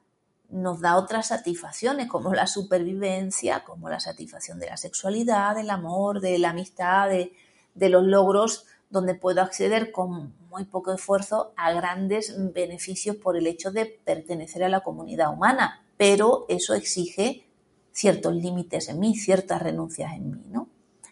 nos 0.49 0.82
da 0.82 0.97
otras 0.97 1.28
satisfacciones 1.28 2.07
como 2.07 2.34
la 2.34 2.47
supervivencia, 2.47 3.63
como 3.63 3.89
la 3.89 3.99
satisfacción 3.99 4.59
de 4.59 4.67
la 4.67 4.78
sexualidad, 4.78 5.55
del 5.55 5.69
amor, 5.69 6.21
de 6.21 6.38
la 6.38 6.51
amistad, 6.51 7.09
de, 7.09 7.34
de 7.74 7.89
los 7.89 8.03
logros 8.03 8.65
donde 8.89 9.15
puedo 9.15 9.41
acceder 9.41 9.91
con 9.91 10.36
muy 10.49 10.65
poco 10.65 10.93
esfuerzo 10.93 11.53
a 11.57 11.74
grandes 11.74 12.36
beneficios 12.53 13.15
por 13.15 13.36
el 13.36 13.47
hecho 13.47 13.71
de 13.71 13.88
pertenecer 13.88 14.63
a 14.63 14.69
la 14.69 14.82
comunidad 14.82 15.34
humana. 15.34 15.84
Pero 15.97 16.45
eso 16.47 16.76
exige 16.76 17.47
ciertos 17.91 18.36
límites 18.36 18.89
en 18.89 18.99
mí, 18.99 19.15
ciertas 19.15 19.63
renuncias 19.63 20.13
en 20.13 20.30
mí, 20.30 20.43
¿no? 20.51 20.67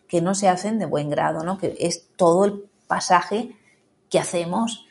Que 0.08 0.22
no 0.22 0.36
se 0.36 0.48
hacen 0.48 0.78
de 0.78 0.86
buen 0.86 1.10
grado, 1.10 1.44
¿no? 1.44 1.58
Que 1.58 1.76
es 1.80 2.10
todo 2.16 2.46
el 2.46 2.70
pasaje 2.86 3.56
que 4.12 4.20
hacemos 4.20 4.86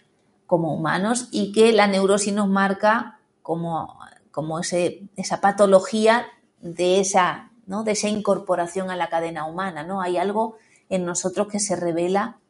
como 0.51 0.75
humanos 0.75 1.29
y 1.31 1.53
que 1.53 1.71
la 1.71 1.87
neurosis 1.87 2.35
nos 2.35 2.49
marca 2.49 3.21
como, 3.41 3.97
como 4.33 4.59
ese, 4.59 5.05
esa 5.15 5.41
patología 5.41 6.27
de 6.61 6.99
esa, 6.99 7.53
¿no? 7.67 7.85
de 7.85 7.93
esa 7.93 8.09
incorporación 8.09 8.91
a 8.91 8.97
la 8.97 9.09
cadena 9.09 9.47
humana. 9.47 9.85
¿no? 9.85 10.01
Hay 10.01 10.17
algo 10.17 10.57
en 10.89 11.05
nosotros 11.05 11.47
que 11.47 11.61
se 11.61 11.77
revela 11.77 12.41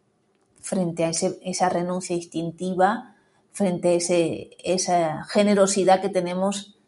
frente 0.62 1.05
a 1.05 1.11
esa 1.11 1.68
renuncia 1.68 2.16
instintiva, 2.16 3.16
frente 3.53 3.88
a 3.88 3.92
ese, 3.92 4.57
esa 4.64 5.24
generosidad 5.24 6.01
que 6.01 6.09
tenemos 6.09 6.78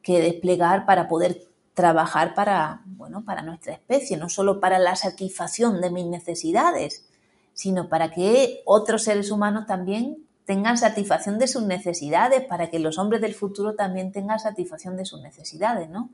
que 0.00 0.22
desplegar 0.22 0.86
para 0.86 1.06
poder 1.06 1.48
trabajar 1.74 2.34
para, 2.34 2.80
bueno, 2.86 3.26
para 3.26 3.42
nuestra 3.42 3.74
especie, 3.74 4.16
no 4.16 4.30
solo 4.30 4.58
para 4.58 4.78
la 4.78 4.96
satisfacción 4.96 5.82
de 5.82 5.90
mis 5.90 6.06
necesidades, 6.06 7.10
sino 7.52 7.90
para 7.90 8.10
que 8.10 8.62
otros 8.64 9.02
seres 9.02 9.30
humanos 9.30 9.66
también 9.66 10.21
tengan 10.44 10.76
satisfacción 10.76 11.38
de 11.38 11.46
sus 11.46 11.62
necesidades, 11.62 12.44
para 12.44 12.70
que 12.70 12.78
los 12.78 12.98
hombres 12.98 13.20
del 13.20 13.34
futuro 13.34 13.74
también 13.74 14.12
tengan 14.12 14.38
satisfacción 14.38 14.96
de 14.96 15.04
sus 15.04 15.22
necesidades, 15.22 15.88
¿no? 15.88 16.10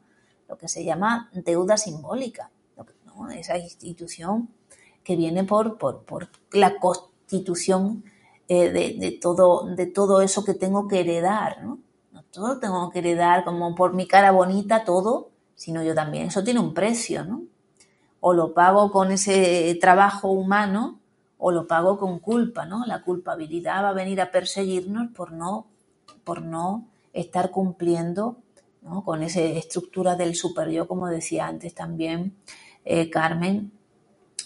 Lo 0.48 0.56
que 0.58 0.68
se 0.68 0.84
llama 0.84 1.30
deuda 1.32 1.76
simbólica, 1.76 2.50
esa 3.34 3.58
institución 3.58 4.48
que 5.02 5.16
viene 5.16 5.44
por, 5.44 5.76
por, 5.78 6.28
la 6.52 6.78
constitución 6.78 8.04
eh, 8.46 8.70
de, 8.70 8.96
de, 8.98 9.18
todo, 9.20 9.66
de 9.74 9.86
todo 9.86 10.22
eso 10.22 10.44
que 10.44 10.54
tengo 10.54 10.86
que 10.88 11.00
heredar, 11.00 11.62
¿no? 11.62 11.78
No 12.12 12.22
todo 12.24 12.58
tengo 12.58 12.90
que 12.90 13.00
heredar 13.00 13.44
como 13.44 13.74
por 13.74 13.94
mi 13.94 14.06
cara 14.06 14.30
bonita, 14.30 14.84
todo, 14.84 15.30
sino 15.54 15.82
yo 15.82 15.94
también. 15.94 16.28
Eso 16.28 16.44
tiene 16.44 16.60
un 16.60 16.74
precio, 16.74 17.24
¿no? 17.24 17.42
O 18.20 18.32
lo 18.32 18.54
pago 18.54 18.90
con 18.90 19.12
ese 19.12 19.76
trabajo 19.80 20.30
humano 20.30 20.97
o 21.38 21.52
lo 21.52 21.66
pago 21.66 21.98
con 21.98 22.18
culpa, 22.18 22.66
¿no? 22.66 22.84
La 22.84 23.02
culpabilidad 23.02 23.84
va 23.84 23.90
a 23.90 23.94
venir 23.94 24.20
a 24.20 24.30
perseguirnos 24.30 25.08
por 25.14 25.32
no, 25.32 25.66
por 26.24 26.42
no 26.42 26.88
estar 27.12 27.50
cumpliendo 27.50 28.38
¿no? 28.82 29.04
con 29.04 29.22
esa 29.22 29.40
estructura 29.40 30.16
del 30.16 30.34
super 30.34 30.68
yo, 30.68 30.86
como 30.86 31.08
decía 31.08 31.46
antes 31.46 31.74
también 31.74 32.36
eh, 32.84 33.10
Carmen. 33.10 33.72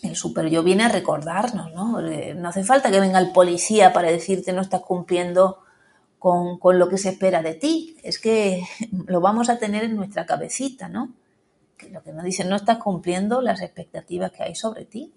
El 0.02 0.16
super 0.16 0.48
yo 0.48 0.64
viene 0.64 0.82
a 0.82 0.88
recordarnos, 0.88 1.72
¿no? 1.72 2.00
Eh, 2.00 2.34
no 2.34 2.48
hace 2.48 2.64
falta 2.64 2.90
que 2.90 2.98
venga 2.98 3.20
el 3.20 3.30
policía 3.30 3.92
para 3.92 4.10
decirte 4.10 4.52
no 4.52 4.60
estás 4.60 4.82
cumpliendo 4.82 5.58
con, 6.18 6.58
lo 6.78 6.88
que 6.88 6.98
se 6.98 7.10
espera 7.10 7.40
de 7.40 7.54
ti. 7.54 7.96
Es 8.02 8.18
que 8.18 8.64
lo 9.06 9.20
vamos 9.20 9.48
a 9.48 9.58
tener 9.58 9.84
en 9.84 9.94
nuestra 9.94 10.26
cabecita, 10.26 10.88
¿no? 10.88 11.14
Que 11.76 11.88
lo 11.90 12.02
que 12.02 12.12
nos 12.12 12.24
dicen, 12.24 12.48
no 12.48 12.56
estás 12.56 12.78
cumpliendo 12.78 13.40
las 13.42 13.62
expectativas 13.62 14.32
que 14.32 14.42
hay 14.42 14.54
sobre 14.56 14.84
ti. 14.84 15.12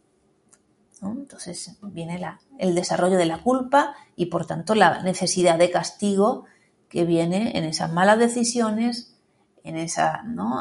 Entonces 1.11 1.77
viene 1.81 2.21
el 2.57 2.75
desarrollo 2.75 3.17
de 3.17 3.25
la 3.25 3.41
culpa 3.41 3.95
y 4.15 4.27
por 4.27 4.45
tanto 4.45 4.75
la 4.75 5.01
necesidad 5.03 5.57
de 5.57 5.71
castigo 5.71 6.45
que 6.89 7.05
viene 7.05 7.57
en 7.57 7.63
esas 7.63 7.91
malas 7.91 8.19
decisiones, 8.19 9.15
en 9.63 9.77
esa, 9.77 10.23
¿no? 10.23 10.59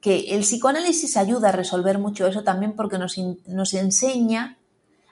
Que 0.00 0.34
el 0.34 0.40
psicoanálisis 0.40 1.16
ayuda 1.16 1.50
a 1.50 1.52
resolver 1.52 1.98
mucho 1.98 2.26
eso 2.26 2.42
también 2.42 2.74
porque 2.74 2.98
nos, 2.98 3.16
nos 3.46 3.74
enseña 3.74 4.58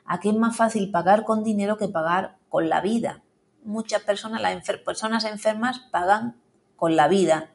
a 0.04 0.20
que 0.20 0.30
es 0.30 0.36
más 0.36 0.56
fácil 0.56 0.90
pagar 0.90 1.24
con 1.24 1.44
dinero 1.44 1.76
que 1.76 1.88
pagar 1.88 2.36
con 2.48 2.68
la 2.68 2.80
vida. 2.80 3.22
Muchas 3.64 4.02
personas, 4.02 4.40
las 4.40 4.64
personas 4.84 5.24
enfermas, 5.24 5.80
pagan 5.90 6.36
con 6.76 6.94
la 6.94 7.08
vida, 7.08 7.50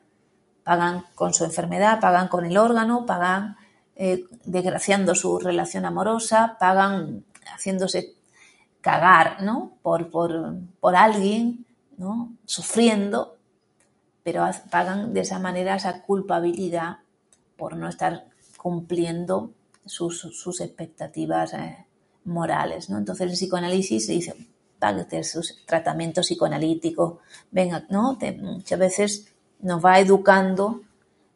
pagan 0.64 1.06
con 1.16 1.34
su 1.34 1.46
enfermedad, 1.46 2.00
pagan 2.00 2.28
con 2.28 2.46
el 2.46 2.58
órgano, 2.58 3.06
pagan 3.06 3.58
eh, 4.04 4.26
desgraciando 4.46 5.14
su 5.14 5.38
relación 5.38 5.86
amorosa, 5.86 6.58
pagan 6.60 7.24
haciéndose 7.54 8.16
cagar 8.82 9.44
¿no? 9.44 9.78
por, 9.84 10.10
por, 10.10 10.96
alguien, 10.96 11.68
¿no? 12.00 12.34
sufriendo, 12.46 13.38
pero 14.24 14.44
pagan 14.72 15.14
de 15.14 15.20
esa 15.20 15.38
manera 15.38 15.76
esa 15.76 16.02
culpabilidad 16.02 16.98
por 17.56 17.78
no 17.78 17.88
estar 17.88 18.26
cumpliendo 18.58 19.52
sus, 19.86 20.26
expectativas 20.62 21.54
eh, 21.54 21.86
morales. 22.26 22.90
¿no? 22.90 22.98
Entonces 22.98 23.28
el 23.28 23.34
psicoanálisis 23.34 24.08
dice, 24.08 24.34
hacer 24.80 25.26
sus 25.26 25.64
tratamientos 25.68 26.26
psicoanalíticos, 26.26 27.20
venga, 27.52 27.86
¿no? 27.92 28.18
muchas 28.40 28.80
veces 28.80 29.28
nos 29.60 29.86
va 29.86 30.00
educando 30.00 30.82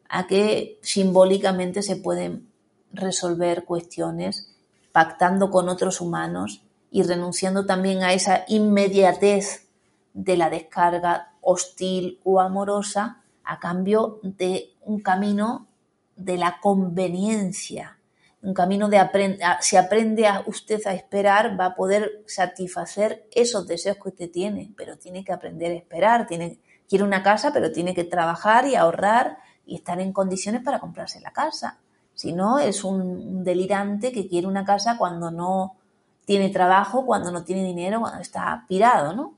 a 0.08 0.26
que 0.26 0.80
simbólicamente 0.82 1.80
se 1.82 1.94
pueden 1.94 2.55
resolver 2.92 3.64
cuestiones 3.64 4.54
pactando 4.92 5.50
con 5.50 5.68
otros 5.68 6.00
humanos 6.00 6.62
y 6.90 7.02
renunciando 7.02 7.66
también 7.66 8.02
a 8.02 8.12
esa 8.14 8.44
inmediatez 8.48 9.68
de 10.14 10.36
la 10.36 10.48
descarga 10.48 11.34
hostil 11.42 12.20
o 12.24 12.40
amorosa 12.40 13.22
a 13.44 13.60
cambio 13.60 14.18
de 14.22 14.70
un 14.80 15.00
camino 15.00 15.68
de 16.16 16.38
la 16.38 16.58
conveniencia, 16.60 17.98
un 18.42 18.54
camino 18.54 18.88
de 18.88 18.98
aprender, 18.98 19.40
si 19.60 19.76
aprende 19.76 20.26
a 20.26 20.42
usted 20.46 20.80
a 20.86 20.94
esperar, 20.94 21.58
va 21.58 21.66
a 21.66 21.74
poder 21.74 22.24
satisfacer 22.26 23.28
esos 23.32 23.66
deseos 23.66 23.96
que 23.96 24.08
usted 24.08 24.30
tiene, 24.30 24.72
pero 24.76 24.96
tiene 24.96 25.24
que 25.24 25.32
aprender 25.32 25.72
a 25.72 25.74
esperar, 25.74 26.26
tiene, 26.26 26.60
quiere 26.88 27.04
una 27.04 27.22
casa, 27.22 27.52
pero 27.52 27.72
tiene 27.72 27.94
que 27.94 28.04
trabajar 28.04 28.66
y 28.66 28.74
ahorrar 28.74 29.38
y 29.66 29.76
estar 29.76 30.00
en 30.00 30.12
condiciones 30.12 30.62
para 30.62 30.78
comprarse 30.78 31.20
la 31.20 31.32
casa. 31.32 31.80
Si 32.16 32.32
no, 32.32 32.58
es 32.58 32.82
un 32.82 33.44
delirante 33.44 34.10
que 34.10 34.26
quiere 34.26 34.46
una 34.46 34.64
casa 34.64 34.96
cuando 34.96 35.30
no 35.30 35.76
tiene 36.24 36.48
trabajo, 36.48 37.04
cuando 37.04 37.30
no 37.30 37.44
tiene 37.44 37.62
dinero, 37.62 38.00
cuando 38.00 38.20
está 38.20 38.64
pirado, 38.66 39.14
¿no? 39.14 39.34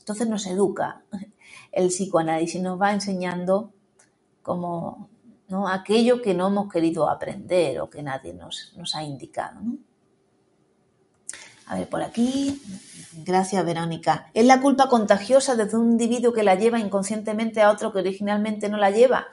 Entonces 0.00 0.28
nos 0.28 0.46
educa. 0.46 1.02
El 1.72 1.88
psicoanálisis 1.88 2.60
nos 2.60 2.80
va 2.80 2.92
enseñando 2.92 3.72
cómo 4.42 5.08
¿no? 5.48 5.68
aquello 5.68 6.20
que 6.20 6.34
no 6.34 6.48
hemos 6.48 6.70
querido 6.72 7.08
aprender 7.08 7.80
o 7.80 7.88
que 7.88 8.02
nadie 8.02 8.34
nos, 8.34 8.72
ha 8.94 9.04
indicado. 9.04 9.60
A 11.66 11.76
ver, 11.76 11.88
por 11.88 12.02
aquí. 12.02 12.60
Gracias, 13.24 13.64
Verónica. 13.64 14.30
¿Es 14.34 14.44
la 14.46 14.60
culpa 14.60 14.88
contagiosa 14.88 15.54
desde 15.54 15.76
un 15.76 15.92
individuo 15.92 16.32
que 16.32 16.42
la 16.42 16.56
lleva 16.56 16.80
inconscientemente 16.80 17.62
a 17.62 17.70
otro 17.70 17.92
que 17.92 18.00
originalmente 18.00 18.68
no 18.68 18.78
la 18.78 18.90
lleva? 18.90 19.28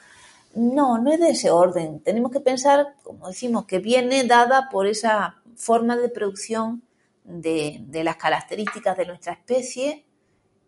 No, 0.58 0.98
no 0.98 1.12
es 1.12 1.20
de 1.20 1.30
ese 1.30 1.52
orden. 1.52 2.00
Tenemos 2.00 2.32
que 2.32 2.40
pensar, 2.40 2.96
como 3.04 3.28
decimos, 3.28 3.66
que 3.66 3.78
viene 3.78 4.24
dada 4.24 4.70
por 4.72 4.88
esa 4.88 5.42
forma 5.56 5.96
de 5.96 6.10
producción 6.10 6.82
de, 7.24 7.86
las 8.04 8.16
características 8.16 8.98
de 8.98 9.06
nuestra 9.06 9.34
especie, 9.34 10.06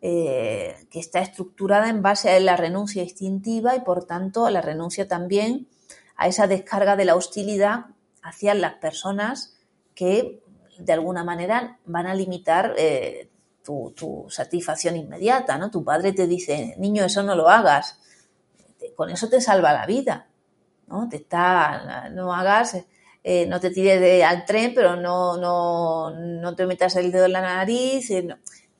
eh, 0.02 0.76
que 0.92 1.00
está 1.00 1.22
estructurada 1.22 1.90
en 1.90 2.04
base 2.04 2.30
a 2.30 2.40
la 2.40 2.56
renuncia 2.56 3.02
instintiva 3.02 3.76
y 3.76 3.82
por 3.82 4.06
tanto 4.06 4.46
a 4.46 4.52
la 4.52 4.62
renuncia 4.62 5.08
también 5.08 5.68
a 6.16 6.28
esa 6.28 6.48
descarga 6.48 6.96
de 6.96 7.06
la 7.06 7.16
hostilidad 7.16 7.88
hacia 8.22 8.54
las 8.54 8.76
personas 8.76 9.58
que 9.96 10.44
de 10.78 10.94
alguna 10.94 11.24
manera 11.24 11.80
van 11.86 12.06
a 12.06 12.14
limitar 12.14 12.76
eh, 12.78 13.30
tu, 13.64 13.92
tu, 13.96 14.28
satisfacción 14.30 14.96
inmediata, 14.96 15.58
¿no? 15.58 15.72
Tu 15.72 15.84
padre 15.84 16.14
te 16.14 16.28
dice, 16.28 16.76
niño, 16.78 17.04
eso 17.04 17.24
no 17.24 17.36
lo 17.36 17.50
hagas 17.50 18.00
con 19.00 19.10
eso 19.10 19.30
te 19.30 19.40
salva 19.40 19.72
la 19.72 19.86
vida, 19.86 20.28
¿no? 20.88 21.08
Te 21.08 21.16
está, 21.16 22.10
no 22.10 22.36
hagas, 22.36 22.84
eh, 23.24 23.46
no 23.46 23.62
te 23.62 23.70
tires 23.70 24.22
al 24.26 24.44
tren, 24.44 24.74
pero 24.76 24.98
no, 24.98 25.38
no, 25.38 26.12
no 26.12 26.54
te 26.54 26.66
metas 26.66 26.98
el 26.98 27.10
dedo 27.10 27.24
en 27.24 27.32
la 27.32 27.40
nariz, 27.40 28.12
eh, 28.12 28.28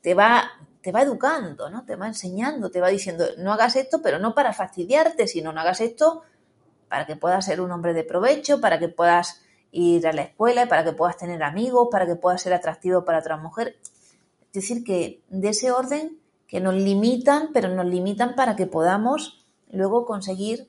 te 0.02 0.12
va, 0.12 0.44
te 0.82 0.92
va 0.92 1.00
educando, 1.00 1.70
¿no? 1.70 1.86
Te 1.86 1.96
va 1.96 2.06
enseñando, 2.06 2.70
te 2.70 2.82
va 2.82 2.88
diciendo, 2.88 3.24
no 3.38 3.50
hagas 3.50 3.76
esto, 3.76 4.02
pero 4.02 4.18
no 4.18 4.34
para 4.34 4.52
fastidiarte, 4.52 5.26
sino 5.26 5.54
no 5.54 5.60
hagas 5.62 5.80
esto 5.80 6.20
para 6.90 7.06
que 7.06 7.16
puedas 7.16 7.46
ser 7.46 7.62
un 7.62 7.72
hombre 7.72 7.94
de 7.94 8.04
provecho, 8.04 8.60
para 8.60 8.78
que 8.78 8.90
puedas 8.90 9.40
ir 9.72 10.06
a 10.06 10.12
la 10.12 10.20
escuela, 10.20 10.68
para 10.68 10.84
que 10.84 10.92
puedas 10.92 11.16
tener 11.16 11.42
amigos, 11.42 11.88
para 11.90 12.04
que 12.04 12.16
puedas 12.16 12.42
ser 12.42 12.52
atractivo 12.52 13.06
para 13.06 13.20
otra 13.20 13.38
mujer. 13.38 13.78
Es 14.48 14.52
decir, 14.52 14.84
que 14.84 15.22
de 15.30 15.48
ese 15.48 15.72
orden 15.72 16.18
que 16.46 16.60
nos 16.60 16.74
limitan, 16.74 17.54
pero 17.54 17.68
nos 17.70 17.86
limitan 17.86 18.34
para 18.34 18.54
que 18.54 18.66
podamos 18.66 19.39
luego 19.70 20.06
conseguir 20.06 20.68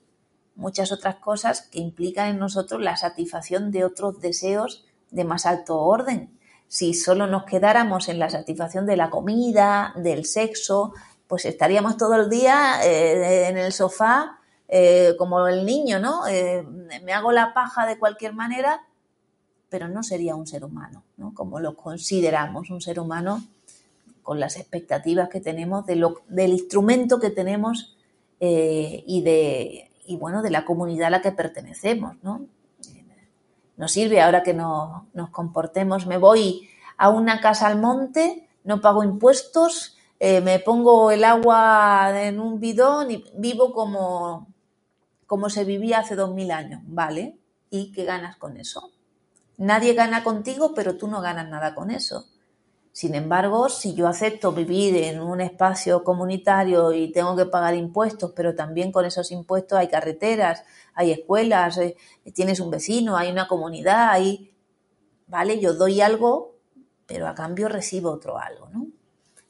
muchas 0.54 0.92
otras 0.92 1.16
cosas 1.16 1.62
que 1.62 1.80
implican 1.80 2.28
en 2.28 2.38
nosotros 2.38 2.80
la 2.80 2.96
satisfacción 2.96 3.70
de 3.70 3.84
otros 3.84 4.20
deseos 4.20 4.84
de 5.10 5.24
más 5.24 5.46
alto 5.46 5.80
orden. 5.80 6.30
Si 6.68 6.94
solo 6.94 7.26
nos 7.26 7.44
quedáramos 7.44 8.08
en 8.08 8.18
la 8.18 8.30
satisfacción 8.30 8.86
de 8.86 8.96
la 8.96 9.10
comida, 9.10 9.92
del 9.96 10.24
sexo, 10.24 10.94
pues 11.26 11.44
estaríamos 11.44 11.96
todo 11.96 12.14
el 12.16 12.30
día 12.30 12.84
eh, 12.84 13.48
en 13.48 13.58
el 13.58 13.72
sofá 13.72 14.38
eh, 14.68 15.14
como 15.18 15.46
el 15.48 15.66
niño, 15.66 15.98
¿no? 15.98 16.26
Eh, 16.26 16.62
me 17.02 17.12
hago 17.12 17.30
la 17.32 17.52
paja 17.52 17.86
de 17.86 17.98
cualquier 17.98 18.32
manera, 18.32 18.80
pero 19.68 19.88
no 19.88 20.02
sería 20.02 20.34
un 20.34 20.46
ser 20.46 20.64
humano, 20.64 21.02
¿no? 21.18 21.34
Como 21.34 21.60
lo 21.60 21.76
consideramos 21.76 22.70
un 22.70 22.80
ser 22.80 22.98
humano 22.98 23.44
con 24.22 24.40
las 24.40 24.56
expectativas 24.56 25.28
que 25.28 25.40
tenemos 25.40 25.84
de 25.84 25.96
lo, 25.96 26.22
del 26.28 26.52
instrumento 26.52 27.20
que 27.20 27.30
tenemos 27.30 27.96
eh, 28.44 29.04
y, 29.06 29.22
de, 29.22 29.92
y 30.04 30.16
bueno, 30.16 30.42
de 30.42 30.50
la 30.50 30.64
comunidad 30.64 31.06
a 31.06 31.10
la 31.10 31.22
que 31.22 31.30
pertenecemos, 31.30 32.16
¿no? 32.24 32.44
Nos 33.76 33.92
sirve 33.92 34.20
ahora 34.20 34.42
que 34.42 34.52
no, 34.52 35.06
nos 35.14 35.30
comportemos, 35.30 36.08
me 36.08 36.18
voy 36.18 36.68
a 36.96 37.08
una 37.08 37.40
casa 37.40 37.68
al 37.68 37.78
monte, 37.78 38.48
no 38.64 38.80
pago 38.80 39.04
impuestos, 39.04 39.96
eh, 40.18 40.40
me 40.40 40.58
pongo 40.58 41.12
el 41.12 41.22
agua 41.22 42.10
en 42.20 42.40
un 42.40 42.58
bidón 42.58 43.12
y 43.12 43.24
vivo 43.36 43.72
como, 43.72 44.48
como 45.28 45.48
se 45.48 45.62
vivía 45.62 46.00
hace 46.00 46.16
dos 46.16 46.34
mil 46.34 46.50
años, 46.50 46.80
¿vale? 46.84 47.38
¿Y 47.70 47.92
qué 47.92 48.04
ganas 48.04 48.38
con 48.38 48.56
eso? 48.56 48.90
Nadie 49.56 49.94
gana 49.94 50.24
contigo, 50.24 50.74
pero 50.74 50.96
tú 50.96 51.06
no 51.06 51.20
ganas 51.20 51.48
nada 51.48 51.76
con 51.76 51.92
eso. 51.92 52.26
Sin 52.92 53.14
embargo, 53.14 53.70
si 53.70 53.94
yo 53.94 54.06
acepto 54.06 54.52
vivir 54.52 54.96
en 54.96 55.20
un 55.20 55.40
espacio 55.40 56.04
comunitario 56.04 56.92
y 56.92 57.10
tengo 57.10 57.34
que 57.34 57.46
pagar 57.46 57.74
impuestos, 57.74 58.32
pero 58.36 58.54
también 58.54 58.92
con 58.92 59.06
esos 59.06 59.32
impuestos 59.32 59.78
hay 59.78 59.88
carreteras, 59.88 60.62
hay 60.94 61.10
escuelas, 61.10 61.78
eh, 61.78 61.96
tienes 62.34 62.60
un 62.60 62.70
vecino, 62.70 63.16
hay 63.16 63.30
una 63.30 63.48
comunidad, 63.48 64.20
vale, 65.26 65.58
yo 65.58 65.72
doy 65.72 66.02
algo, 66.02 66.56
pero 67.06 67.28
a 67.28 67.34
cambio 67.34 67.68
recibo 67.68 68.10
otro 68.10 68.38
algo, 68.38 68.68
¿no? 68.68 68.86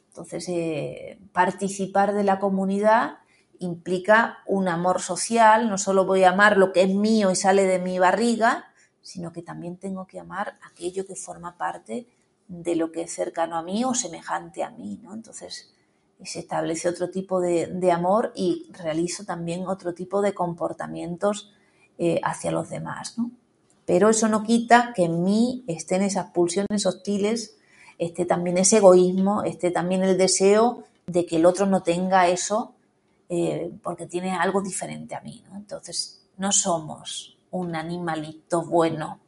Entonces, 0.09 0.49
eh, 0.49 1.18
participar 1.32 2.12
de 2.14 2.22
la 2.22 2.38
comunidad 2.38 3.18
implica 3.59 4.38
un 4.47 4.68
amor 4.68 5.01
social, 5.01 5.68
no 5.68 5.78
solo 5.78 6.05
voy 6.05 6.22
a 6.24 6.30
amar 6.30 6.59
lo 6.59 6.72
que 6.72 6.82
es 6.82 6.90
mío 6.90 7.30
y 7.30 7.36
sale 7.36 7.64
de 7.64 7.78
mi 7.80 7.99
barriga, 7.99 8.66
sino 9.01 9.32
que 9.32 9.43
también 9.43 9.78
tengo 9.78 10.07
que 10.07 10.20
amar 10.20 10.59
aquello 10.62 11.07
que 11.07 11.16
forma 11.16 11.57
parte 11.57 11.93
de 11.93 12.07
lo 12.74 12.92
que 12.92 13.03
es 13.03 13.12
cercano 13.14 13.57
a 13.57 13.62
mí 13.62 13.84
o 13.84 13.94
semejante 13.94 14.62
a 14.62 14.70
mí, 14.70 15.00
¿no? 15.03 15.14
Entonces 15.14 15.72
se 16.22 16.40
establece 16.40 16.88
otro 16.88 17.11
tipo 17.11 17.40
de, 17.40 17.92
amor 17.92 18.32
y 18.34 18.70
realizo 18.72 19.24
también 19.24 19.66
otro 19.66 19.94
tipo 19.94 20.22
de 20.22 20.34
comportamientos 20.34 21.53
eh, 21.98 22.20
hacia 22.22 22.53
los 22.53 22.70
demás, 22.70 23.18
¿no? 23.18 23.30
Pero 23.84 24.09
eso 24.09 24.28
no 24.28 24.44
quita 24.44 24.92
que 24.94 25.05
en 25.05 25.24
mí 25.24 25.64
estén 25.66 26.03
esas 26.03 26.30
pulsiones 26.30 26.86
hostiles, 26.86 27.57
esté 27.98 28.24
también 28.24 28.59
ese 28.59 28.76
egoísmo, 28.76 29.42
esté 29.42 29.70
también 29.70 30.05
el 30.05 30.16
deseo 30.16 30.84
de 31.07 31.26
que 31.26 31.36
el 31.36 31.46
otro 31.46 31.66
no 31.66 31.82
tenga 31.82 32.28
eso 32.28 32.74
eh, 33.28 33.72
porque 33.82 34.07
tiene 34.07 34.32
algo 34.34 34.62
diferente 34.62 35.14
a 35.16 35.20
mí, 35.20 35.42
¿no? 35.48 35.57
Entonces 35.57 36.22
no 36.36 36.53
somos 36.53 37.38
un 37.50 37.74
animalito 37.74 38.62
bueno, 38.62 39.20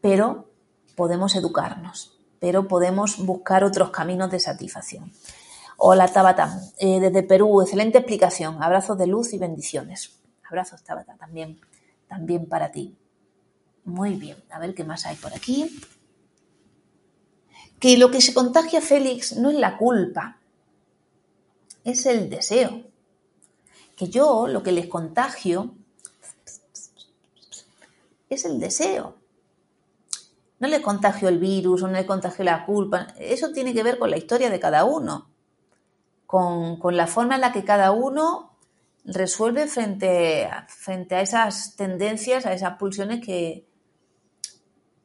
pero 0.00 0.48
podemos 0.96 1.36
educarnos, 1.36 2.18
pero 2.40 2.66
podemos 2.66 3.24
buscar 3.24 3.62
otros 3.62 3.90
caminos 3.90 4.30
de 4.30 4.40
satisfacción. 4.40 5.12
Hola 5.76 6.08
Tabata, 6.08 6.58
eh, 6.78 6.98
desde 6.98 7.22
Perú, 7.22 7.60
excelente 7.60 7.98
explicación. 7.98 8.62
Abrazos 8.62 8.96
de 8.98 9.06
luz 9.06 9.34
y 9.34 9.38
bendiciones. 9.38 10.18
Abrazos 10.42 10.82
Tabata 10.82 11.16
también, 11.16 11.60
también 12.08 12.48
para 12.48 12.72
ti. 12.72 12.96
Muy 13.84 14.14
bien, 14.14 14.42
a 14.50 14.58
ver 14.58 14.74
qué 14.74 14.84
más 14.84 15.04
hay 15.04 15.16
por 15.16 15.34
aquí. 15.34 15.78
Que 17.78 17.98
lo 17.98 18.10
que 18.10 18.22
se 18.22 18.32
contagia 18.32 18.80
Félix 18.80 19.36
no 19.36 19.50
es 19.50 19.56
la 19.56 19.76
culpa, 19.76 20.38
es 21.84 22.06
el 22.06 22.30
deseo. 22.30 22.84
Que 23.96 24.08
yo 24.08 24.46
lo 24.48 24.62
que 24.62 24.72
les 24.72 24.86
contagio 24.86 25.74
es 28.30 28.46
el 28.46 28.58
deseo 28.58 29.15
no 30.58 30.68
le 30.68 30.82
contagio 30.82 31.28
el 31.28 31.38
virus 31.38 31.82
o 31.82 31.86
no 31.86 31.94
le 31.94 32.06
contagio 32.06 32.44
la 32.44 32.64
culpa. 32.64 33.08
Eso 33.18 33.52
tiene 33.52 33.74
que 33.74 33.82
ver 33.82 33.98
con 33.98 34.10
la 34.10 34.16
historia 34.16 34.50
de 34.50 34.60
cada 34.60 34.84
uno, 34.84 35.30
con, 36.26 36.78
la 36.96 37.06
forma 37.06 37.34
en 37.34 37.42
la 37.42 37.52
que 37.52 37.64
cada 37.64 37.92
uno 37.92 38.56
resuelve 39.04 39.66
frente, 39.66 40.48
frente 40.68 41.14
a 41.14 41.20
esas 41.20 41.76
tendencias, 41.76 42.46
a 42.46 42.52
esas 42.52 42.76
pulsiones 42.76 43.24
que, 43.24 43.66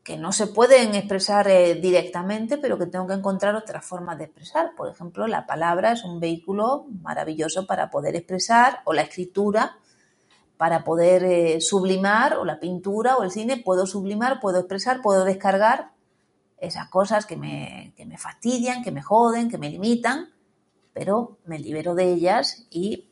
que 0.03 0.17
no 0.17 0.31
se 0.31 0.47
pueden 0.47 0.95
expresar 0.95 1.47
eh, 1.47 1.75
directamente, 1.75 2.57
pero 2.57 2.77
que 2.77 2.87
tengo 2.87 3.05
que 3.05 3.13
encontrar 3.13 3.55
otras 3.55 3.85
formas 3.85 4.17
de 4.17 4.25
expresar. 4.25 4.73
Por 4.75 4.89
ejemplo, 4.89 5.27
la 5.27 5.45
palabra 5.45 5.91
es 5.91 6.03
un 6.03 6.19
vehículo 6.19 6.87
maravilloso 7.01 7.67
para 7.67 7.91
poder 7.91 8.15
expresar, 8.15 8.81
o 8.85 8.93
la 8.93 9.03
escritura, 9.03 9.77
para 10.61 10.83
poder 10.83 11.23
eh, 11.23 11.59
sublimar, 11.59 12.37
o 12.37 12.45
la 12.45 12.59
pintura 12.59 13.17
o 13.17 13.23
el 13.23 13.31
cine, 13.31 13.57
puedo 13.57 13.87
sublimar, 13.87 14.39
puedo 14.39 14.59
expresar, 14.59 15.01
puedo 15.01 15.25
descargar 15.25 15.93
esas 16.59 16.87
cosas 16.89 17.25
que 17.25 17.35
me, 17.35 17.95
me 17.97 18.19
fastidian, 18.19 18.83
que 18.83 18.91
me 18.91 19.01
joden, 19.01 19.49
que 19.49 19.57
me 19.57 19.71
limitan, 19.71 20.29
pero 20.93 21.39
me 21.45 21.57
libero 21.57 21.95
de 21.95 22.13
ellas 22.13 22.67
y, 22.69 23.09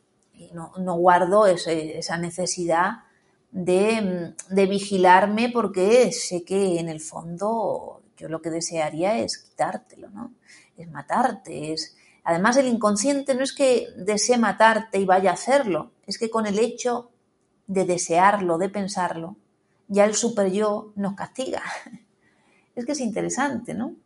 no, 0.52 0.94
guardo 0.94 1.48
esa 1.48 2.16
necesidad 2.18 3.02
de, 3.50 4.32
de, 4.48 4.66
vigilarme 4.66 5.50
porque 5.52 6.12
sé 6.12 6.44
que 6.44 6.78
en 6.78 6.88
el 6.88 7.00
fondo 7.00 8.02
yo 8.16 8.28
lo 8.28 8.40
que 8.40 8.50
desearía 8.50 9.18
es 9.18 9.38
quitártelo, 9.38 10.08
¿no? 10.10 10.34
Es 10.76 10.88
matarte, 10.88 11.72
es... 11.72 11.96
Además 12.22 12.56
el 12.58 12.68
inconsciente 12.68 13.34
no 13.34 13.42
es 13.42 13.52
que 13.52 13.88
desee 13.96 14.38
matarte 14.38 15.00
y 15.00 15.04
vaya 15.04 15.30
a 15.30 15.34
hacerlo, 15.34 15.90
es 16.06 16.16
que 16.16 16.30
con 16.30 16.46
el 16.46 16.60
hecho 16.60 17.09
de 17.70 17.84
desearlo, 17.84 18.58
de 18.58 18.68
pensarlo, 18.68 19.36
ya 19.86 20.04
el 20.04 20.14
super 20.14 20.50
yo 20.50 20.92
nos 20.96 21.14
castiga. 21.14 21.62
Es 22.76 22.86
que 22.86 22.92
es 22.92 23.00
interesante, 23.00 23.74
¿no? 23.74 23.96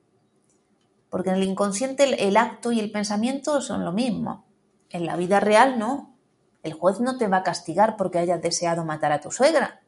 Porque 1.10 1.28
en 1.28 1.36
el 1.36 1.44
inconsciente 1.44 2.26
el, 2.26 2.36
acto 2.36 2.72
y 2.72 2.80
el 2.80 2.90
pensamiento 2.90 3.60
son 3.60 3.84
lo 3.84 3.92
mismo. 3.92 4.46
En 4.88 5.06
la 5.06 5.16
vida 5.16 5.38
real 5.38 5.78
no. 5.78 6.16
El 6.62 6.72
juez 6.72 6.98
no 6.98 7.18
te 7.18 7.28
va 7.28 7.36
a 7.36 7.42
castigar 7.42 7.96
porque 7.96 8.18
hayas 8.18 8.42
deseado 8.42 8.84
matar 8.84 9.12
a 9.12 9.20
tu 9.20 9.30
suegra. 9.30 9.82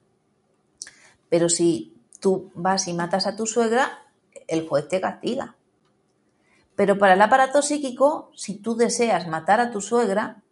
Pero 1.31 1.49
si 1.49 1.97
tú 2.21 2.53
vas 2.55 2.87
y 2.87 2.93
matas 2.93 3.27
a 3.27 3.35
tu 3.35 3.47
suegra, 3.47 4.05
el 4.47 4.69
juez 4.69 4.87
te 4.89 5.01
castiga. 5.01 5.57
Pero 6.77 6.99
para 6.99 7.15
el 7.15 7.23
aparato 7.23 7.63
psíquico, 7.63 8.31
si 8.37 8.59
tú 8.59 8.77
deseas 8.77 9.27
matar 9.27 9.59
a 9.59 9.71
tu 9.71 9.81
suegra 9.81 10.43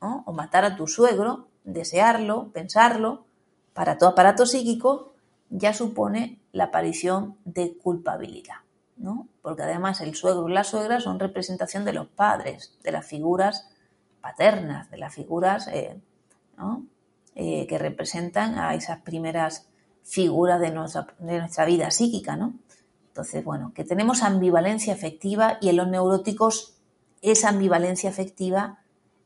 o 0.00 0.32
matar 0.32 0.64
a 0.64 0.76
tu 0.76 0.86
suegro, 0.86 1.48
desearlo, 1.64 2.50
pensarlo, 2.52 3.24
para 3.72 3.98
tu 3.98 4.06
aparato 4.06 4.46
psíquico 4.46 5.12
ya 5.50 5.74
supone 5.74 6.40
la 6.52 6.64
aparición 6.64 7.36
de 7.44 7.76
culpabilidad, 7.76 8.56
¿no? 8.96 9.28
Porque 9.42 9.62
además 9.62 10.00
el 10.00 10.14
suegro 10.14 10.48
y 10.48 10.52
la 10.52 10.64
suegra 10.64 11.00
son 11.00 11.20
representación 11.20 11.84
de 11.84 11.92
los 11.92 12.08
padres, 12.08 12.78
de 12.82 12.92
las 12.92 13.06
figuras 13.06 13.68
paternas, 14.20 14.90
de 14.90 14.98
las 14.98 15.14
figuras, 15.14 15.68
eh, 15.68 16.00
eh, 17.34 17.66
que 17.66 17.78
representan 17.78 18.58
a 18.58 18.74
esas 18.74 19.00
primeras 19.00 19.66
figuras 20.04 20.60
de 20.60 20.70
nuestra, 20.70 21.06
de 21.18 21.38
nuestra 21.38 21.64
vida 21.64 21.90
psíquica, 21.90 22.36
¿no? 22.36 22.54
Entonces, 23.08 23.44
bueno, 23.44 23.72
que 23.74 23.84
tenemos 23.84 24.22
ambivalencia 24.22 24.94
afectiva 24.94 25.58
y 25.60 25.68
en 25.68 25.76
los 25.76 25.88
neuróticos 25.88 26.78
esa 27.20 27.50
ambivalencia 27.50 28.08
afectiva 28.08 28.81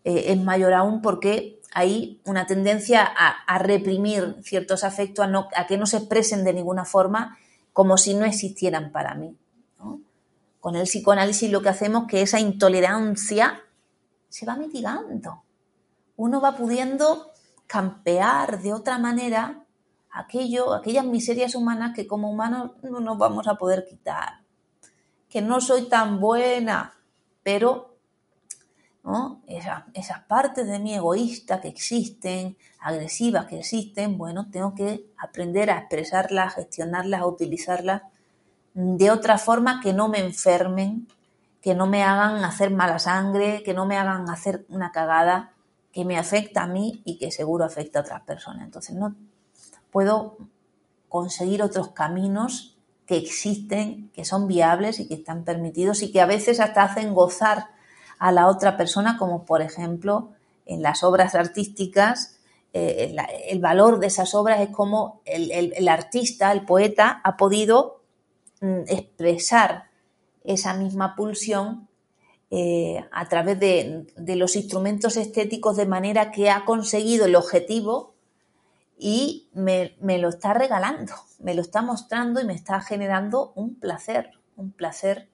eh, 0.06 0.32
es 0.32 0.40
mayor 0.40 0.72
aún 0.72 1.02
porque 1.02 1.60
hay 1.74 2.20
una 2.24 2.46
tendencia 2.46 3.02
a, 3.04 3.58
reprimir 3.58 4.36
ciertos 4.40 4.84
afectos, 4.84 5.26
a, 5.56 5.66
que 5.66 5.76
no 5.76 5.84
se 5.84 5.96
expresen 5.96 6.44
de 6.44 6.54
ninguna 6.54 6.84
forma 6.84 7.36
como 7.72 7.98
si 7.98 8.14
no 8.14 8.24
existieran 8.24 8.92
para 8.92 9.16
mí. 9.16 9.36
Con 10.60 10.76
el 10.76 10.84
psicoanálisis 10.84 11.50
lo 11.50 11.60
que 11.60 11.70
hacemos 11.70 12.04
es 12.04 12.08
que 12.08 12.22
esa 12.22 12.38
intolerancia 12.38 13.60
se 14.28 14.46
va 14.46 14.54
mitigando. 14.54 15.42
Uno 16.14 16.40
va 16.40 16.56
pudiendo 16.56 17.32
campear 17.66 18.62
de 18.62 18.74
otra 18.74 18.98
manera 18.98 19.64
aquello, 20.12 20.72
aquellas 20.72 21.04
miserias 21.04 21.56
humanas 21.56 21.96
que 21.96 22.06
como 22.06 22.30
humanos 22.30 22.70
no 22.82 23.00
nos 23.00 23.18
vamos 23.18 23.48
a 23.48 23.56
poder 23.56 23.84
quitar. 23.84 24.44
Que 25.28 25.42
no 25.42 25.60
soy 25.60 25.88
tan 25.88 26.20
buena, 26.20 26.94
pero 27.42 27.95
esas 29.46 30.20
partes 30.26 30.66
de 30.66 30.78
mí 30.80 30.94
egoísta 30.94 31.60
que 31.60 31.68
existen, 31.68 32.56
agresivas 32.80 33.46
que 33.46 33.60
existen, 33.60 34.18
bueno, 34.18 34.50
tengo 34.50 34.74
que 34.74 35.12
aprender 35.16 35.70
a 35.70 35.78
expresarlas, 35.78 36.46
a 36.46 36.56
gestionarlas, 36.56 37.20
a 37.20 37.26
utilizarlas 37.26 38.02
de 38.74 39.10
otra 39.10 39.38
forma 39.38 39.80
que 39.80 39.92
no 39.92 40.08
me 40.08 40.18
enfermen, 40.18 41.06
que 41.62 41.74
no 41.74 41.86
me 41.86 42.02
hagan 42.02 42.44
hacer 42.44 42.70
mala 42.70 42.98
sangre, 42.98 43.62
que 43.62 43.74
no 43.74 43.86
me 43.86 43.96
hagan 43.96 44.28
hacer 44.28 44.66
una 44.68 44.92
cagada 44.92 45.52
que 45.92 46.04
me 46.04 46.18
afecta 46.18 46.64
a 46.64 46.66
mí 46.66 47.02
y 47.04 47.16
que 47.16 47.30
seguro 47.30 47.64
afecta 47.64 48.00
a 48.00 48.02
otras 48.02 48.20
personas. 48.22 48.64
Entonces, 48.64 48.96
no 48.96 49.14
puedo 49.90 50.36
conseguir 51.08 51.62
otros 51.62 51.92
caminos 51.92 52.76
que 53.06 53.16
existen, 53.16 54.10
que 54.10 54.24
son 54.24 54.48
viables 54.48 54.98
y 54.98 55.08
que 55.08 55.14
están 55.14 55.44
permitidos 55.44 56.02
y 56.02 56.10
que 56.10 56.20
a 56.20 56.26
veces 56.26 56.60
hasta 56.60 56.82
hacen 56.82 57.14
gozar 57.14 57.75
a 58.18 58.32
la 58.32 58.48
otra 58.48 58.76
persona, 58.76 59.16
como 59.18 59.44
por 59.44 59.62
ejemplo 59.62 60.30
en 60.64 60.82
las 60.82 61.04
obras 61.04 61.34
artísticas, 61.34 62.36
eh, 62.72 63.16
el, 63.48 63.60
valor 63.60 64.00
de 64.00 64.08
esas 64.08 64.34
obras 64.34 64.60
es 64.60 64.68
como 64.68 65.22
el, 65.24 65.88
artista, 65.88 66.52
el 66.52 66.66
poeta, 66.66 67.22
ha 67.24 67.36
podido 67.36 68.02
mm, 68.60 68.82
expresar 68.88 69.84
esa 70.44 70.74
misma 70.74 71.16
pulsión 71.16 71.88
eh, 72.50 73.02
a 73.12 73.28
través 73.28 73.58
de, 73.58 74.06
los 74.36 74.56
instrumentos 74.56 75.16
estéticos 75.16 75.76
de 75.76 75.86
manera 75.86 76.30
que 76.30 76.50
ha 76.50 76.64
conseguido 76.66 77.24
el 77.24 77.36
objetivo 77.36 78.14
y 78.98 79.48
me, 79.54 79.96
me, 80.00 80.18
lo 80.18 80.28
está 80.28 80.52
regalando, 80.52 81.14
me 81.38 81.54
lo 81.54 81.62
está 81.62 81.80
mostrando 81.80 82.40
y 82.40 82.44
me 82.44 82.54
está 82.54 82.80
generando 82.82 83.52
un 83.54 83.74
placer, 83.74 84.32
un 84.54 84.70
placer 84.70 85.30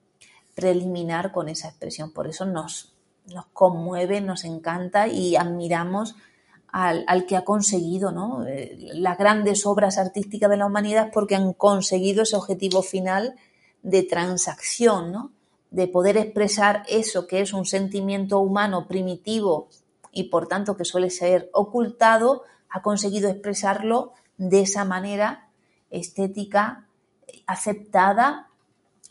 preliminar 0.54 1.32
con 1.32 1.48
esa 1.48 1.68
expresión. 1.68 2.12
Por 2.12 2.28
eso 2.28 2.44
nos, 2.44 2.94
nos 3.26 3.46
conmueve, 3.52 4.20
nos 4.20 4.44
encanta 4.44 5.08
y 5.08 5.36
admiramos 5.36 6.16
al, 6.72 7.26
que 7.26 7.36
ha 7.36 7.44
conseguido 7.44 8.12
¿no? 8.12 8.46
Eh, 8.46 8.76
las 8.94 9.18
grandes 9.18 9.66
obras 9.66 9.98
artísticas 9.98 10.48
de 10.48 10.56
la 10.56 10.66
humanidad 10.66 11.10
porque 11.12 11.36
han 11.36 11.52
conseguido 11.52 12.22
ese 12.22 12.36
objetivo 12.36 12.82
final 12.82 13.36
de 13.82 14.02
transacción, 14.02 15.12
¿no? 15.12 15.32
de 15.70 15.88
poder 15.88 16.16
expresar 16.16 16.82
eso 16.88 17.26
que 17.26 17.40
es 17.40 17.52
un 17.52 17.64
sentimiento 17.64 18.38
humano 18.40 18.86
primitivo 18.86 19.68
y 20.12 20.24
por 20.24 20.46
tanto 20.46 20.76
que 20.76 20.84
suele 20.84 21.10
ser 21.10 21.50
ocultado, 21.52 22.42
ha 22.68 22.82
conseguido 22.82 23.30
expresarlo 23.30 24.12
de 24.36 24.60
esa 24.60 24.84
manera 24.84 25.48
estética 25.90 26.86
aceptada 27.46 28.50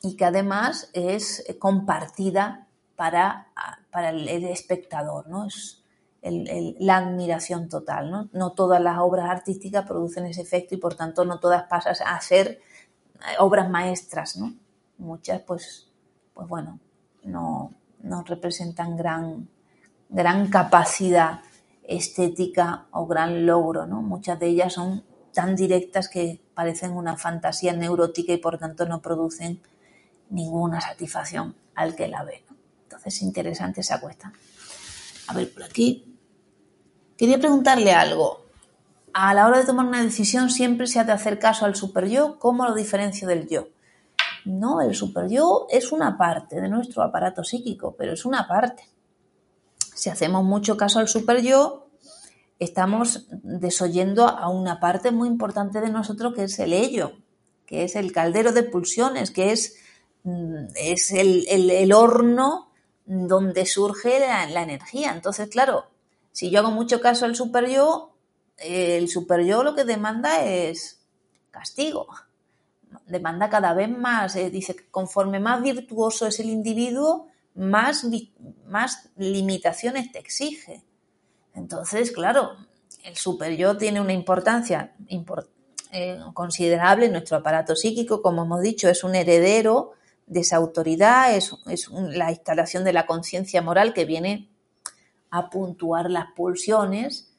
y 0.02 0.16
que 0.16 0.26
además 0.26 0.89
es 0.93 1.43
compartida 1.60 2.68
para, 2.95 3.47
para 3.91 4.10
el, 4.10 4.28
espectador, 4.45 5.28
¿no? 5.28 5.45
Es 5.45 5.84
la 6.22 6.97
admiración 6.97 7.68
total, 7.70 8.12
¿no? 8.12 8.30
No 8.32 8.52
todas 8.52 8.82
las 8.82 8.99
obras 8.99 9.30
artísticas 9.30 9.88
producen 9.88 10.26
ese 10.26 10.41
efecto 10.41 10.76
y 10.76 10.78
por 10.78 10.95
tanto 10.95 11.26
no 11.26 11.39
todas 11.39 11.64
pasan 11.64 11.95
a 12.06 12.22
ser 12.22 12.62
obras 13.39 13.70
maestras, 13.70 14.38
¿no? 14.38 14.54
Muchas, 14.97 15.41
pues, 15.41 15.89
pues 16.34 16.47
bueno, 16.47 16.80
no, 17.24 17.74
no 18.04 18.24
representan 18.24 18.95
gran, 18.95 19.47
gran 20.10 20.49
capacidad 20.49 21.41
estética 21.84 22.86
o 22.91 23.08
gran 23.08 23.45
logro, 23.45 23.88
¿no? 23.88 24.02
Muchas 24.02 24.39
de 24.39 24.47
ellas 24.47 24.74
son 24.74 25.04
tan 25.34 25.56
directas 25.56 26.10
que 26.10 26.41
parecen 26.54 26.91
una 26.91 27.18
fantasía 27.18 27.74
neurótica 27.74 28.34
y 28.34 28.38
por 28.38 28.58
tanto 28.58 28.86
no 28.86 29.02
producen 29.02 29.62
ninguna 30.32 30.82
satisfacción 30.82 31.56
al 31.76 31.96
que 31.96 32.08
la 32.08 32.24
ve. 32.24 32.44
Entonces 32.84 33.16
es 33.16 33.22
interesante 33.22 33.82
esa 33.82 34.02
cuesta. 34.02 34.34
A 35.28 35.34
ver, 35.34 35.54
por 35.54 35.64
aquí. 35.64 36.18
Quería 37.18 37.40
preguntarle 37.40 37.92
algo. 37.94 38.46
A 39.14 39.34
la 39.34 39.46
hora 39.46 39.60
de 39.60 39.66
tomar 39.66 39.86
una 39.86 40.02
decisión 40.02 40.50
siempre 40.50 40.88
se 40.88 41.00
ha 41.00 41.04
de 41.04 41.12
hacer 41.12 41.38
caso 41.38 41.66
al 41.66 41.76
super 41.76 42.08
yo. 42.08 42.40
¿Cómo 42.40 42.66
lo 42.66 42.74
diferencio 42.74 43.28
del 43.28 43.48
yo? 43.48 43.68
No, 44.46 44.82
el 44.82 44.96
super 44.96 45.30
yo 45.30 45.68
es 45.70 45.92
una 45.92 46.18
parte 46.18 46.60
de 46.60 46.70
nuestro 46.70 47.04
aparato 47.04 47.44
psíquico, 47.44 47.96
pero 47.98 48.14
es 48.14 48.26
una 48.26 48.48
parte. 48.48 48.90
Si 49.94 50.10
hacemos 50.10 50.44
mucho 50.44 50.78
caso 50.78 51.00
al 51.00 51.08
super 51.08 51.42
yo, 51.42 51.90
estamos 52.58 53.28
desoyendo 53.44 54.28
a 54.28 54.50
una 54.50 54.80
parte 54.80 55.12
muy 55.12 55.28
importante 55.28 55.80
de 55.82 55.90
nosotros 55.90 56.34
que 56.34 56.46
es 56.46 56.58
el 56.60 56.74
ello, 56.74 57.14
que 57.66 57.84
es 57.84 57.96
el 57.96 58.12
caldero 58.12 58.52
de 58.52 58.64
pulsiones, 58.64 59.32
que 59.32 59.52
es 59.52 59.76
es 60.76 61.12
el, 61.12 61.92
horno 61.94 62.72
donde 63.06 63.66
surge 63.66 64.20
la, 64.20 64.62
energía. 64.62 65.14
Entonces, 65.14 65.50
claro, 65.50 65.86
si 66.32 66.50
yo 66.50 66.60
hago 66.60 66.72
mucho 66.72 67.02
caso 67.02 67.26
al 67.26 67.36
super 67.36 67.70
yo, 67.70 68.14
el 68.58 69.08
super 69.08 69.44
yo 69.44 69.64
lo 69.64 69.76
que 69.76 69.84
demanda 69.84 70.46
es 70.46 71.02
castigo. 71.50 72.08
Demanda 73.08 73.50
cada 73.50 73.74
vez 73.74 73.90
más, 73.90 74.36
eh, 74.36 74.50
dice, 74.50 74.76
conforme 74.92 75.40
más 75.40 75.62
virtuoso 75.62 76.28
es 76.28 76.40
el 76.40 76.50
individuo, 76.50 77.28
más, 77.56 78.06
más 78.68 79.10
limitaciones 79.18 80.12
te 80.12 80.20
exige. 80.20 80.84
Entonces, 81.54 82.12
claro, 82.12 82.56
el 83.04 83.16
super 83.16 83.56
yo 83.56 83.78
tiene 83.78 84.00
una 84.00 84.14
importancia 84.14 84.94
eh, 85.92 86.20
considerable 86.34 87.08
en 87.08 87.14
nuestro 87.14 87.38
aparato 87.38 87.76
psíquico, 87.76 88.22
como 88.22 88.44
hemos 88.44 88.62
dicho, 88.62 88.88
es 88.88 89.04
un 89.04 89.16
heredero 89.16 89.94
de 90.32 90.40
esa 90.40 90.56
autoridad, 90.56 91.36
es, 91.36 91.52
la 91.92 92.32
instalación 92.32 92.86
de 92.86 92.94
la 92.94 93.06
conciencia 93.06 93.62
moral 93.62 93.94
que 93.94 94.06
viene 94.06 94.48
a 95.30 95.50
puntuar 95.50 96.10
las 96.10 96.28
pulsiones, 96.38 97.34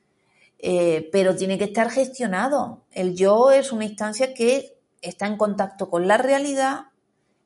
eh, 0.58 1.08
pero 1.10 1.34
tiene 1.34 1.56
que 1.56 1.64
estar 1.64 1.90
gestionado. 1.90 2.82
El 2.92 3.16
yo 3.16 3.50
es 3.50 3.72
una 3.72 3.86
instancia 3.86 4.34
que 4.34 4.78
está 5.00 5.26
en 5.26 5.38
contacto 5.38 5.88
con 5.88 6.06
la 6.06 6.18
realidad, 6.18 6.88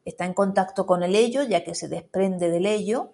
está 0.05 0.25
en 0.25 0.35
contacto 0.35 0.85
con 0.85 1.05
el 1.05 1.15
ello, 1.15 1.45
ya 1.45 1.63
que 1.63 1.77
se 1.77 1.87
desprende 1.87 2.51
del 2.51 2.67
ello, 2.67 3.13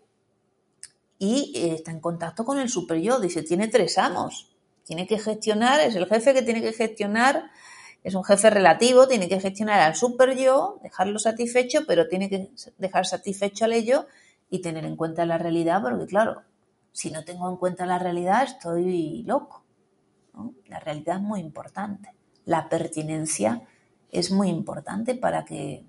y 1.19 1.53
eh, 1.55 1.75
está 1.75 1.91
en 1.91 2.01
contacto 2.01 2.47
con 2.47 2.59
el 2.59 2.71
super 2.71 2.97
yo. 2.97 3.21
Dice, 3.21 3.43
tiene 3.43 3.69
tres 3.69 3.99
amos. 3.99 4.49
Tiene 4.85 5.07
que 5.07 5.19
gestionar, 5.19 5.81
es 5.81 5.95
el 5.97 6.07
jefe 6.07 6.33
que 6.33 6.41
tiene 6.41 6.63
que 6.63 6.73
gestionar 6.73 7.51
es 8.05 8.15
un 8.15 8.25
jefe 8.25 8.51
relativo, 8.51 9.07
tiene 9.07 9.29
que 9.29 9.41
gestionar 9.41 9.81
al 9.81 9.95
super 9.95 10.37
yo, 10.37 10.79
dejarlo 10.83 11.19
satisfecho, 11.19 11.81
pero 11.87 12.09
tiene 12.09 12.29
que 12.29 12.51
dejar 12.79 13.07
satisfecho 13.07 13.65
al 13.65 13.73
ello 13.73 14.07
y 14.51 14.61
tener 14.61 14.85
en 14.85 14.97
cuenta 14.97 15.25
la 15.25 15.39
realidad, 15.39 15.81
porque 15.83 16.07
claro, 16.07 16.43
si 16.93 17.11
no 17.11 17.25
tengo 17.25 17.49
en 17.49 17.57
cuenta 17.57 17.87
la 17.87 17.99
realidad 17.99 18.43
estoy 18.43 19.23
loco. 19.23 19.63
La 20.67 20.81
realidad 20.81 21.17
es 21.17 21.23
muy 21.23 21.41
importante. 21.41 22.11
La 22.45 22.69
pertinencia 22.69 23.63
es 24.11 24.31
muy 24.31 24.49
importante 24.49 25.15
para 25.15 25.45
que 25.45 25.85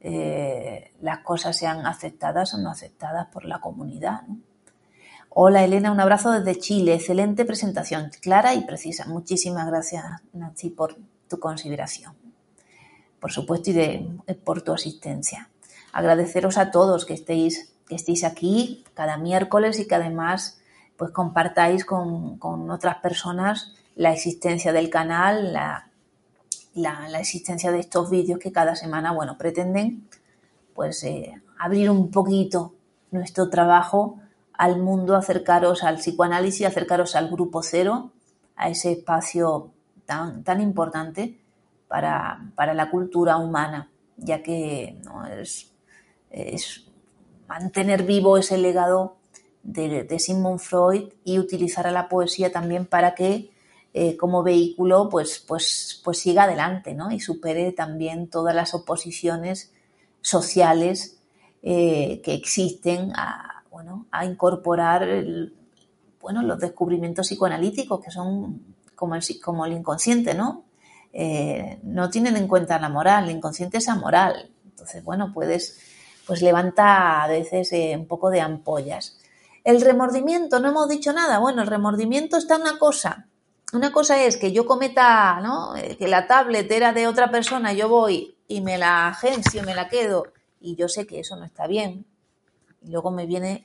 eh, 0.00 0.92
las 1.00 1.20
cosas 1.20 1.56
sean 1.56 1.86
aceptadas 1.86 2.54
o 2.54 2.58
no 2.58 2.70
aceptadas 2.70 3.28
por 3.28 3.44
la 3.44 3.60
comunidad. 3.60 4.22
Hola 5.30 5.64
Elena, 5.64 5.92
un 5.92 6.00
abrazo 6.00 6.32
desde 6.32 6.60
Chile. 6.60 6.94
Excelente 6.94 7.44
presentación, 7.44 8.10
clara 8.20 8.54
y 8.54 8.62
precisa. 8.62 9.06
Muchísimas 9.06 9.66
gracias, 9.66 10.04
Nachi, 10.32 10.70
por, 10.70 10.96
tu 11.30 11.38
consideración. 11.38 12.14
Por 13.20 13.32
supuesto, 13.32 13.70
y 13.70 13.72
de, 13.72 14.10
por 14.44 14.62
tu 14.62 14.72
asistencia. 14.74 15.48
Agradeceros 15.92 16.58
a 16.58 16.70
todos 16.70 17.06
que 17.06 17.14
estéis, 17.14 17.72
que 17.88 17.94
estéis 17.94 18.24
aquí 18.24 18.84
cada 18.94 19.16
miércoles 19.16 19.78
y 19.78 19.86
que 19.86 19.94
además 19.94 20.60
pues 20.96 21.12
compartáis 21.12 21.86
con, 21.86 22.38
otras 22.70 22.96
personas 22.96 23.74
la 23.96 24.12
existencia 24.12 24.72
del 24.72 24.90
canal, 24.90 25.52
la, 25.52 25.88
la, 26.74 27.20
existencia 27.20 27.72
de 27.72 27.80
estos 27.80 28.10
vídeos 28.10 28.38
que 28.38 28.52
cada 28.52 28.76
semana, 28.76 29.12
bueno, 29.12 29.38
pretenden 29.38 30.08
pues 30.74 31.02
eh, 31.04 31.40
abrir 31.58 31.90
un 31.90 32.10
poquito 32.10 32.74
nuestro 33.10 33.50
trabajo 33.50 34.18
al 34.52 34.78
mundo, 34.78 35.16
acercaros 35.16 35.84
al 35.84 35.96
psicoanálisis, 35.96 36.66
acercaros 36.66 37.16
al 37.16 37.30
grupo 37.30 37.62
cero, 37.62 38.12
a 38.56 38.68
ese 38.68 38.92
espacio 38.92 39.72
tan, 40.10 40.42
tan 40.42 40.60
importante 40.60 41.38
para, 41.86 42.74
la 42.74 42.90
cultura 42.90 43.36
humana, 43.36 43.92
ya 44.16 44.42
que 44.42 44.98
es, 45.40 46.84
mantener 47.46 48.02
vivo 48.02 48.36
ese 48.36 48.58
legado 48.58 49.18
de, 49.62 50.02
de 50.02 50.18
Sigmund 50.18 50.58
Freud 50.58 51.12
y 51.24 51.38
utilizar 51.38 51.86
a 51.86 51.92
la 51.92 52.08
poesía 52.08 52.50
también 52.50 52.86
para 52.86 53.14
que 53.14 53.50
eh, 53.94 54.16
como 54.16 54.42
vehículo 54.42 55.08
pues, 55.08 55.44
pues, 55.46 56.00
pues 56.04 56.18
siga 56.18 56.44
adelante 56.44 56.92
¿no? 56.94 57.12
y 57.12 57.20
supere 57.20 57.70
también 57.70 58.28
todas 58.28 58.54
las 58.54 58.74
oposiciones 58.74 59.72
sociales 60.20 61.20
eh, 61.62 62.20
que 62.24 62.34
existen 62.34 63.12
a, 63.14 63.62
bueno, 63.70 64.06
a 64.10 64.24
incorporar 64.24 65.06
bueno, 66.20 66.42
los 66.42 66.58
descubrimientos 66.58 67.28
psicoanalíticos 67.28 68.00
que 68.00 68.10
son 68.10 68.70
como 69.00 69.64
el, 69.64 69.72
inconsciente, 69.72 70.34
¿no? 70.34 70.64
Eh, 71.12 71.80
no 71.82 72.10
tienen 72.10 72.36
en 72.36 72.46
cuenta 72.46 72.78
la 72.78 72.88
moral, 72.88 73.24
el 73.24 73.36
inconsciente 73.36 73.78
es 73.78 73.88
amoral. 73.88 74.50
Entonces, 74.64 75.02
bueno, 75.02 75.32
puedes, 75.32 75.80
pues 76.26 76.42
levanta 76.42 77.22
a 77.22 77.26
veces 77.26 77.72
un 77.96 78.06
poco 78.06 78.30
de 78.30 78.40
ampollas. 78.40 79.18
El 79.64 79.80
remordimiento, 79.80 80.60
no 80.60 80.68
hemos 80.68 80.88
dicho 80.88 81.12
nada. 81.12 81.38
Bueno, 81.38 81.62
el 81.62 81.68
remordimiento 81.68 82.36
está 82.36 82.56
una 82.56 82.78
cosa 82.78 83.26
una 83.72 83.92
cosa 83.92 84.22
es 84.24 84.36
que 84.36 84.52
yo 84.52 84.66
cometa, 84.66 85.40
¿no? 85.40 85.76
Eh, 85.76 85.96
que 85.96 86.08
la 86.08 86.26
tablet 86.26 86.70
era 86.70 86.92
de 86.92 87.06
otra 87.06 87.30
persona, 87.30 87.72
yo 87.72 87.88
voy 87.88 88.36
y 88.48 88.60
me 88.62 88.78
la 88.78 89.08
agencio, 89.08 89.62
me 89.62 89.74
la 89.74 89.88
quedo, 89.88 90.32
y 90.60 90.74
yo 90.74 90.88
sé 90.88 91.06
que 91.06 91.20
eso 91.20 91.36
no 91.36 91.44
está 91.44 91.66
bien. 91.66 92.04
Y 92.82 92.90
luego 92.90 93.12
me 93.12 93.26
viene 93.26 93.64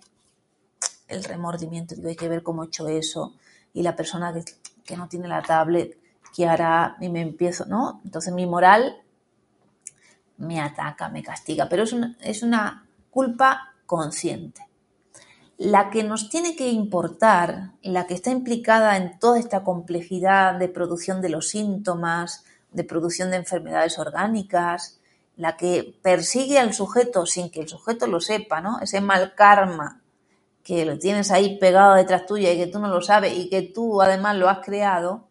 el 1.08 1.24
remordimiento, 1.24 1.96
digo, 1.96 2.10
hay 2.10 2.16
que 2.16 2.28
ver 2.28 2.44
cómo 2.44 2.64
he 2.64 2.68
hecho 2.68 2.88
eso, 2.88 3.34
y 3.74 3.82
la 3.82 3.96
persona 3.96 4.32
que, 4.34 4.44
no 4.92 5.08
tiene 5.08 5.28
la 5.28 5.42
tablet, 5.42 5.98
¿qué 6.36 6.48
hará? 6.48 6.98
Y 7.00 7.10
me 7.10 7.22
empiezo, 7.22 7.66
¿no? 7.66 8.02
Entonces 8.06 8.34
mi 8.34 8.46
moral 8.46 9.02
me 10.38 10.60
ataca, 10.62 11.10
me 11.10 11.24
castiga, 11.24 11.68
pero 11.70 11.84
es 11.84 11.94
una, 11.94 12.18
es 12.22 12.44
una 12.44 12.86
culpa 13.10 13.74
consciente 13.86 14.66
la 15.58 15.90
que 15.90 16.04
nos 16.04 16.30
tiene 16.30 16.56
que 16.56 16.70
importar, 16.70 17.72
la 17.82 18.08
que 18.08 18.14
está 18.14 18.32
implicada 18.32 18.98
en 18.98 19.18
toda 19.20 19.40
esta 19.40 19.64
complejidad 19.64 20.56
de 20.56 20.68
producción 20.68 21.22
de 21.22 21.30
los 21.30 21.50
síntomas, 21.50 22.44
de 22.72 22.84
producción 22.84 23.32
de 23.32 23.38
enfermedades 23.38 23.98
orgánicas, 23.98 25.00
la 25.38 25.56
que 25.56 25.98
persigue 26.02 26.60
al 26.60 26.74
sujeto 26.74 27.26
sin 27.26 27.50
que 27.50 27.62
el 27.62 27.70
sujeto 27.70 28.08
lo 28.08 28.20
sepa, 28.20 28.60
¿no? 28.62 28.80
Ese 28.80 29.00
mal 29.02 29.34
karma 29.36 30.02
que 30.66 30.84
lo 30.84 30.98
tienes 30.98 31.30
ahí 31.30 31.60
pegado 31.60 31.94
detrás 31.94 32.26
tuya 32.26 32.52
y 32.52 32.58
que 32.58 32.66
tú 32.66 32.80
no 32.80 32.88
lo 32.88 33.00
sabes 33.00 33.38
y 33.38 33.50
que 33.50 33.62
tú 33.62 34.02
además 34.02 34.36
lo 34.36 34.50
has 34.50 34.66
creado, 34.66 35.28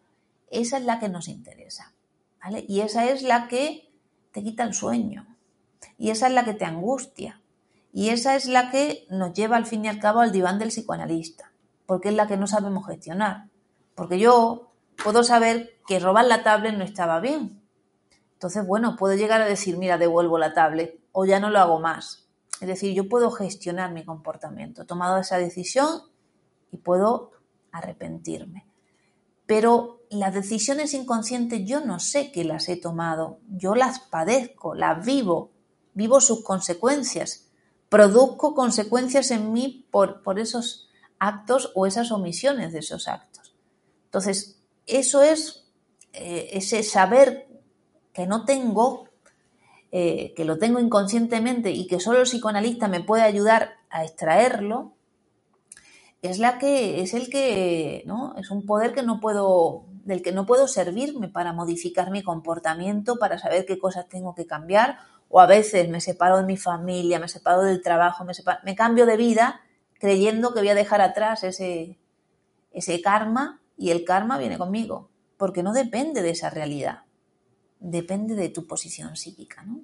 esa 0.49 0.77
es 0.77 0.85
la 0.85 0.97
que 0.97 1.09
nos 1.09 1.27
interesa, 1.27 1.93
¿vale? 2.41 2.63
Y 2.69 2.79
esa 2.79 3.09
es 3.09 3.21
la 3.21 3.49
que 3.49 3.91
te 4.31 4.41
quita 4.41 4.63
el 4.63 4.73
sueño 4.73 5.27
y 5.97 6.11
esa 6.11 6.27
es 6.27 6.33
la 6.33 6.45
que 6.45 6.53
te 6.53 6.63
angustia 6.63 7.41
y 7.91 8.09
esa 8.09 8.37
es 8.37 8.45
la 8.45 8.71
que 8.71 9.05
nos 9.09 9.33
lleva 9.33 9.57
al 9.57 9.65
fin 9.65 9.83
y 9.83 9.89
al 9.89 9.99
cabo 9.99 10.21
al 10.21 10.31
diván 10.31 10.57
del 10.57 10.69
psicoanalista, 10.69 11.51
porque 11.85 12.09
es 12.09 12.15
la 12.15 12.27
que 12.27 12.37
no 12.37 12.47
sabemos 12.47 12.87
gestionar. 12.87 13.49
Porque 13.93 14.17
yo 14.17 14.71
puedo 15.03 15.23
saber 15.23 15.77
que 15.85 15.99
robar 15.99 16.25
la 16.25 16.43
tablet 16.43 16.77
no 16.77 16.85
estaba 16.85 17.19
bien. 17.19 17.61
Entonces, 18.33 18.65
bueno, 18.65 18.95
puedo 18.95 19.15
llegar 19.15 19.41
a 19.41 19.45
decir, 19.45 19.77
mira, 19.77 19.97
devuelvo 19.97 20.37
la 20.37 20.53
tablet 20.53 20.97
o 21.11 21.25
ya 21.25 21.41
no 21.41 21.49
lo 21.49 21.59
hago 21.59 21.79
más. 21.79 22.24
Es 22.61 22.67
decir, 22.67 22.93
yo 22.93 23.09
puedo 23.09 23.31
gestionar 23.31 23.91
mi 23.91 24.05
comportamiento. 24.05 24.81
He 24.81 24.85
tomado 24.85 25.17
esa 25.17 25.37
decisión 25.37 26.03
y 26.71 26.77
puedo 26.77 27.31
arrepentirme. 27.71 28.65
Pero 29.45 30.03
las 30.09 30.33
decisiones 30.33 30.93
inconscientes 30.93 31.61
yo 31.65 31.85
no 31.85 31.99
sé 31.99 32.31
que 32.31 32.43
las 32.43 32.69
he 32.69 32.77
tomado, 32.77 33.39
yo 33.49 33.75
las 33.75 33.99
padezco, 33.99 34.73
las 34.73 35.05
vivo, 35.05 35.51
vivo 35.93 36.21
sus 36.21 36.43
consecuencias 36.43 37.45
produzco 37.89 38.53
consecuencias 38.55 39.31
en 39.31 39.53
mí 39.53 39.87
por, 39.91 40.21
por 40.21 40.39
esos 40.39 40.89
actos 41.19 41.71
o 41.75 41.85
esas 41.85 42.11
omisiones 42.11 42.73
de 42.73 42.79
esos 42.79 43.07
actos. 43.07 43.55
Entonces, 44.05 44.59
eso 44.85 45.21
es 45.21 45.71
eh, 46.13 46.49
ese 46.51 46.83
saber 46.83 47.47
que 48.13 48.27
no 48.27 48.45
tengo, 48.45 49.07
eh, 49.97 50.33
que 50.35 50.43
lo 50.43 50.57
tengo 50.57 50.81
inconscientemente 50.81 51.71
y 51.71 51.87
que 51.87 52.01
solo 52.01 52.19
el 52.19 52.25
psicoanalista 52.25 52.89
me 52.89 52.99
puede 52.99 53.23
ayudar 53.23 53.75
a 53.89 54.03
extraerlo, 54.03 54.91
es 56.21 56.37
la 56.37 56.57
que 56.57 57.01
es 57.01 57.13
el 57.13 57.29
que 57.29 58.03
no 58.05 58.35
es 58.35 58.51
un 58.51 58.65
poder 58.65 58.93
que 58.93 59.03
no 59.03 59.21
puedo 59.21 59.85
del 60.03 60.21
que 60.21 60.33
no 60.33 60.45
puedo 60.45 60.67
servirme 60.67 61.29
para 61.29 61.53
modificar 61.53 62.11
mi 62.11 62.23
comportamiento, 62.23 63.15
para 63.19 63.39
saber 63.39 63.65
qué 63.65 63.79
cosas 63.79 64.09
tengo 64.09 64.35
que 64.35 64.45
cambiar 64.45 64.97
o 65.29 65.39
a 65.39 65.45
veces 65.45 65.87
me 65.87 66.01
separo 66.01 66.39
de 66.39 66.43
mi 66.43 66.57
familia, 66.57 67.17
me 67.17 67.29
separo 67.29 67.61
del 67.61 67.81
trabajo, 67.81 68.25
me, 68.25 68.33
me 68.65 68.75
cambio 68.75 69.05
de 69.05 69.15
vida 69.15 69.61
creyendo 69.97 70.53
que 70.53 70.59
voy 70.59 70.69
a 70.69 70.75
dejar 70.75 70.99
atrás 70.99 71.45
ese, 71.45 71.97
ese 72.73 73.01
karma 73.01 73.61
y 73.77 73.91
el 73.91 74.03
karma 74.03 74.37
viene 74.39 74.57
conmigo, 74.57 75.09
porque 75.37 75.63
no 75.63 75.71
depende 75.71 76.21
de 76.21 76.31
esa 76.31 76.49
realidad, 76.49 77.04
depende 77.85 78.35
de 78.35 78.49
tu 78.49 78.65
posición 78.65 79.15
psíquica, 79.15 79.63
¿no? 79.63 79.81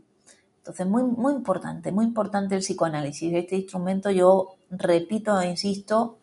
Entonces, 0.58 0.86
muy, 0.88 1.04
muy 1.04 1.34
importante, 1.34 1.92
muy 1.92 2.06
importante 2.06 2.56
el 2.56 2.62
psicoanálisis. 2.62 3.34
Este 3.34 3.56
instrumento 3.56 4.12
yo 4.12 4.56
repito 4.70 5.40
e 5.40 5.50
insisto, 5.50 6.18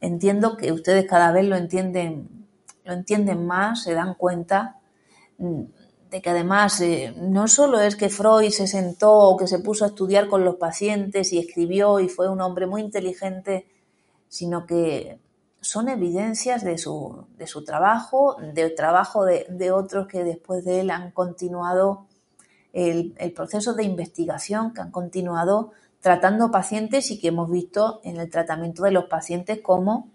entiendo 0.00 0.56
que 0.56 0.72
ustedes 0.72 1.06
cada 1.06 1.30
vez 1.32 1.44
lo 1.46 1.56
entienden, 1.56 2.46
lo 2.84 2.92
entienden 2.92 3.46
más, 3.46 3.84
se 3.84 3.94
dan 3.94 4.14
cuenta 4.14 4.80
mm, 5.38 5.62
de 6.10 6.22
que 6.22 6.30
además 6.30 6.80
eh, 6.80 7.14
no 7.16 7.46
solo 7.48 7.80
es 7.80 7.96
que 7.96 8.08
Freud 8.08 8.50
se 8.50 8.66
sentó 8.66 9.12
o 9.12 9.36
que 9.36 9.46
se 9.46 9.60
puso 9.60 9.84
a 9.84 9.88
estudiar 9.88 10.28
con 10.28 10.44
los 10.44 10.56
pacientes 10.56 11.32
y 11.32 11.38
escribió 11.38 12.00
y 12.00 12.08
fue 12.08 12.28
un 12.28 12.40
hombre 12.40 12.66
muy 12.66 12.82
inteligente, 12.82 13.66
sino 14.28 14.66
que 14.66 15.18
son 15.60 15.88
evidencias 15.88 16.62
de 16.64 16.78
su, 16.78 17.26
de 17.36 17.46
su 17.46 17.64
trabajo, 17.64 18.36
del 18.54 18.74
trabajo 18.74 19.24
de, 19.24 19.72
otros 19.72 20.06
que 20.06 20.22
después 20.24 20.64
de 20.64 20.80
él 20.80 20.90
han 20.90 21.10
continuado 21.10 22.06
el, 22.72 23.14
el 23.18 23.32
proceso 23.32 23.74
de 23.74 23.84
investigación, 23.84 24.72
que 24.72 24.80
han 24.80 24.90
continuado 24.90 25.72
tratando 26.00 26.50
pacientes 26.50 27.10
y 27.10 27.18
que 27.18 27.28
hemos 27.28 27.50
visto 27.50 28.00
en 28.04 28.18
el 28.18 28.30
tratamiento 28.30 28.84
de 28.84 28.92
los 28.92 29.06
pacientes 29.06 29.58
cómo, 29.60 30.08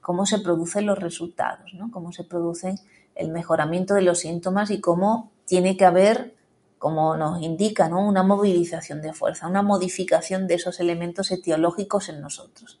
cómo 0.00 0.24
se 0.24 0.38
producen 0.38 0.86
los 0.86 0.98
resultados, 0.98 1.74
¿no? 1.74 1.90
cómo 1.90 2.12
se 2.12 2.24
producen 2.24 2.76
el 3.14 3.28
mejoramiento 3.30 3.94
de 3.94 4.02
los 4.02 4.20
síntomas 4.20 4.70
y 4.70 4.80
cómo 4.80 5.32
tiene 5.44 5.76
que 5.76 5.84
haber, 5.84 6.34
como 6.78 7.16
nos 7.16 7.42
indica, 7.42 7.88
¿no? 7.88 8.06
una 8.06 8.22
movilización 8.22 9.02
de 9.02 9.12
fuerza, 9.12 9.48
una 9.48 9.60
modificación 9.60 10.46
de 10.46 10.54
esos 10.54 10.80
elementos 10.80 11.30
etiológicos 11.30 12.08
en 12.08 12.20
nosotros. 12.20 12.80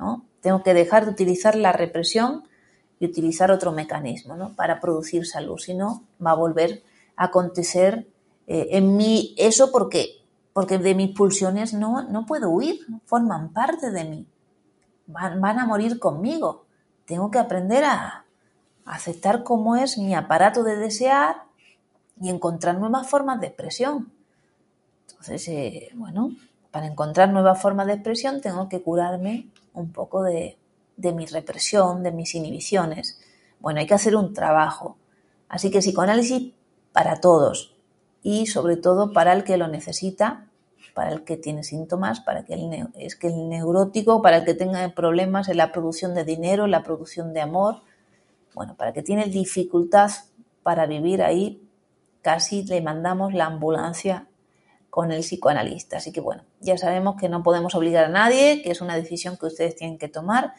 ¿No? 0.00 0.24
Tengo 0.40 0.62
que 0.62 0.74
dejar 0.74 1.04
de 1.04 1.12
utilizar 1.12 1.54
la 1.54 1.72
represión 1.72 2.44
y 2.98 3.06
utilizar 3.06 3.50
otro 3.50 3.72
mecanismo 3.72 4.36
¿no? 4.36 4.54
para 4.56 4.80
producir 4.80 5.26
salud, 5.26 5.58
si 5.58 5.74
no 5.74 6.02
va 6.24 6.32
a 6.32 6.34
volver 6.34 6.82
a 7.16 7.26
acontecer 7.26 8.08
eh, 8.46 8.68
en 8.72 8.96
mí 8.96 9.34
eso 9.36 9.70
porque, 9.70 10.22
porque 10.52 10.78
de 10.78 10.94
mis 10.94 11.14
pulsiones 11.14 11.74
no, 11.74 12.02
no 12.02 12.26
puedo 12.26 12.50
huir, 12.50 12.80
forman 13.04 13.52
parte 13.52 13.90
de 13.90 14.04
mí, 14.04 14.26
van, 15.06 15.40
van 15.40 15.58
a 15.58 15.66
morir 15.66 15.98
conmigo. 15.98 16.64
Tengo 17.04 17.30
que 17.30 17.38
aprender 17.38 17.84
a, 17.84 18.24
aceptar 18.86 19.44
cómo 19.44 19.76
es 19.76 19.98
mi 19.98 20.14
aparato 20.14 20.64
de 20.64 20.74
desear 20.74 21.44
y 22.20 22.28
encontrar 22.28 22.78
nuevas 22.78 23.08
formas 23.08 23.40
de 23.40 23.46
expresión. 23.46 24.10
Entonces, 25.08 25.46
eh, 25.48 25.90
bueno, 25.94 26.30
para 26.72 26.86
encontrar 26.86 27.30
nuevas 27.30 27.60
formas 27.60 27.86
de 27.86 27.92
expresión 27.94 28.40
tengo 28.40 28.68
que 28.68 28.82
curarme 28.82 29.48
un 29.80 29.92
poco 29.92 30.22
de, 30.22 30.58
de 30.96 31.12
mi 31.12 31.26
represión, 31.26 32.02
de 32.02 32.12
mis 32.12 32.34
inhibiciones. 32.34 33.20
Bueno, 33.58 33.80
hay 33.80 33.86
que 33.86 33.94
hacer 33.94 34.16
un 34.16 34.34
trabajo. 34.34 34.96
Así 35.48 35.70
que 35.70 35.80
psicoanálisis 35.80 36.52
para 36.92 37.20
todos 37.20 37.74
y 38.22 38.46
sobre 38.46 38.76
todo 38.76 39.12
para 39.12 39.32
el 39.32 39.44
que 39.44 39.56
lo 39.56 39.68
necesita, 39.68 40.46
para 40.94 41.12
el 41.12 41.24
que 41.24 41.36
tiene 41.36 41.62
síntomas, 41.64 42.20
para 42.20 42.44
que 42.44 42.54
el, 42.54 42.88
es 42.94 43.16
que 43.16 43.28
el 43.28 43.48
neurótico, 43.48 44.22
para 44.22 44.38
el 44.38 44.44
que 44.44 44.54
tenga 44.54 44.86
problemas 44.94 45.48
en 45.48 45.56
la 45.56 45.72
producción 45.72 46.14
de 46.14 46.24
dinero, 46.24 46.66
en 46.66 46.70
la 46.70 46.82
producción 46.82 47.32
de 47.32 47.40
amor, 47.40 47.82
bueno, 48.54 48.76
para 48.76 48.92
que 48.92 49.02
tiene 49.02 49.26
dificultad 49.26 50.10
para 50.62 50.86
vivir 50.86 51.22
ahí, 51.22 51.62
casi 52.22 52.62
le 52.64 52.82
mandamos 52.82 53.32
la 53.32 53.46
ambulancia 53.46 54.26
con 54.90 55.12
el 55.12 55.20
psicoanalista. 55.20 55.98
Así 55.98 56.12
que 56.12 56.20
bueno, 56.20 56.44
ya 56.60 56.76
sabemos 56.76 57.16
que 57.18 57.28
no 57.28 57.42
podemos 57.42 57.74
obligar 57.74 58.04
a 58.04 58.08
nadie, 58.08 58.60
que 58.62 58.70
es 58.70 58.80
una 58.80 58.96
decisión 58.96 59.36
que 59.36 59.46
ustedes 59.46 59.76
tienen 59.76 59.98
que 59.98 60.08
tomar 60.08 60.54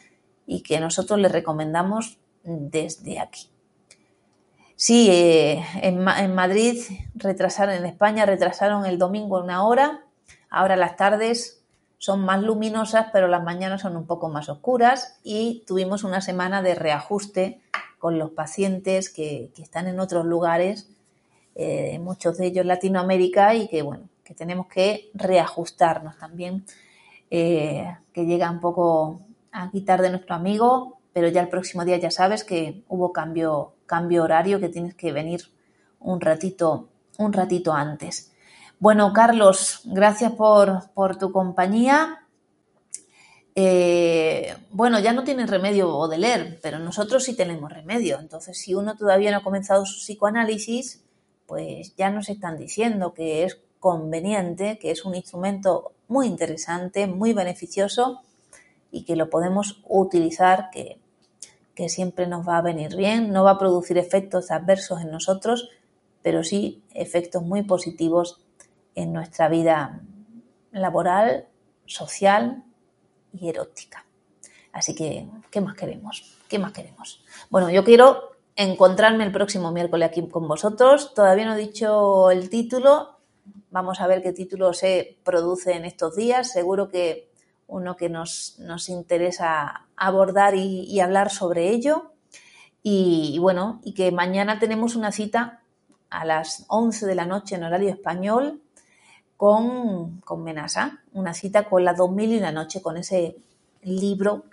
y 0.46 0.62
que 0.62 0.80
nosotros 0.80 1.20
les 1.20 1.30
recomendamos 1.30 2.18
desde 2.42 3.20
aquí. 3.20 3.50
Sí, 4.74 5.08
eh, 5.10 5.64
en, 5.80 6.02
Madrid 6.02 6.82
retrasaron, 7.14 7.74
en 7.76 7.86
España 7.86 8.26
retrasaron 8.26 8.84
el 8.84 8.98
domingo 8.98 9.40
una 9.40 9.64
hora, 9.64 10.04
ahora 10.50 10.74
las 10.74 10.96
tardes 10.96 11.62
son 11.98 12.24
más 12.24 12.42
luminosas, 12.42 13.06
pero 13.12 13.28
las 13.28 13.44
mañanas 13.44 13.82
son 13.82 13.96
un 13.96 14.06
poco 14.06 14.28
más 14.28 14.48
oscuras 14.48 15.20
y 15.22 15.62
tuvimos 15.68 16.02
una 16.02 16.20
semana 16.20 16.60
de 16.62 16.74
reajuste 16.74 17.60
con 18.00 18.18
los 18.18 18.32
pacientes 18.32 19.08
que, 19.08 19.52
están 19.56 19.86
en 19.86 20.00
otros 20.00 20.26
lugares, 20.26 20.90
eh, 21.54 22.00
muchos 22.00 22.36
de 22.38 22.46
ellos 22.46 22.66
Latinoamérica, 22.66 23.54
y 23.54 23.68
que 23.68 23.82
bueno, 23.82 24.08
que 24.32 24.38
tenemos 24.38 24.66
que 24.66 25.10
reajustarnos 25.12 26.16
también, 26.18 26.64
eh, 27.30 27.86
que 28.12 28.24
llega 28.24 28.50
un 28.50 28.60
poco 28.60 29.20
a 29.52 29.70
quitar 29.70 30.00
de 30.00 30.10
nuestro 30.10 30.34
amigo, 30.34 30.98
pero 31.12 31.28
ya 31.28 31.42
el 31.42 31.48
próximo 31.48 31.84
día 31.84 31.98
ya 31.98 32.10
sabes 32.10 32.42
que 32.42 32.82
hubo 32.88 33.12
cambio, 33.12 33.74
cambio 33.84 34.24
horario, 34.24 34.58
que 34.58 34.70
tienes 34.70 34.94
que 34.94 35.12
venir 35.12 35.42
un 36.00 36.20
ratito, 36.20 36.88
un 37.18 37.32
ratito 37.32 37.74
antes. 37.74 38.32
Bueno, 38.78 39.12
Carlos, 39.12 39.82
gracias 39.84 40.32
por, 40.32 40.90
por 40.94 41.16
tu 41.16 41.30
compañía. 41.30 42.26
Eh, 43.54 44.56
bueno, 44.70 44.98
ya 44.98 45.12
no 45.12 45.24
tienen 45.24 45.46
remedio 45.46 46.08
de 46.08 46.18
leer, 46.18 46.58
pero 46.62 46.78
nosotros 46.78 47.22
sí 47.22 47.36
tenemos 47.36 47.70
remedio. 47.70 48.18
Entonces, 48.18 48.58
si 48.58 48.74
uno 48.74 48.96
todavía 48.96 49.30
no 49.30 49.38
ha 49.38 49.44
comenzado 49.44 49.84
su 49.84 49.98
psicoanálisis, 50.00 51.04
pues 51.46 51.94
ya 51.96 52.10
nos 52.10 52.30
están 52.30 52.56
diciendo 52.56 53.12
que 53.12 53.44
es 53.44 53.60
conveniente, 53.82 54.78
que 54.78 54.92
es 54.92 55.04
un 55.04 55.16
instrumento 55.16 55.90
muy 56.06 56.28
interesante, 56.28 57.08
muy 57.08 57.32
beneficioso 57.32 58.22
y 58.92 59.04
que 59.04 59.16
lo 59.16 59.28
podemos 59.28 59.82
utilizar, 59.88 60.70
que, 60.70 61.00
que 61.74 61.88
siempre 61.88 62.28
nos 62.28 62.48
va 62.48 62.58
a 62.58 62.62
venir 62.62 62.94
bien, 62.94 63.32
no 63.32 63.42
va 63.42 63.50
a 63.50 63.58
producir 63.58 63.98
efectos 63.98 64.52
adversos 64.52 65.00
en 65.00 65.10
nosotros, 65.10 65.68
pero 66.22 66.44
sí 66.44 66.84
efectos 66.94 67.42
muy 67.42 67.64
positivos 67.64 68.40
en 68.94 69.12
nuestra 69.12 69.48
vida 69.48 70.00
laboral, 70.70 71.48
social 71.84 72.62
y 73.32 73.48
erótica. 73.48 74.06
Así 74.72 74.94
que, 74.94 75.26
¿qué 75.50 75.60
más 75.60 75.74
queremos? 75.74 76.38
¿Qué 76.48 76.60
más 76.60 76.70
queremos? 76.70 77.24
Bueno, 77.50 77.68
yo 77.68 77.82
quiero 77.82 78.30
encontrarme 78.54 79.24
el 79.24 79.32
próximo 79.32 79.72
miércoles 79.72 80.08
aquí 80.08 80.24
con 80.28 80.46
vosotros. 80.46 81.14
Todavía 81.14 81.46
no 81.46 81.54
he 81.54 81.58
dicho 81.58 82.30
el 82.30 82.48
título. 82.48 83.21
Vamos 83.70 84.00
a 84.00 84.06
ver 84.06 84.22
qué 84.22 84.32
título 84.32 84.72
se 84.72 85.18
produce 85.24 85.72
en 85.72 85.84
estos 85.84 86.14
días. 86.14 86.52
Seguro 86.52 86.88
que 86.88 87.30
uno 87.66 87.96
que 87.96 88.08
nos, 88.08 88.58
interesa 88.88 89.86
abordar 89.96 90.54
y, 90.54 91.00
hablar 91.00 91.30
sobre 91.30 91.70
ello. 91.70 92.12
Y, 92.82 93.38
bueno, 93.40 93.80
y 93.84 93.94
que 93.94 94.12
mañana 94.12 94.58
tenemos 94.58 94.96
una 94.96 95.12
cita 95.12 95.62
a 96.10 96.24
las 96.24 96.66
11 96.68 97.06
de 97.06 97.14
la 97.14 97.24
noche 97.24 97.54
en 97.54 97.64
horario 97.64 97.88
español 97.88 98.60
con, 99.36 100.20
con 100.20 100.44
Menasa, 100.44 101.00
una 101.12 101.32
cita 101.32 101.64
con 101.64 101.84
las 101.84 101.96
2000 101.96 102.32
y 102.32 102.38
una 102.38 102.52
noche, 102.52 102.82
con 102.82 102.96
ese 102.96 103.36
libro, 103.82 104.44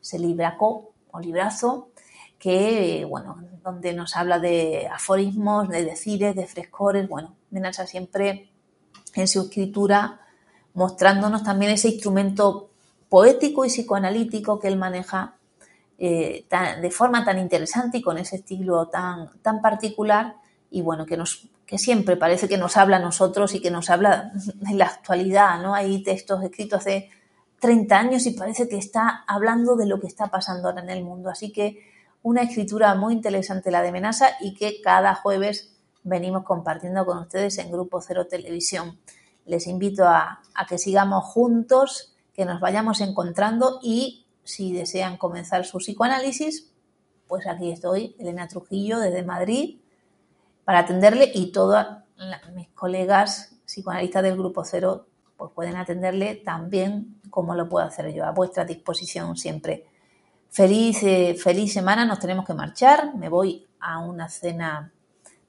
ese 0.00 0.18
libraco 0.18 0.92
o 1.10 1.20
librazo 1.20 1.91
que, 2.42 3.06
bueno, 3.08 3.38
donde 3.62 3.92
nos 3.92 4.16
habla 4.16 4.40
de 4.40 4.88
aforismos, 4.92 5.68
de 5.68 5.84
decires, 5.84 6.34
de 6.34 6.44
frescores, 6.44 7.08
bueno, 7.08 7.36
Menasa 7.52 7.86
siempre 7.86 8.50
en 9.14 9.28
su 9.28 9.42
escritura 9.42 10.22
mostrándonos 10.74 11.44
también 11.44 11.70
ese 11.70 11.90
instrumento 11.90 12.70
poético 13.08 13.64
y 13.64 13.68
psicoanalítico 13.68 14.58
que 14.58 14.66
él 14.66 14.76
maneja 14.76 15.36
eh, 15.98 16.44
de 16.80 16.90
forma 16.90 17.24
tan 17.24 17.38
interesante 17.38 17.98
y 17.98 18.02
con 18.02 18.18
ese 18.18 18.36
estilo 18.36 18.88
tan, 18.88 19.30
tan 19.40 19.62
particular 19.62 20.34
y 20.68 20.82
bueno, 20.82 21.06
que, 21.06 21.16
nos, 21.16 21.46
que 21.64 21.78
siempre 21.78 22.16
parece 22.16 22.48
que 22.48 22.58
nos 22.58 22.76
habla 22.76 22.96
a 22.96 23.00
nosotros 23.00 23.54
y 23.54 23.60
que 23.60 23.70
nos 23.70 23.88
habla 23.88 24.32
en 24.68 24.78
la 24.78 24.86
actualidad, 24.86 25.62
¿no? 25.62 25.76
Hay 25.76 26.02
textos 26.02 26.42
escritos 26.42 26.80
hace 26.80 27.08
30 27.60 27.96
años 27.96 28.26
y 28.26 28.32
parece 28.32 28.68
que 28.68 28.78
está 28.78 29.22
hablando 29.28 29.76
de 29.76 29.86
lo 29.86 30.00
que 30.00 30.08
está 30.08 30.26
pasando 30.26 30.66
ahora 30.66 30.82
en 30.82 30.90
el 30.90 31.04
mundo. 31.04 31.30
Así 31.30 31.52
que 31.52 31.92
una 32.22 32.42
escritura 32.42 32.94
muy 32.94 33.14
interesante 33.14 33.70
la 33.70 33.82
de 33.82 33.92
Menasa 33.92 34.30
y 34.40 34.54
que 34.54 34.80
cada 34.80 35.14
jueves 35.14 35.76
venimos 36.04 36.44
compartiendo 36.44 37.04
con 37.04 37.18
ustedes 37.18 37.58
en 37.58 37.70
Grupo 37.70 38.00
Cero 38.00 38.26
Televisión. 38.26 38.98
Les 39.44 39.66
invito 39.66 40.06
a, 40.06 40.42
que 40.68 40.78
sigamos 40.78 41.24
juntos 41.24 42.14
que 42.32 42.44
nos 42.44 42.60
vayamos 42.60 43.00
encontrando 43.00 43.80
y 43.82 44.26
si 44.44 44.72
desean 44.72 45.16
comenzar 45.16 45.64
su 45.64 45.78
psicoanálisis, 45.78 46.72
pues 47.26 47.46
aquí 47.46 47.70
estoy, 47.70 48.16
Elena 48.18 48.48
Trujillo, 48.48 48.98
desde 48.98 49.22
Madrid, 49.22 49.80
para 50.64 50.80
atenderle 50.80 51.30
y 51.34 51.52
todas 51.52 52.04
mis 52.54 52.68
colegas 52.68 53.56
psicoanalistas 53.66 54.22
del 54.22 54.36
Grupo 54.36 54.64
Cero 54.64 55.06
pues 55.36 55.50
pueden 55.54 55.76
atenderle 55.76 56.36
también 56.36 57.20
como 57.30 57.54
lo 57.54 57.68
puedo 57.68 57.84
hacer 57.84 58.12
yo, 58.12 58.24
a 58.24 58.30
vuestra 58.30 58.64
disposición 58.64 59.36
siempre. 59.36 59.86
Feliz, 60.52 61.00
feliz 61.42 61.72
semana, 61.72 62.04
nos 62.04 62.18
tenemos 62.18 62.44
que 62.44 62.52
marchar, 62.52 63.14
me 63.14 63.30
voy 63.30 63.66
a 63.80 64.00
una 64.00 64.28
cena 64.28 64.92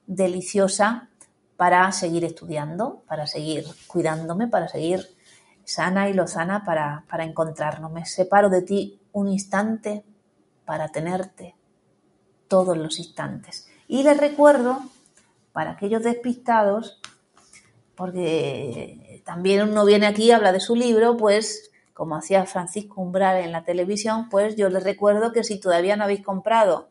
deliciosa 0.06 1.10
para 1.58 1.92
seguir 1.92 2.24
estudiando, 2.24 3.02
para 3.06 3.26
seguir 3.26 3.66
cuidándome, 3.86 4.48
para 4.48 4.66
seguir 4.66 5.06
sana 5.62 6.08
y 6.08 6.14
lozana 6.14 6.64
para, 6.64 7.04
para 7.06 7.24
encontrarnos. 7.24 7.92
Me 7.92 8.06
separo 8.06 8.48
de 8.48 8.62
ti 8.62 8.98
un 9.12 9.28
instante 9.28 10.06
para 10.64 10.88
tenerte 10.88 11.54
todos 12.48 12.74
los 12.74 12.98
instantes. 12.98 13.68
Y 13.86 14.04
les 14.04 14.16
recuerdo, 14.16 14.84
para 15.52 15.72
aquellos 15.72 16.02
despistados, 16.02 16.98
porque 17.94 19.20
también 19.26 19.68
uno 19.68 19.84
viene 19.84 20.06
aquí 20.06 20.24
y 20.24 20.30
habla 20.30 20.50
de 20.50 20.60
su 20.60 20.74
libro, 20.74 21.18
pues 21.18 21.70
como 21.94 22.16
hacía 22.16 22.44
Francisco 22.44 23.00
Umbral 23.00 23.38
en 23.38 23.52
la 23.52 23.64
televisión, 23.64 24.28
pues 24.28 24.56
yo 24.56 24.68
les 24.68 24.84
recuerdo 24.84 25.32
que 25.32 25.44
si 25.44 25.58
todavía 25.58 25.96
no 25.96 26.04
habéis 26.04 26.22
comprado 26.22 26.88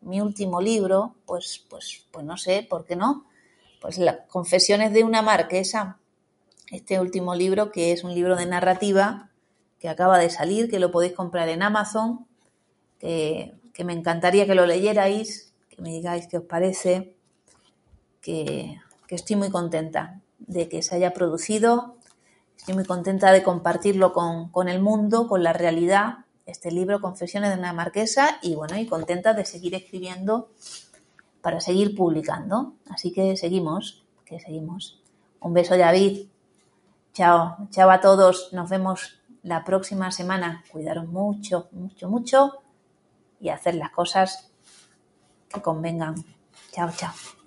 mi 0.00 0.20
último 0.20 0.62
libro, 0.62 1.16
pues, 1.26 1.64
pues, 1.68 2.06
pues 2.10 2.24
no 2.24 2.36
sé, 2.36 2.66
¿por 2.68 2.86
qué 2.86 2.96
no? 2.96 3.26
Pues 3.82 3.98
las 3.98 4.20
confesiones 4.28 4.92
de 4.92 5.04
una 5.04 5.20
marquesa 5.20 6.00
este 6.70 7.00
último 7.00 7.34
libro, 7.34 7.72
que 7.72 7.92
es 7.92 8.04
un 8.04 8.14
libro 8.14 8.36
de 8.36 8.46
narrativa 8.46 9.30
que 9.78 9.88
acaba 9.88 10.18
de 10.18 10.30
salir, 10.30 10.70
que 10.70 10.78
lo 10.78 10.90
podéis 10.90 11.14
comprar 11.14 11.48
en 11.48 11.62
Amazon, 11.62 12.26
que, 12.98 13.54
me 13.82 13.94
encantaría 13.94 14.44
que 14.44 14.54
lo 14.54 14.66
leyerais, 14.66 15.54
que 15.70 15.80
me 15.80 15.88
digáis 15.88 16.26
qué 16.26 16.36
os 16.36 16.44
parece, 16.44 17.14
que, 18.20 18.78
estoy 19.08 19.36
muy 19.36 19.50
contenta 19.50 20.20
de 20.38 20.68
que 20.68 20.82
se 20.82 20.94
haya 20.94 21.12
producido, 21.12 21.96
estoy 22.60 22.74
muy 22.74 22.84
contenta 22.84 23.32
de 23.32 23.42
compartirlo 23.42 24.12
con, 24.12 24.50
con 24.50 24.68
el 24.68 24.82
mundo, 24.82 25.26
con 25.28 25.42
la 25.42 25.54
realidad, 25.54 26.26
este 26.44 26.70
libro 26.70 27.00
Confesiones 27.00 27.50
de 27.50 27.58
una 27.58 27.72
Marquesa, 27.72 28.38
y 28.42 28.54
bueno, 28.54 28.76
y 28.76 28.86
contenta 28.86 29.32
de 29.32 29.46
seguir 29.46 29.74
escribiendo 29.74 30.50
para 31.40 31.62
seguir 31.62 31.96
publicando. 31.96 32.74
Así 32.90 33.12
que 33.12 33.34
seguimos, 33.38 34.04
que 34.26 34.38
seguimos. 34.40 35.00
Un 35.40 35.54
beso, 35.54 35.74
David. 35.76 36.28
Chao, 37.14 37.56
chao 37.70 37.90
a 37.90 38.00
todos. 38.00 38.52
Nos 38.52 38.68
vemos 38.68 39.22
la 39.42 39.64
próxima 39.64 40.10
semana. 40.10 40.62
Cuidaros 40.70 41.08
mucho, 41.08 41.68
mucho, 41.72 42.10
mucho 42.10 42.58
y 43.40 43.48
hacer 43.48 43.74
las 43.74 43.90
cosas 43.90 44.50
que 45.48 45.62
convengan. 45.62 46.14
Chao, 46.72 46.90
chao. 46.94 47.39